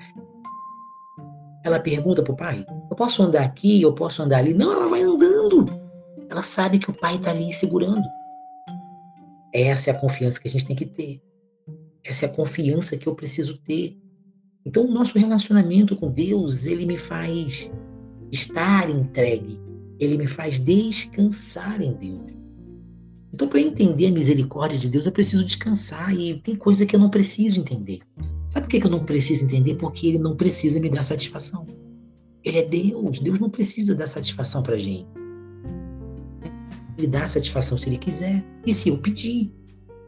ela 1.64 1.80
pergunta 1.80 2.22
para 2.22 2.34
o 2.34 2.36
pai: 2.36 2.66
Eu 2.90 2.96
posso 2.98 3.24
andar 3.24 3.44
aqui? 3.44 3.82
Eu 3.82 3.94
posso 3.94 4.22
andar 4.22 4.40
ali? 4.40 4.54
Não, 4.54 4.74
ela 4.74 4.90
vai 4.90 5.02
andando. 5.02 5.68
Ela 6.30 6.44
sabe 6.44 6.80
que 6.80 6.90
o 6.90 6.94
pai 6.94 7.16
está 7.16 7.32
ali 7.32 7.54
segurando. 7.54 8.04
Essa 9.54 9.90
é 9.90 9.94
a 9.94 10.00
confiança 10.00 10.40
que 10.40 10.48
a 10.48 10.52
gente 10.52 10.66
tem 10.66 10.76
que 10.76 10.86
ter. 10.86 11.22
Essa 12.04 12.26
é 12.26 12.30
a 12.30 12.34
confiança 12.34 12.98
que 12.98 13.08
eu 13.08 13.16
preciso 13.16 13.58
ter. 13.58 13.98
Então, 14.66 14.86
o 14.86 14.94
nosso 14.94 15.18
relacionamento 15.18 15.96
com 15.96 16.12
Deus, 16.12 16.66
ele 16.66 16.86
me 16.86 16.98
faz 16.98 17.72
estar 18.32 18.90
entregue, 18.90 19.60
ele 20.00 20.18
me 20.18 20.28
faz 20.28 20.60
descansar 20.60 21.82
em 21.82 21.94
Deus. 21.94 22.40
Então, 23.34 23.48
para 23.48 23.62
entender 23.62 24.08
a 24.08 24.12
misericórdia 24.12 24.78
de 24.78 24.90
Deus, 24.90 25.06
eu 25.06 25.12
preciso 25.12 25.46
descansar 25.46 26.14
e 26.14 26.40
tem 26.42 26.56
coisa 26.56 26.86
que 26.86 26.96
eu 26.96 27.00
não 27.00 27.10
preciso 27.10 27.60
entender. 27.60 28.00
Sabe 28.50 28.66
por 28.66 28.70
que 28.70 28.86
eu 28.86 28.92
não 28.92 29.06
preciso 29.06 29.46
entender? 29.46 29.76
Porque 29.76 30.08
ele 30.08 30.18
não 30.18 30.36
precisa 30.36 30.80
me 30.80 30.90
dar 30.90 31.04
satisfação. 31.04 31.68
Ele 32.44 32.58
é 32.58 32.68
Deus. 32.68 33.20
Deus 33.20 33.40
não 33.40 33.50
precisa 33.50 33.94
dar 33.94 34.08
satisfação 34.08 34.64
para 34.64 34.78
gente. 34.78 35.08
Ele 36.98 37.08
dá 37.08 37.28
satisfação 37.28 37.78
se 37.78 37.88
ele 37.88 37.98
quiser 37.98 38.44
e 38.66 38.74
se 38.74 38.90
eu 38.90 38.98
pedir. 38.98 39.54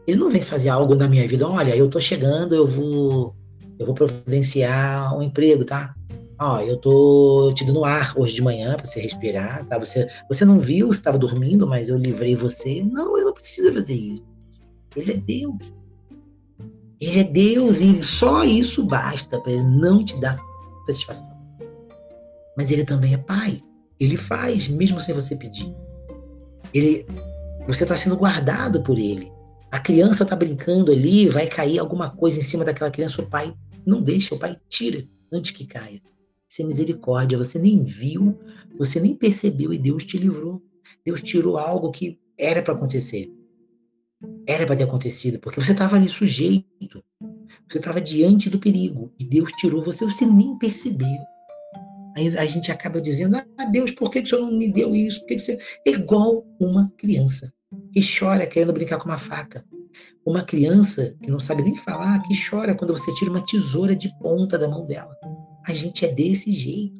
Ele 0.06 0.18
não 0.18 0.30
vem 0.30 0.40
fazer 0.40 0.68
algo 0.68 0.94
na 0.94 1.08
minha 1.08 1.26
vida. 1.26 1.48
Olha, 1.48 1.76
eu 1.76 1.88
tô 1.88 2.00
chegando, 2.00 2.54
eu 2.54 2.66
vou, 2.66 3.34
eu 3.78 3.86
vou 3.86 3.94
providenciar 3.94 5.16
um 5.16 5.22
emprego, 5.22 5.64
tá? 5.64 5.94
Ó, 6.40 6.60
eu 6.60 6.76
tô 6.76 7.52
te 7.54 7.64
dando 7.64 7.84
ar 7.84 8.14
hoje 8.16 8.34
de 8.34 8.42
manhã 8.42 8.74
para 8.74 8.84
você 8.84 9.00
respirar, 9.00 9.64
tá? 9.66 9.78
Você, 9.78 10.08
você 10.28 10.44
não 10.44 10.58
viu, 10.58 10.88
você 10.88 10.98
estava 10.98 11.18
dormindo, 11.18 11.66
mas 11.66 11.88
eu 11.88 11.96
livrei 11.96 12.34
você. 12.34 12.82
Não, 12.82 13.16
ele 13.16 13.26
não 13.26 13.32
precisa 13.32 13.72
fazer 13.72 13.94
isso. 13.94 14.24
Ele 14.96 15.12
é 15.12 15.16
Deus. 15.16 15.56
Ele 17.00 17.20
é 17.20 17.24
Deus 17.24 17.80
e 17.80 18.02
só 18.02 18.44
isso 18.44 18.84
basta 18.84 19.40
para 19.40 19.52
ele 19.52 19.64
não 19.64 20.04
te 20.04 20.18
dar 20.20 20.36
satisfação. 20.86 21.32
Mas 22.56 22.70
ele 22.70 22.84
também 22.84 23.14
é 23.14 23.18
pai. 23.18 23.62
Ele 23.98 24.16
faz, 24.16 24.68
mesmo 24.68 25.00
sem 25.00 25.14
você 25.14 25.36
pedir. 25.36 25.74
Ele, 26.74 27.06
você 27.66 27.84
está 27.84 27.96
sendo 27.96 28.16
guardado 28.16 28.82
por 28.82 28.98
ele. 28.98 29.31
A 29.72 29.80
criança 29.80 30.22
está 30.22 30.36
brincando 30.36 30.92
ali, 30.92 31.30
vai 31.30 31.46
cair 31.46 31.78
alguma 31.78 32.10
coisa 32.10 32.38
em 32.38 32.42
cima 32.42 32.62
daquela 32.62 32.90
criança, 32.90 33.22
o 33.22 33.26
pai 33.26 33.56
não 33.86 34.02
deixa, 34.02 34.34
o 34.34 34.38
pai 34.38 34.54
tira 34.68 35.08
antes 35.32 35.52
que 35.52 35.64
caia. 35.64 35.98
Isso 36.46 36.60
é 36.60 36.66
misericórdia, 36.66 37.38
você 37.38 37.58
nem 37.58 37.82
viu, 37.82 38.38
você 38.78 39.00
nem 39.00 39.14
percebeu 39.16 39.72
e 39.72 39.78
Deus 39.78 40.04
te 40.04 40.18
livrou. 40.18 40.62
Deus 41.02 41.22
tirou 41.22 41.56
algo 41.56 41.90
que 41.90 42.18
era 42.38 42.62
para 42.62 42.74
acontecer. 42.74 43.32
Era 44.46 44.66
para 44.66 44.76
ter 44.76 44.84
acontecido, 44.84 45.40
porque 45.40 45.58
você 45.58 45.72
estava 45.72 45.96
ali 45.96 46.06
sujeito. 46.06 47.02
Você 47.66 47.78
estava 47.78 47.98
diante 47.98 48.50
do 48.50 48.58
perigo 48.58 49.10
e 49.18 49.26
Deus 49.26 49.50
tirou 49.52 49.82
você, 49.82 50.04
você 50.04 50.26
nem 50.26 50.58
percebeu. 50.58 51.08
Aí 52.14 52.28
a 52.36 52.44
gente 52.44 52.70
acaba 52.70 53.00
dizendo: 53.00 53.38
Ah, 53.56 53.64
Deus, 53.64 53.90
por 53.90 54.10
que, 54.10 54.20
que 54.20 54.26
o 54.26 54.36
Senhor 54.36 54.50
não 54.50 54.58
me 54.58 54.70
deu 54.70 54.94
isso? 54.94 55.20
Por 55.20 55.28
que, 55.28 55.36
que 55.36 55.40
você. 55.40 55.58
É 55.86 55.92
igual 55.92 56.44
uma 56.60 56.92
criança 56.98 57.50
que 57.92 58.00
chora 58.00 58.46
querendo 58.46 58.72
brincar 58.72 58.98
com 58.98 59.08
uma 59.08 59.18
faca. 59.18 59.64
Uma 60.24 60.42
criança 60.42 61.14
que 61.22 61.30
não 61.30 61.40
sabe 61.40 61.62
nem 61.62 61.76
falar, 61.76 62.22
que 62.22 62.34
chora 62.34 62.74
quando 62.74 62.96
você 62.96 63.12
tira 63.14 63.30
uma 63.30 63.44
tesoura 63.44 63.94
de 63.94 64.08
ponta 64.20 64.58
da 64.58 64.68
mão 64.68 64.86
dela. 64.86 65.14
A 65.66 65.72
gente 65.72 66.04
é 66.04 66.12
desse 66.12 66.52
jeito. 66.52 66.94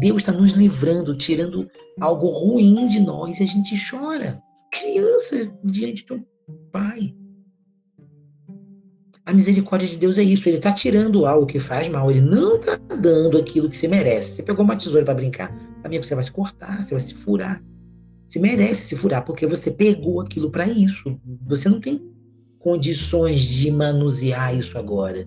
Deus 0.00 0.22
está 0.22 0.32
nos 0.32 0.52
livrando, 0.52 1.16
tirando 1.16 1.68
algo 2.00 2.26
ruim 2.28 2.86
de 2.86 3.00
nós 3.00 3.40
e 3.40 3.42
a 3.42 3.46
gente 3.46 3.76
chora. 3.90 4.42
Crianças 4.70 5.54
diante 5.64 6.04
um 6.12 6.22
pai. 6.70 7.14
A 9.24 9.32
misericórdia 9.32 9.86
de 9.86 9.96
Deus 9.96 10.16
é 10.16 10.22
isso. 10.22 10.48
Ele 10.48 10.56
está 10.56 10.72
tirando 10.72 11.26
algo 11.26 11.46
que 11.46 11.60
faz 11.60 11.88
mal. 11.88 12.10
Ele 12.10 12.20
não 12.20 12.56
está 12.56 12.76
dando 12.76 13.36
aquilo 13.36 13.68
que 13.68 13.76
você 13.76 13.86
merece. 13.86 14.36
Você 14.36 14.42
pegou 14.42 14.64
uma 14.64 14.76
tesoura 14.76 15.04
para 15.04 15.14
brincar. 15.14 15.54
Amigo, 15.84 16.02
você 16.02 16.14
vai 16.14 16.24
se 16.24 16.32
cortar, 16.32 16.82
você 16.82 16.94
vai 16.94 17.00
se 17.00 17.14
furar. 17.14 17.62
Você 18.28 18.38
merece 18.38 18.88
se 18.88 18.96
furar, 18.96 19.24
porque 19.24 19.46
você 19.46 19.70
pegou 19.70 20.20
aquilo 20.20 20.50
para 20.50 20.68
isso. 20.68 21.18
Você 21.46 21.66
não 21.66 21.80
tem 21.80 21.98
condições 22.58 23.40
de 23.40 23.70
manusear 23.70 24.54
isso 24.54 24.76
agora. 24.76 25.24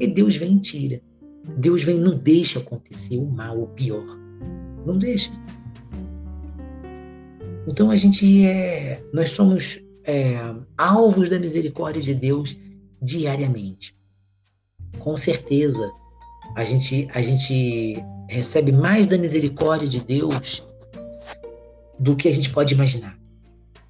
E 0.00 0.06
Deus 0.06 0.34
vem 0.34 0.56
e 0.56 0.60
tira. 0.60 1.02
Deus 1.58 1.82
vem 1.82 1.98
não 1.98 2.16
deixa 2.16 2.60
acontecer 2.60 3.18
o 3.18 3.26
mal, 3.26 3.60
o 3.60 3.66
pior. 3.66 4.06
Não 4.86 4.96
deixa. 4.96 5.30
Então 7.68 7.90
a 7.90 7.96
gente 7.96 8.46
é. 8.46 9.04
Nós 9.12 9.30
somos 9.30 9.84
é, 10.04 10.38
alvos 10.78 11.28
da 11.28 11.38
misericórdia 11.38 12.00
de 12.00 12.14
Deus 12.14 12.56
diariamente. 13.02 13.94
Com 14.98 15.14
certeza, 15.14 15.92
a 16.56 16.64
gente, 16.64 17.06
a 17.12 17.20
gente 17.20 18.02
recebe 18.30 18.72
mais 18.72 19.06
da 19.06 19.18
misericórdia 19.18 19.86
de 19.86 20.00
Deus 20.00 20.64
do 21.98 22.16
que 22.16 22.28
a 22.28 22.32
gente 22.32 22.50
pode 22.50 22.74
imaginar. 22.74 23.18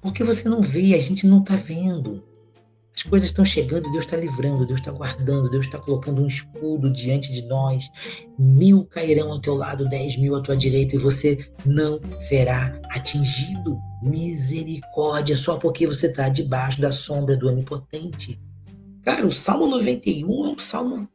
Porque 0.01 0.23
você 0.23 0.47
não 0.47 0.61
vê, 0.61 0.93
a 0.93 0.99
gente 0.99 1.25
não 1.25 1.39
está 1.39 1.55
vendo. 1.55 2.23
As 2.95 3.03
coisas 3.03 3.29
estão 3.29 3.43
chegando, 3.43 3.91
Deus 3.91 4.05
está 4.05 4.15
livrando, 4.15 4.65
Deus 4.65 4.79
está 4.79 4.89
guardando, 4.89 5.49
Deus 5.49 5.65
está 5.65 5.77
colocando 5.77 6.21
um 6.21 6.27
escudo 6.27 6.93
diante 6.93 7.29
de 7.31 7.41
nós. 7.41 7.89
Mil 8.39 8.85
cairão 8.85 9.31
ao 9.31 9.39
teu 9.39 9.53
lado, 9.53 9.89
dez 9.89 10.15
mil 10.15 10.33
à 10.33 10.41
tua 10.41 10.55
direita, 10.55 10.95
e 10.95 10.99
você 10.99 11.37
não 11.65 11.99
será 12.17 12.79
atingido. 12.91 13.77
Misericórdia, 14.01 15.35
só 15.35 15.57
porque 15.57 15.85
você 15.85 16.07
está 16.07 16.29
debaixo 16.29 16.79
da 16.79 16.91
sombra 16.91 17.35
do 17.35 17.49
Onipotente. 17.49 18.39
Cara, 19.03 19.27
o 19.27 19.33
Salmo 19.33 19.67
91 19.67 20.45
é 20.45 20.49
um 20.49 20.59
salmo, 20.59 21.09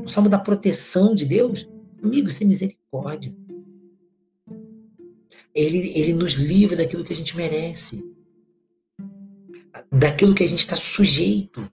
um 0.00 0.08
salmo 0.08 0.30
da 0.30 0.38
proteção 0.38 1.14
de 1.14 1.26
Deus. 1.26 1.68
Amigo, 2.02 2.28
isso 2.28 2.42
é 2.42 2.46
misericórdia. 2.46 3.34
Ele, 5.58 5.92
ele 5.98 6.12
nos 6.12 6.34
livra 6.34 6.76
daquilo 6.76 7.02
que 7.02 7.12
a 7.12 7.16
gente 7.16 7.36
merece, 7.36 8.04
daquilo 9.90 10.32
que 10.32 10.44
a 10.44 10.48
gente 10.48 10.60
está 10.60 10.76
sujeito. 10.76 11.68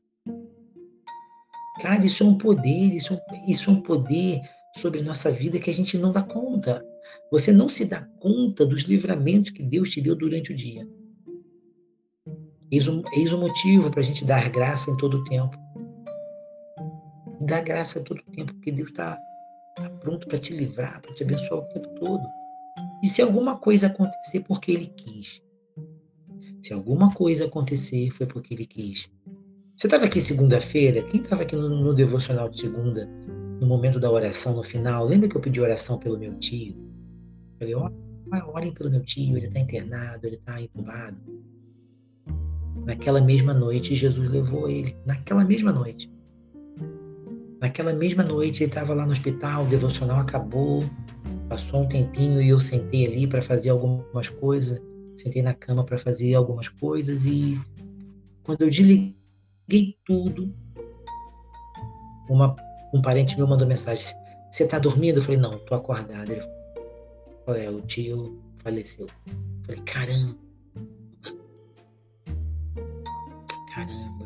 Cara, 1.79 2.03
isso 2.03 2.23
é 2.23 2.25
um 2.25 2.35
poder, 2.35 2.93
isso, 2.93 3.13
é 3.13 3.19
isso 3.47 3.69
é 3.69 3.73
um 3.73 3.81
poder 3.81 4.41
sobre 4.75 5.03
nossa 5.03 5.31
vida 5.31 5.59
que 5.59 5.69
a 5.69 5.73
gente 5.73 5.99
não 5.99 6.11
dá 6.11 6.23
conta. 6.23 6.83
Você 7.31 7.51
não 7.51 7.69
se 7.69 7.85
dá 7.85 8.01
conta 8.19 8.65
dos 8.65 8.81
livramentos 8.81 9.51
que 9.51 9.61
Deus 9.61 9.91
te 9.91 10.01
deu 10.01 10.15
durante 10.15 10.51
o 10.51 10.55
dia. 10.55 10.87
Eis 12.71 12.87
o, 12.87 13.03
eis 13.13 13.31
motivo 13.33 13.91
para 13.91 13.99
a 13.99 14.03
gente 14.03 14.25
dar 14.25 14.49
graça 14.49 14.89
em 14.89 14.97
todo 14.97 15.17
o 15.17 15.23
tempo. 15.25 15.55
Dar 17.41 17.61
graça 17.61 17.99
em 17.99 18.03
todo 18.03 18.19
o 18.19 18.31
tempo, 18.31 18.51
porque 18.55 18.71
Deus 18.71 18.89
está 18.89 19.15
está 19.77 19.89
pronto 19.97 20.27
para 20.27 20.39
te 20.39 20.53
livrar, 20.53 21.01
para 21.01 21.13
te 21.13 21.23
abençoar 21.23 21.59
o 21.59 21.67
tempo 21.67 21.87
todo. 21.99 22.44
E 23.03 23.07
se 23.07 23.21
alguma 23.21 23.57
coisa 23.57 23.87
acontecer, 23.87 24.41
porque 24.41 24.71
Ele 24.71 24.87
quis. 24.87 25.41
Se 26.61 26.73
alguma 26.73 27.13
coisa 27.13 27.45
acontecer, 27.45 28.09
foi 28.11 28.25
porque 28.25 28.53
Ele 28.53 28.65
quis. 28.65 29.09
Você 29.75 29.87
estava 29.87 30.05
aqui 30.05 30.21
segunda-feira? 30.21 31.03
Quem 31.03 31.21
estava 31.21 31.43
aqui 31.43 31.55
no, 31.55 31.69
no, 31.69 31.93
devocional 31.93 32.49
de 32.49 32.61
segunda, 32.61 33.05
no 33.59 33.67
momento 33.67 33.99
da 33.99 34.09
oração, 34.09 34.55
no 34.55 34.63
final? 34.63 35.05
Lembra 35.05 35.27
que 35.27 35.35
eu 35.35 35.41
pedi 35.41 35.59
oração 35.59 35.99
pelo 35.99 36.17
meu 36.17 36.33
tio? 36.39 36.75
Eu 37.59 37.79
falei, 37.81 38.43
orem 38.47 38.73
pelo 38.73 38.89
meu 38.89 39.01
tio, 39.01 39.37
ele 39.37 39.47
está 39.47 39.59
internado, 39.59 40.25
ele 40.25 40.37
está 40.37 40.61
entubado. 40.61 41.21
Naquela 42.85 43.19
mesma 43.19 43.53
noite, 43.53 43.95
Jesus 43.95 44.29
levou 44.29 44.69
ele. 44.69 44.95
Naquela 45.05 45.43
mesma 45.43 45.73
noite. 45.73 46.09
Naquela 47.59 47.93
mesma 47.93 48.23
noite, 48.23 48.63
ele 48.63 48.71
estava 48.71 48.93
lá 48.93 49.05
no 49.05 49.11
hospital, 49.11 49.65
o 49.65 49.67
devocional 49.67 50.19
acabou. 50.19 50.83
Passou 51.49 51.81
um 51.81 51.87
tempinho 51.87 52.41
e 52.41 52.49
eu 52.49 52.59
sentei 52.59 53.05
ali 53.05 53.27
para 53.27 53.41
fazer 53.41 53.69
algumas 53.69 54.29
coisas. 54.29 54.81
Sentei 55.17 55.41
na 55.41 55.53
cama 55.53 55.83
para 55.83 55.97
fazer 55.97 56.33
algumas 56.33 56.67
coisas 56.67 57.25
e 57.25 57.59
quando 58.43 58.61
eu 58.61 58.69
desliguei 58.69 59.97
tudo, 60.05 60.53
uma, 62.29 62.55
um 62.93 63.01
parente 63.01 63.37
meu 63.37 63.47
mandou 63.47 63.67
mensagem: 63.67 64.05
Você 64.51 64.63
está 64.63 64.79
dormindo? 64.79 65.17
Eu 65.17 65.21
falei: 65.21 65.37
Não, 65.37 65.55
estou 65.55 65.77
acordado. 65.77 66.31
Ele 66.31 66.41
falou: 67.45 67.61
É, 67.61 67.69
o 67.69 67.81
tio 67.81 68.39
faleceu. 68.57 69.07
Eu 69.27 69.63
falei: 69.65 69.81
Caramba. 69.81 70.37
Caramba. 73.73 74.25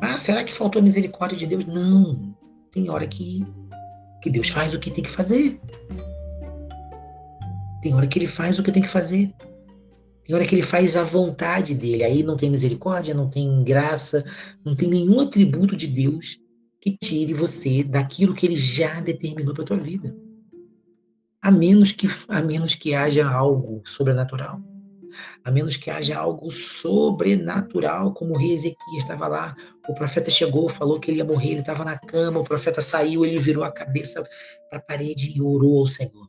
Ah, 0.00 0.18
será 0.18 0.42
que 0.42 0.52
faltou 0.52 0.80
a 0.80 0.82
misericórdia 0.82 1.36
de 1.36 1.46
Deus? 1.46 1.64
Não. 1.66 2.34
Tem 2.70 2.88
hora 2.88 3.06
que, 3.06 3.44
que 4.20 4.30
Deus 4.30 4.48
faz 4.48 4.74
o 4.74 4.78
que 4.78 4.90
tem 4.90 5.04
que 5.04 5.10
fazer. 5.10 5.60
Tem 7.82 7.94
hora 7.94 8.06
que 8.06 8.18
ele 8.18 8.26
faz 8.26 8.58
o 8.58 8.62
que 8.62 8.72
tem 8.72 8.82
que 8.82 8.88
fazer. 8.88 9.32
Tem 10.24 10.34
hora 10.34 10.46
que 10.46 10.54
ele 10.54 10.62
faz 10.62 10.96
a 10.96 11.02
vontade 11.02 11.74
dele. 11.74 12.04
Aí 12.04 12.22
não 12.22 12.36
tem 12.36 12.50
misericórdia, 12.50 13.14
não 13.14 13.28
tem 13.28 13.64
graça, 13.64 14.24
não 14.64 14.76
tem 14.76 14.88
nenhum 14.88 15.20
atributo 15.20 15.76
de 15.76 15.86
Deus 15.86 16.38
que 16.80 16.96
tire 16.96 17.34
você 17.34 17.82
daquilo 17.82 18.34
que 18.34 18.46
ele 18.46 18.56
já 18.56 19.00
determinou 19.00 19.54
para 19.54 19.64
tua 19.64 19.76
vida. 19.76 20.14
A 21.42 21.50
menos 21.50 21.92
que 21.92 22.06
a 22.28 22.42
menos 22.42 22.74
que 22.74 22.94
haja 22.94 23.28
algo 23.28 23.82
sobrenatural 23.84 24.60
a 25.44 25.50
menos 25.50 25.76
que 25.76 25.90
haja 25.90 26.18
algo 26.18 26.50
sobrenatural, 26.50 28.12
como 28.12 28.34
o 28.34 28.38
rei 28.38 28.52
Ezequias 28.52 29.02
estava 29.02 29.28
lá. 29.28 29.54
O 29.88 29.94
profeta 29.94 30.30
chegou, 30.30 30.68
falou 30.68 31.00
que 31.00 31.10
ele 31.10 31.18
ia 31.18 31.24
morrer, 31.24 31.50
ele 31.50 31.60
estava 31.60 31.84
na 31.84 31.98
cama, 31.98 32.40
o 32.40 32.44
profeta 32.44 32.80
saiu, 32.80 33.24
ele 33.24 33.38
virou 33.38 33.64
a 33.64 33.72
cabeça 33.72 34.22
para 34.68 34.78
a 34.78 34.82
parede 34.82 35.32
e 35.36 35.42
orou 35.42 35.80
ao 35.80 35.86
Senhor. 35.86 36.28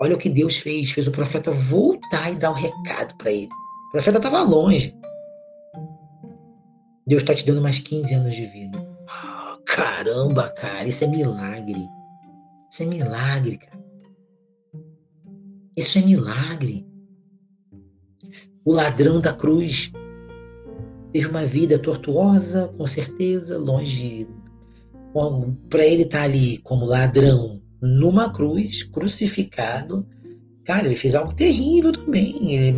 Olha 0.00 0.14
o 0.14 0.18
que 0.18 0.30
Deus 0.30 0.56
fez, 0.56 0.90
fez 0.90 1.06
o 1.06 1.12
profeta 1.12 1.50
voltar 1.50 2.32
e 2.32 2.36
dar 2.36 2.50
o 2.50 2.54
um 2.54 2.56
recado 2.56 3.14
para 3.16 3.30
ele. 3.30 3.50
O 3.88 3.92
profeta 3.92 4.16
estava 4.16 4.42
longe. 4.42 4.96
Deus 7.06 7.22
está 7.22 7.34
te 7.34 7.44
dando 7.44 7.60
mais 7.60 7.78
15 7.78 8.14
anos 8.14 8.34
de 8.34 8.46
vida. 8.46 8.78
Oh, 8.78 9.62
caramba, 9.64 10.48
cara, 10.50 10.86
isso 10.86 11.04
é 11.04 11.08
milagre. 11.08 11.84
Isso 12.70 12.82
é 12.82 12.86
milagre, 12.86 13.58
cara. 13.58 13.79
Isso 15.76 15.98
é 15.98 16.02
milagre. 16.02 16.86
O 18.64 18.72
ladrão 18.72 19.20
da 19.20 19.32
cruz 19.32 19.92
teve 21.12 21.26
uma 21.26 21.46
vida 21.46 21.78
tortuosa, 21.78 22.68
com 22.76 22.86
certeza, 22.86 23.58
longe. 23.58 24.28
Para 25.68 25.84
ele 25.86 26.02
estar 26.02 26.18
tá 26.18 26.24
ali 26.24 26.58
como 26.58 26.84
ladrão 26.84 27.60
numa 27.80 28.32
cruz, 28.32 28.82
crucificado, 28.82 30.06
cara, 30.64 30.86
ele 30.86 30.94
fez 30.94 31.14
algo 31.14 31.34
terrível 31.34 31.92
também. 31.92 32.54
Ele, 32.54 32.76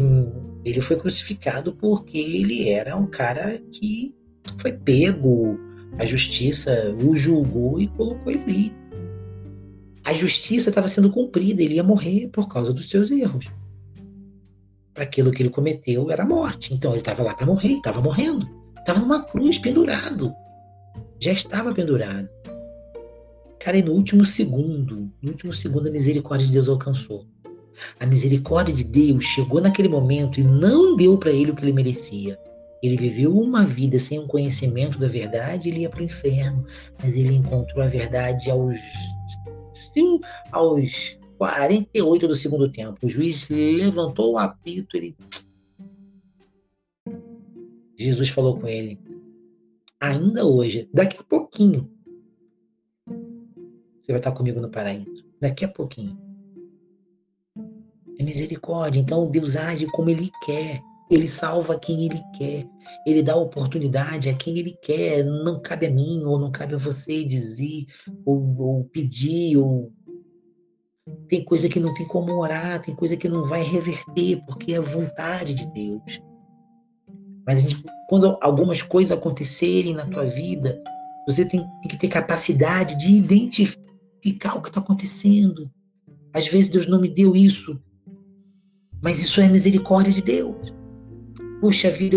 ele 0.65 0.81
foi 0.81 0.97
crucificado 0.97 1.75
porque 1.75 2.19
ele 2.19 2.69
era 2.69 2.97
um 2.97 3.07
cara 3.07 3.59
que 3.71 4.15
foi 4.59 4.73
pego, 4.73 5.59
a 5.99 6.07
justiça 6.07 6.95
o 7.03 7.15
julgou 7.15 7.81
e 7.81 7.89
colocou 7.89 8.33
ele 8.33 8.43
ali 8.43 8.82
a 10.05 10.13
justiça 10.13 10.71
estava 10.71 10.89
sendo 10.89 11.11
cumprida, 11.11 11.63
ele 11.63 11.75
ia 11.75 11.83
morrer 11.83 12.29
por 12.29 12.49
causa 12.49 12.73
dos 12.73 12.91
seus 12.91 13.11
erros. 13.11 13.47
Aquilo 14.97 15.31
que 15.31 15.43
ele 15.43 15.51
cometeu 15.51 16.11
era 16.11 16.27
morte. 16.27 16.75
Então 16.75 16.93
ele 16.93 17.01
estava 17.01 17.23
lá 17.23 17.35
para 17.35 17.47
morrer, 17.47 17.75
estava 17.75 18.01
morrendo. 18.01 18.49
Estava 18.79 19.01
numa 19.01 19.23
cruz, 19.23 19.59
pendurado. 19.59 20.35
Já 21.21 21.33
estava 21.33 21.73
pendurado. 21.73 22.29
Cara, 23.61 23.79
e 23.79 23.83
no 23.83 23.93
último 23.93 24.25
segundo, 24.25 25.11
no 25.23 25.31
último 25.31 25.53
segundo, 25.53 25.89
a 25.89 25.91
misericórdia 25.91 26.47
de 26.47 26.53
Deus 26.53 26.69
alcançou. 26.69 27.25
A 28.01 28.05
misericórdia 28.05 28.75
de 28.75 28.83
Deus 28.83 29.25
chegou 29.25 29.61
naquele 29.61 29.89
momento 29.89 30.41
e 30.41 30.43
não 30.43 30.97
deu 30.97 31.17
para 31.17 31.31
ele 31.31 31.53
o 31.53 31.55
que 31.55 31.65
ele 31.65 31.73
merecia. 31.73 32.37
Ele 32.83 32.97
viveu 32.97 33.33
uma 33.33 33.65
vida 33.65 34.01
sem 34.01 34.19
um 34.19 34.27
conhecimento 34.27 34.99
da 34.99 35.07
verdade, 35.07 35.69
ele 35.69 35.81
ia 35.81 35.89
para 35.89 36.01
o 36.01 36.05
inferno, 36.05 36.67
mas 37.01 37.17
ele 37.17 37.37
encontrou 37.37 37.83
a 37.83 37.87
verdade 37.87 38.51
aos 38.51 38.77
sim 39.73 40.21
aos 40.51 41.19
48 41.39 42.29
do 42.29 42.37
segundo 42.37 42.71
tempo. 42.71 42.99
O 43.03 43.09
juiz 43.09 43.49
levantou 43.49 44.35
o 44.35 44.39
apito, 44.39 44.97
ele. 44.97 45.17
Jesus 47.97 48.29
falou 48.29 48.59
com 48.59 48.67
ele: 48.69 48.99
ainda 50.01 50.45
hoje, 50.45 50.89
daqui 50.93 51.19
a 51.19 51.23
pouquinho, 51.23 51.91
você 54.03 54.11
vai 54.11 54.17
estar 54.19 54.33
comigo 54.33 54.61
no 54.61 54.69
paraíso. 54.69 55.25
Daqui 55.41 55.65
a 55.65 55.69
pouquinho. 55.69 56.19
É 58.19 58.23
misericórdia. 58.23 59.01
Então 59.01 59.31
Deus 59.31 59.57
age 59.57 59.87
como 59.87 60.11
Ele 60.11 60.31
quer. 60.45 60.83
Ele 61.13 61.29
salva 61.29 61.79
quem 61.79 62.07
Ele 62.07 62.23
quer. 62.33 62.67
Ele 63.07 63.23
dá 63.23 63.37
oportunidade 63.37 64.31
a 64.31 64.35
quem 64.35 64.59
Ele 64.59 64.73
quer. 64.83 65.23
Não 65.23 65.61
cabe 65.61 65.85
a 65.85 65.91
mim 65.91 66.23
ou 66.25 66.39
não 66.39 66.51
cabe 66.51 66.75
a 66.75 66.79
você 66.79 67.23
dizer 67.23 67.85
ou, 68.25 68.57
ou 68.59 68.85
pedir 68.85 69.59
ou 69.59 69.93
tem 71.29 71.45
coisa 71.45 71.69
que 71.69 71.81
não 71.81 71.93
tem 71.93 72.07
como 72.07 72.33
orar, 72.33 72.81
tem 72.81 72.95
coisa 72.95 73.17
que 73.17 73.29
não 73.29 73.45
vai 73.45 73.63
reverter, 73.63 74.43
porque 74.47 74.73
é 74.73 74.81
vontade 74.81 75.53
de 75.53 75.67
Deus. 75.73 76.23
Mas 77.47 77.61
gente, 77.61 77.85
quando 78.09 78.39
algumas 78.41 78.81
coisas 78.81 79.17
acontecerem 79.17 79.95
na 79.95 80.07
tua 80.07 80.25
vida, 80.25 80.81
você 81.27 81.45
tem, 81.45 81.61
tem 81.61 81.89
que 81.91 81.99
ter 81.99 82.09
capacidade 82.09 82.97
de 82.97 83.13
identificar 83.15 84.57
o 84.57 84.63
que 84.63 84.69
está 84.69 84.81
acontecendo. 84.81 85.71
Às 86.33 86.47
vezes 86.47 86.71
Deus 86.71 86.87
não 86.87 87.01
me 87.01 87.09
deu 87.09 87.35
isso, 87.35 87.79
mas 89.03 89.21
isso 89.21 89.41
é 89.41 89.49
misericórdia 89.49 90.13
de 90.13 90.23
Deus 90.23 90.73
puxa 91.63 91.93
vida, 91.93 92.17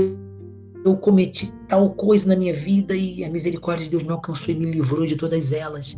eu 0.83 0.97
cometi 0.97 1.53
tal 1.69 1.93
coisa 1.93 2.27
na 2.27 2.35
minha 2.35 2.53
vida 2.53 2.95
e 2.95 3.23
a 3.23 3.29
misericórdia 3.29 3.85
de 3.85 3.91
Deus 3.91 4.01
me 4.01 4.09
alcançou 4.09 4.49
e 4.49 4.57
me 4.57 4.65
livrou 4.65 5.05
de 5.05 5.15
todas 5.15 5.53
elas. 5.53 5.95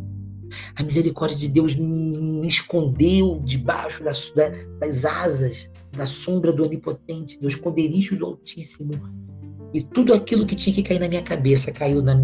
A 0.76 0.82
misericórdia 0.82 1.38
de 1.38 1.48
Deus 1.48 1.74
me 1.74 2.46
escondeu 2.46 3.40
debaixo 3.42 4.04
das, 4.04 4.30
das 4.78 5.04
asas, 5.06 5.70
da 5.92 6.04
sombra 6.04 6.52
do 6.52 6.62
Onipotente, 6.62 7.38
do 7.40 7.48
esconderijo 7.48 8.18
do 8.18 8.26
Altíssimo. 8.26 8.92
E 9.72 9.80
tudo 9.80 10.12
aquilo 10.12 10.44
que 10.44 10.54
tinha 10.54 10.74
que 10.74 10.82
cair 10.82 11.00
na 11.00 11.08
minha 11.08 11.22
cabeça 11.22 11.72
caiu 11.72 12.02
na 12.02 12.14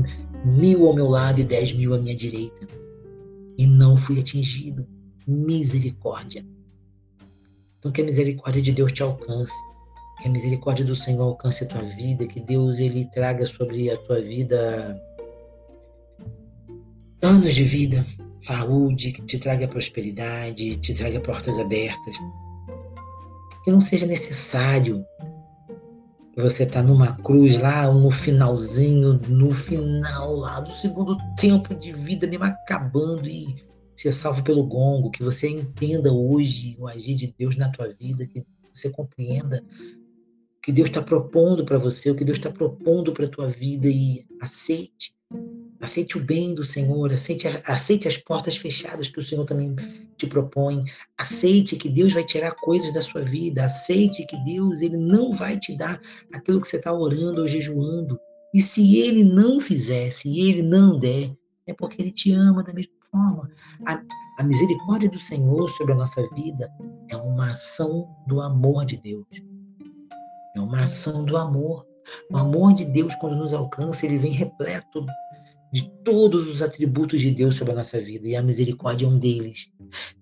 mil 0.44 0.86
ao 0.86 0.94
meu 0.94 1.08
lado 1.08 1.40
e 1.40 1.44
dez 1.44 1.72
mil 1.72 1.94
à 1.94 1.98
minha 1.98 2.14
direita. 2.14 2.68
E 3.56 3.66
não 3.66 3.96
fui 3.96 4.20
atingido. 4.20 4.86
Misericórdia. 5.26 6.46
Então 7.78 7.90
que 7.90 8.02
a 8.02 8.04
misericórdia 8.04 8.60
de 8.60 8.72
Deus 8.72 8.92
te 8.92 9.02
alcance 9.02 9.54
que 10.20 10.28
a 10.28 10.30
misericórdia 10.30 10.84
do 10.84 10.94
Senhor 10.94 11.22
alcance 11.22 11.64
a 11.64 11.66
tua 11.66 11.82
vida, 11.82 12.26
que 12.26 12.40
Deus 12.40 12.78
ele 12.78 13.06
traga 13.06 13.46
sobre 13.46 13.90
a 13.90 13.96
tua 13.96 14.20
vida 14.20 15.00
anos 17.22 17.54
de 17.54 17.64
vida, 17.64 18.04
saúde, 18.38 19.12
que 19.12 19.22
te 19.22 19.38
traga 19.38 19.66
prosperidade, 19.66 20.76
te 20.76 20.94
traga 20.94 21.20
portas 21.20 21.58
abertas. 21.58 22.16
Que 23.64 23.70
não 23.70 23.80
seja 23.80 24.06
necessário 24.06 25.04
você 26.36 26.64
estar 26.64 26.82
tá 26.82 26.86
numa 26.86 27.16
cruz 27.18 27.60
lá, 27.60 27.90
no 27.90 28.10
finalzinho, 28.10 29.20
no 29.28 29.54
final 29.54 30.34
lá 30.36 30.60
do 30.60 30.70
segundo 30.72 31.16
tempo 31.36 31.74
de 31.74 31.92
vida, 31.92 32.26
mesmo 32.26 32.44
acabando 32.44 33.28
e 33.28 33.54
ser 33.94 34.12
salvo 34.12 34.42
pelo 34.42 34.64
gongo, 34.64 35.10
que 35.10 35.22
você 35.22 35.48
entenda 35.48 36.12
hoje 36.12 36.76
o 36.78 36.88
agir 36.88 37.14
de 37.14 37.32
Deus 37.38 37.56
na 37.56 37.70
tua 37.70 37.88
vida, 37.88 38.26
que 38.26 38.44
você 38.72 38.90
compreenda 38.90 39.62
que 40.64 40.72
Deus 40.72 40.88
está 40.88 41.02
propondo 41.02 41.62
para 41.62 41.76
você, 41.76 42.10
o 42.10 42.14
que 42.14 42.24
Deus 42.24 42.38
está 42.38 42.50
propondo 42.50 43.12
para 43.12 43.26
a 43.26 43.28
tua 43.28 43.46
vida 43.46 43.86
e 43.86 44.24
aceite. 44.40 45.14
Aceite 45.78 46.16
o 46.16 46.20
bem 46.24 46.54
do 46.54 46.64
Senhor, 46.64 47.12
aceite, 47.12 47.46
aceite 47.66 48.08
as 48.08 48.16
portas 48.16 48.56
fechadas 48.56 49.10
que 49.10 49.18
o 49.18 49.22
Senhor 49.22 49.44
também 49.44 49.76
te 50.16 50.26
propõe. 50.26 50.82
Aceite 51.18 51.76
que 51.76 51.90
Deus 51.90 52.14
vai 52.14 52.24
tirar 52.24 52.52
coisas 52.52 52.94
da 52.94 53.02
sua 53.02 53.20
vida. 53.20 53.62
Aceite 53.62 54.24
que 54.24 54.42
Deus 54.42 54.80
ele 54.80 54.96
não 54.96 55.34
vai 55.34 55.58
te 55.58 55.76
dar 55.76 56.00
aquilo 56.32 56.62
que 56.62 56.66
você 56.66 56.78
está 56.78 56.90
orando 56.94 57.42
ou 57.42 57.48
jejuando. 57.48 58.18
E 58.54 58.62
se 58.62 59.00
Ele 59.00 59.22
não 59.22 59.60
fizer, 59.60 60.10
se 60.12 60.40
Ele 60.40 60.62
não 60.62 60.98
der, 60.98 61.30
é 61.66 61.74
porque 61.74 62.00
Ele 62.00 62.10
te 62.10 62.32
ama 62.32 62.62
da 62.62 62.72
mesma 62.72 62.94
forma. 63.10 63.50
A, 63.84 64.02
a 64.38 64.42
misericórdia 64.42 65.10
do 65.10 65.18
Senhor 65.18 65.68
sobre 65.68 65.92
a 65.92 65.96
nossa 65.96 66.26
vida 66.34 66.72
é 67.10 67.16
uma 67.18 67.50
ação 67.50 68.08
do 68.26 68.40
amor 68.40 68.86
de 68.86 68.96
Deus. 68.96 69.53
É 70.54 70.60
uma 70.60 70.82
ação 70.82 71.24
do 71.24 71.36
amor. 71.36 71.86
O 72.30 72.36
amor 72.36 72.74
de 72.74 72.84
Deus, 72.84 73.14
quando 73.16 73.36
nos 73.36 73.52
alcança, 73.52 74.06
ele 74.06 74.18
vem 74.18 74.32
repleto 74.32 75.04
de 75.72 75.90
todos 76.04 76.48
os 76.48 76.62
atributos 76.62 77.20
de 77.20 77.32
Deus 77.32 77.56
sobre 77.56 77.72
a 77.72 77.76
nossa 77.76 78.00
vida, 78.00 78.28
e 78.28 78.36
a 78.36 78.42
misericórdia 78.42 79.06
é 79.06 79.08
um 79.08 79.18
deles. 79.18 79.72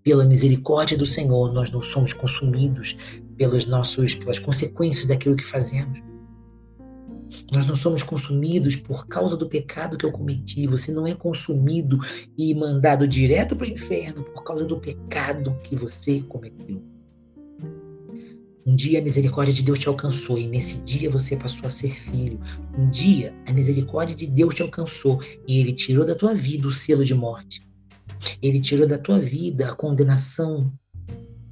Pela 0.03 0.25
misericórdia 0.25 0.97
do 0.97 1.05
Senhor, 1.05 1.53
nós 1.53 1.71
não 1.71 1.83
somos 1.83 2.15
consumidos 2.15 2.97
pelas, 3.37 3.67
nossos, 3.67 4.15
pelas 4.15 4.39
consequências 4.39 5.07
daquilo 5.07 5.37
que 5.37 5.45
fazemos. 5.45 6.01
Nós 7.51 7.67
não 7.67 7.75
somos 7.75 8.03
consumidos 8.03 8.77
por 8.77 9.07
causa 9.07 9.37
do 9.37 9.47
pecado 9.47 9.99
que 9.99 10.07
eu 10.07 10.13
cometi. 10.13 10.67
Você 10.67 10.91
não 10.91 11.07
é 11.07 11.15
consumido 11.15 11.99
e 12.37 12.55
mandado 12.55 13.07
direto 13.07 13.55
para 13.55 13.67
o 13.67 13.71
inferno 13.71 14.25
por 14.25 14.43
causa 14.45 14.65
do 14.65 14.81
pecado 14.81 15.59
que 15.63 15.77
você 15.77 16.23
cometeu. 16.23 16.92
Um 18.65 18.77
dia 18.77 19.01
a 19.01 19.03
misericórdia 19.03 19.53
de 19.53 19.63
Deus 19.63 19.81
te 19.81 19.89
alcançou 19.89 20.39
e 20.39 20.47
nesse 20.47 20.79
dia 20.83 21.11
você 21.11 21.37
passou 21.37 21.67
a 21.67 21.71
ser 21.71 21.93
filho. 21.93 22.39
Um 22.79 22.89
dia 22.89 23.35
a 23.47 23.53
misericórdia 23.53 24.15
de 24.15 24.27
Deus 24.27 24.55
te 24.55 24.63
alcançou 24.63 25.21
e 25.49 25.59
ele 25.59 25.73
tirou 25.73 26.07
da 26.07 26.15
tua 26.15 26.33
vida 26.33 26.69
o 26.69 26.71
selo 26.71 27.05
de 27.05 27.15
morte. 27.15 27.67
Ele 28.41 28.61
tirou 28.61 28.87
da 28.87 28.99
tua 28.99 29.19
vida 29.19 29.69
a 29.69 29.75
condenação. 29.75 30.73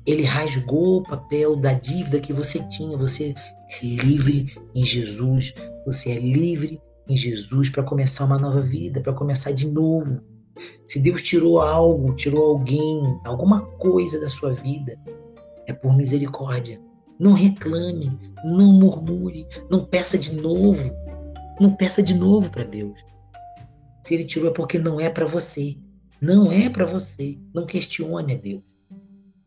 Ele 0.06 0.22
rasgou 0.22 0.98
o 0.98 1.02
papel 1.02 1.56
da 1.56 1.72
dívida 1.72 2.20
que 2.20 2.32
você 2.32 2.62
tinha. 2.68 2.96
Você 2.96 3.34
é 3.34 3.84
livre 3.84 4.56
em 4.72 4.84
Jesus. 4.84 5.52
Você 5.86 6.10
é 6.10 6.18
livre 6.20 6.80
em 7.08 7.16
Jesus 7.16 7.70
para 7.70 7.82
começar 7.82 8.24
uma 8.24 8.38
nova 8.38 8.60
vida, 8.60 9.00
para 9.00 9.12
começar 9.12 9.50
de 9.50 9.66
novo. 9.66 10.22
Se 10.86 11.00
Deus 11.00 11.22
tirou 11.22 11.60
algo, 11.60 12.14
tirou 12.14 12.50
alguém, 12.50 13.18
alguma 13.24 13.62
coisa 13.78 14.20
da 14.20 14.28
sua 14.28 14.52
vida, 14.52 14.96
é 15.66 15.72
por 15.72 15.96
misericórdia. 15.96 16.80
Não 17.20 17.34
reclame, 17.34 18.18
não 18.42 18.72
murmure, 18.72 19.46
não 19.70 19.84
peça 19.84 20.16
de 20.16 20.36
novo. 20.36 20.90
Não 21.60 21.76
peça 21.76 22.02
de 22.02 22.14
novo 22.14 22.50
para 22.50 22.64
Deus. 22.64 22.98
Se 24.02 24.14
ele 24.14 24.24
tirou 24.24 24.50
é 24.50 24.54
porque 24.54 24.78
não 24.78 24.98
é 24.98 25.10
para 25.10 25.26
você. 25.26 25.76
Não 26.18 26.50
é 26.50 26.70
para 26.70 26.86
você. 26.86 27.38
Não 27.54 27.66
questione 27.66 28.32
a 28.32 28.36
Deus. 28.36 28.62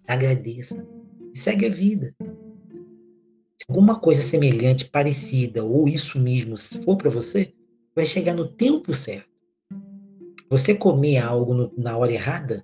Agradeça 0.08 0.86
e 1.34 1.38
segue 1.38 1.66
a 1.66 1.70
vida. 1.70 2.14
Se 2.22 3.66
alguma 3.68 4.00
coisa 4.00 4.22
semelhante, 4.22 4.86
parecida 4.90 5.64
ou 5.64 5.88
isso 5.88 6.20
mesmo 6.20 6.56
for 6.84 6.96
para 6.96 7.10
você, 7.10 7.54
vai 7.96 8.06
chegar 8.06 8.36
no 8.36 8.48
tempo 8.48 8.94
certo. 8.94 9.34
Você 10.50 10.76
comer 10.76 11.18
algo 11.18 11.54
no, 11.56 11.74
na 11.76 11.98
hora 11.98 12.12
errada, 12.12 12.64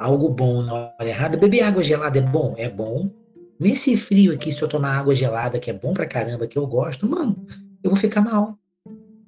algo 0.00 0.28
bom 0.30 0.62
na 0.62 0.74
hora 0.74 1.08
errada, 1.08 1.36
beber 1.36 1.62
água 1.62 1.84
gelada 1.84 2.18
é 2.18 2.22
bom? 2.22 2.54
É 2.56 2.68
bom. 2.68 3.17
Nesse 3.58 3.96
frio 3.96 4.32
aqui, 4.32 4.52
se 4.52 4.62
eu 4.62 4.68
tomar 4.68 4.96
água 4.96 5.14
gelada, 5.14 5.58
que 5.58 5.68
é 5.68 5.72
bom 5.72 5.92
pra 5.92 6.06
caramba, 6.06 6.46
que 6.46 6.56
eu 6.56 6.66
gosto, 6.66 7.08
mano, 7.08 7.44
eu 7.82 7.90
vou 7.90 7.98
ficar 7.98 8.20
mal. 8.20 8.56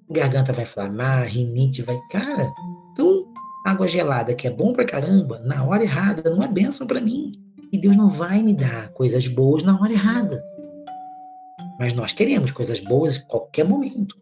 Garganta 0.08 0.52
vai 0.52 0.64
inflamar, 0.64 1.26
rinite 1.26 1.82
vai. 1.82 1.98
Cara, 2.10 2.52
então, 2.92 3.32
água 3.66 3.88
gelada, 3.88 4.34
que 4.34 4.46
é 4.46 4.50
bom 4.50 4.72
pra 4.72 4.84
caramba, 4.84 5.40
na 5.40 5.64
hora 5.64 5.82
errada, 5.82 6.30
não 6.30 6.42
é 6.42 6.48
bênção 6.48 6.86
para 6.86 7.00
mim. 7.00 7.32
E 7.72 7.78
Deus 7.78 7.96
não 7.96 8.08
vai 8.08 8.42
me 8.42 8.54
dar 8.54 8.90
coisas 8.90 9.26
boas 9.26 9.64
na 9.64 9.80
hora 9.80 9.92
errada. 9.92 10.42
Mas 11.78 11.92
nós 11.92 12.12
queremos 12.12 12.50
coisas 12.50 12.80
boas 12.80 13.18
a 13.18 13.22
qualquer 13.22 13.64
momento. 13.64 14.16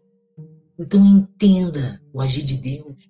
Então 0.77 1.03
entenda 1.03 2.01
o 2.13 2.21
agir 2.21 2.43
de 2.43 2.55
Deus. 2.55 3.08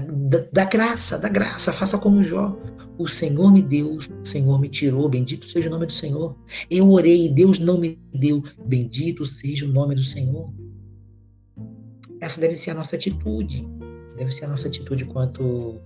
Da, 0.00 0.38
da, 0.52 0.64
graça, 0.64 1.18
da 1.18 1.28
graça, 1.28 1.72
faça 1.72 1.98
como 1.98 2.22
Jó. 2.22 2.56
O 2.98 3.08
Senhor 3.08 3.52
me 3.52 3.62
deu, 3.62 3.96
o 3.96 4.26
Senhor 4.26 4.60
me 4.60 4.68
tirou, 4.68 5.08
bendito 5.08 5.46
seja 5.46 5.68
o 5.68 5.72
nome 5.72 5.86
do 5.86 5.92
Senhor. 5.92 6.36
Eu 6.70 6.90
orei 6.90 7.28
Deus 7.28 7.58
não 7.58 7.78
me 7.78 7.98
deu, 8.12 8.42
bendito 8.66 9.24
seja 9.24 9.64
o 9.64 9.68
nome 9.68 9.94
do 9.94 10.04
Senhor. 10.04 10.52
Essa 12.20 12.40
deve 12.40 12.56
ser 12.56 12.72
a 12.72 12.74
nossa 12.74 12.96
atitude, 12.96 13.66
deve 14.16 14.30
ser 14.30 14.44
a 14.44 14.48
nossa 14.48 14.68
atitude 14.68 15.06
quanto 15.06 15.80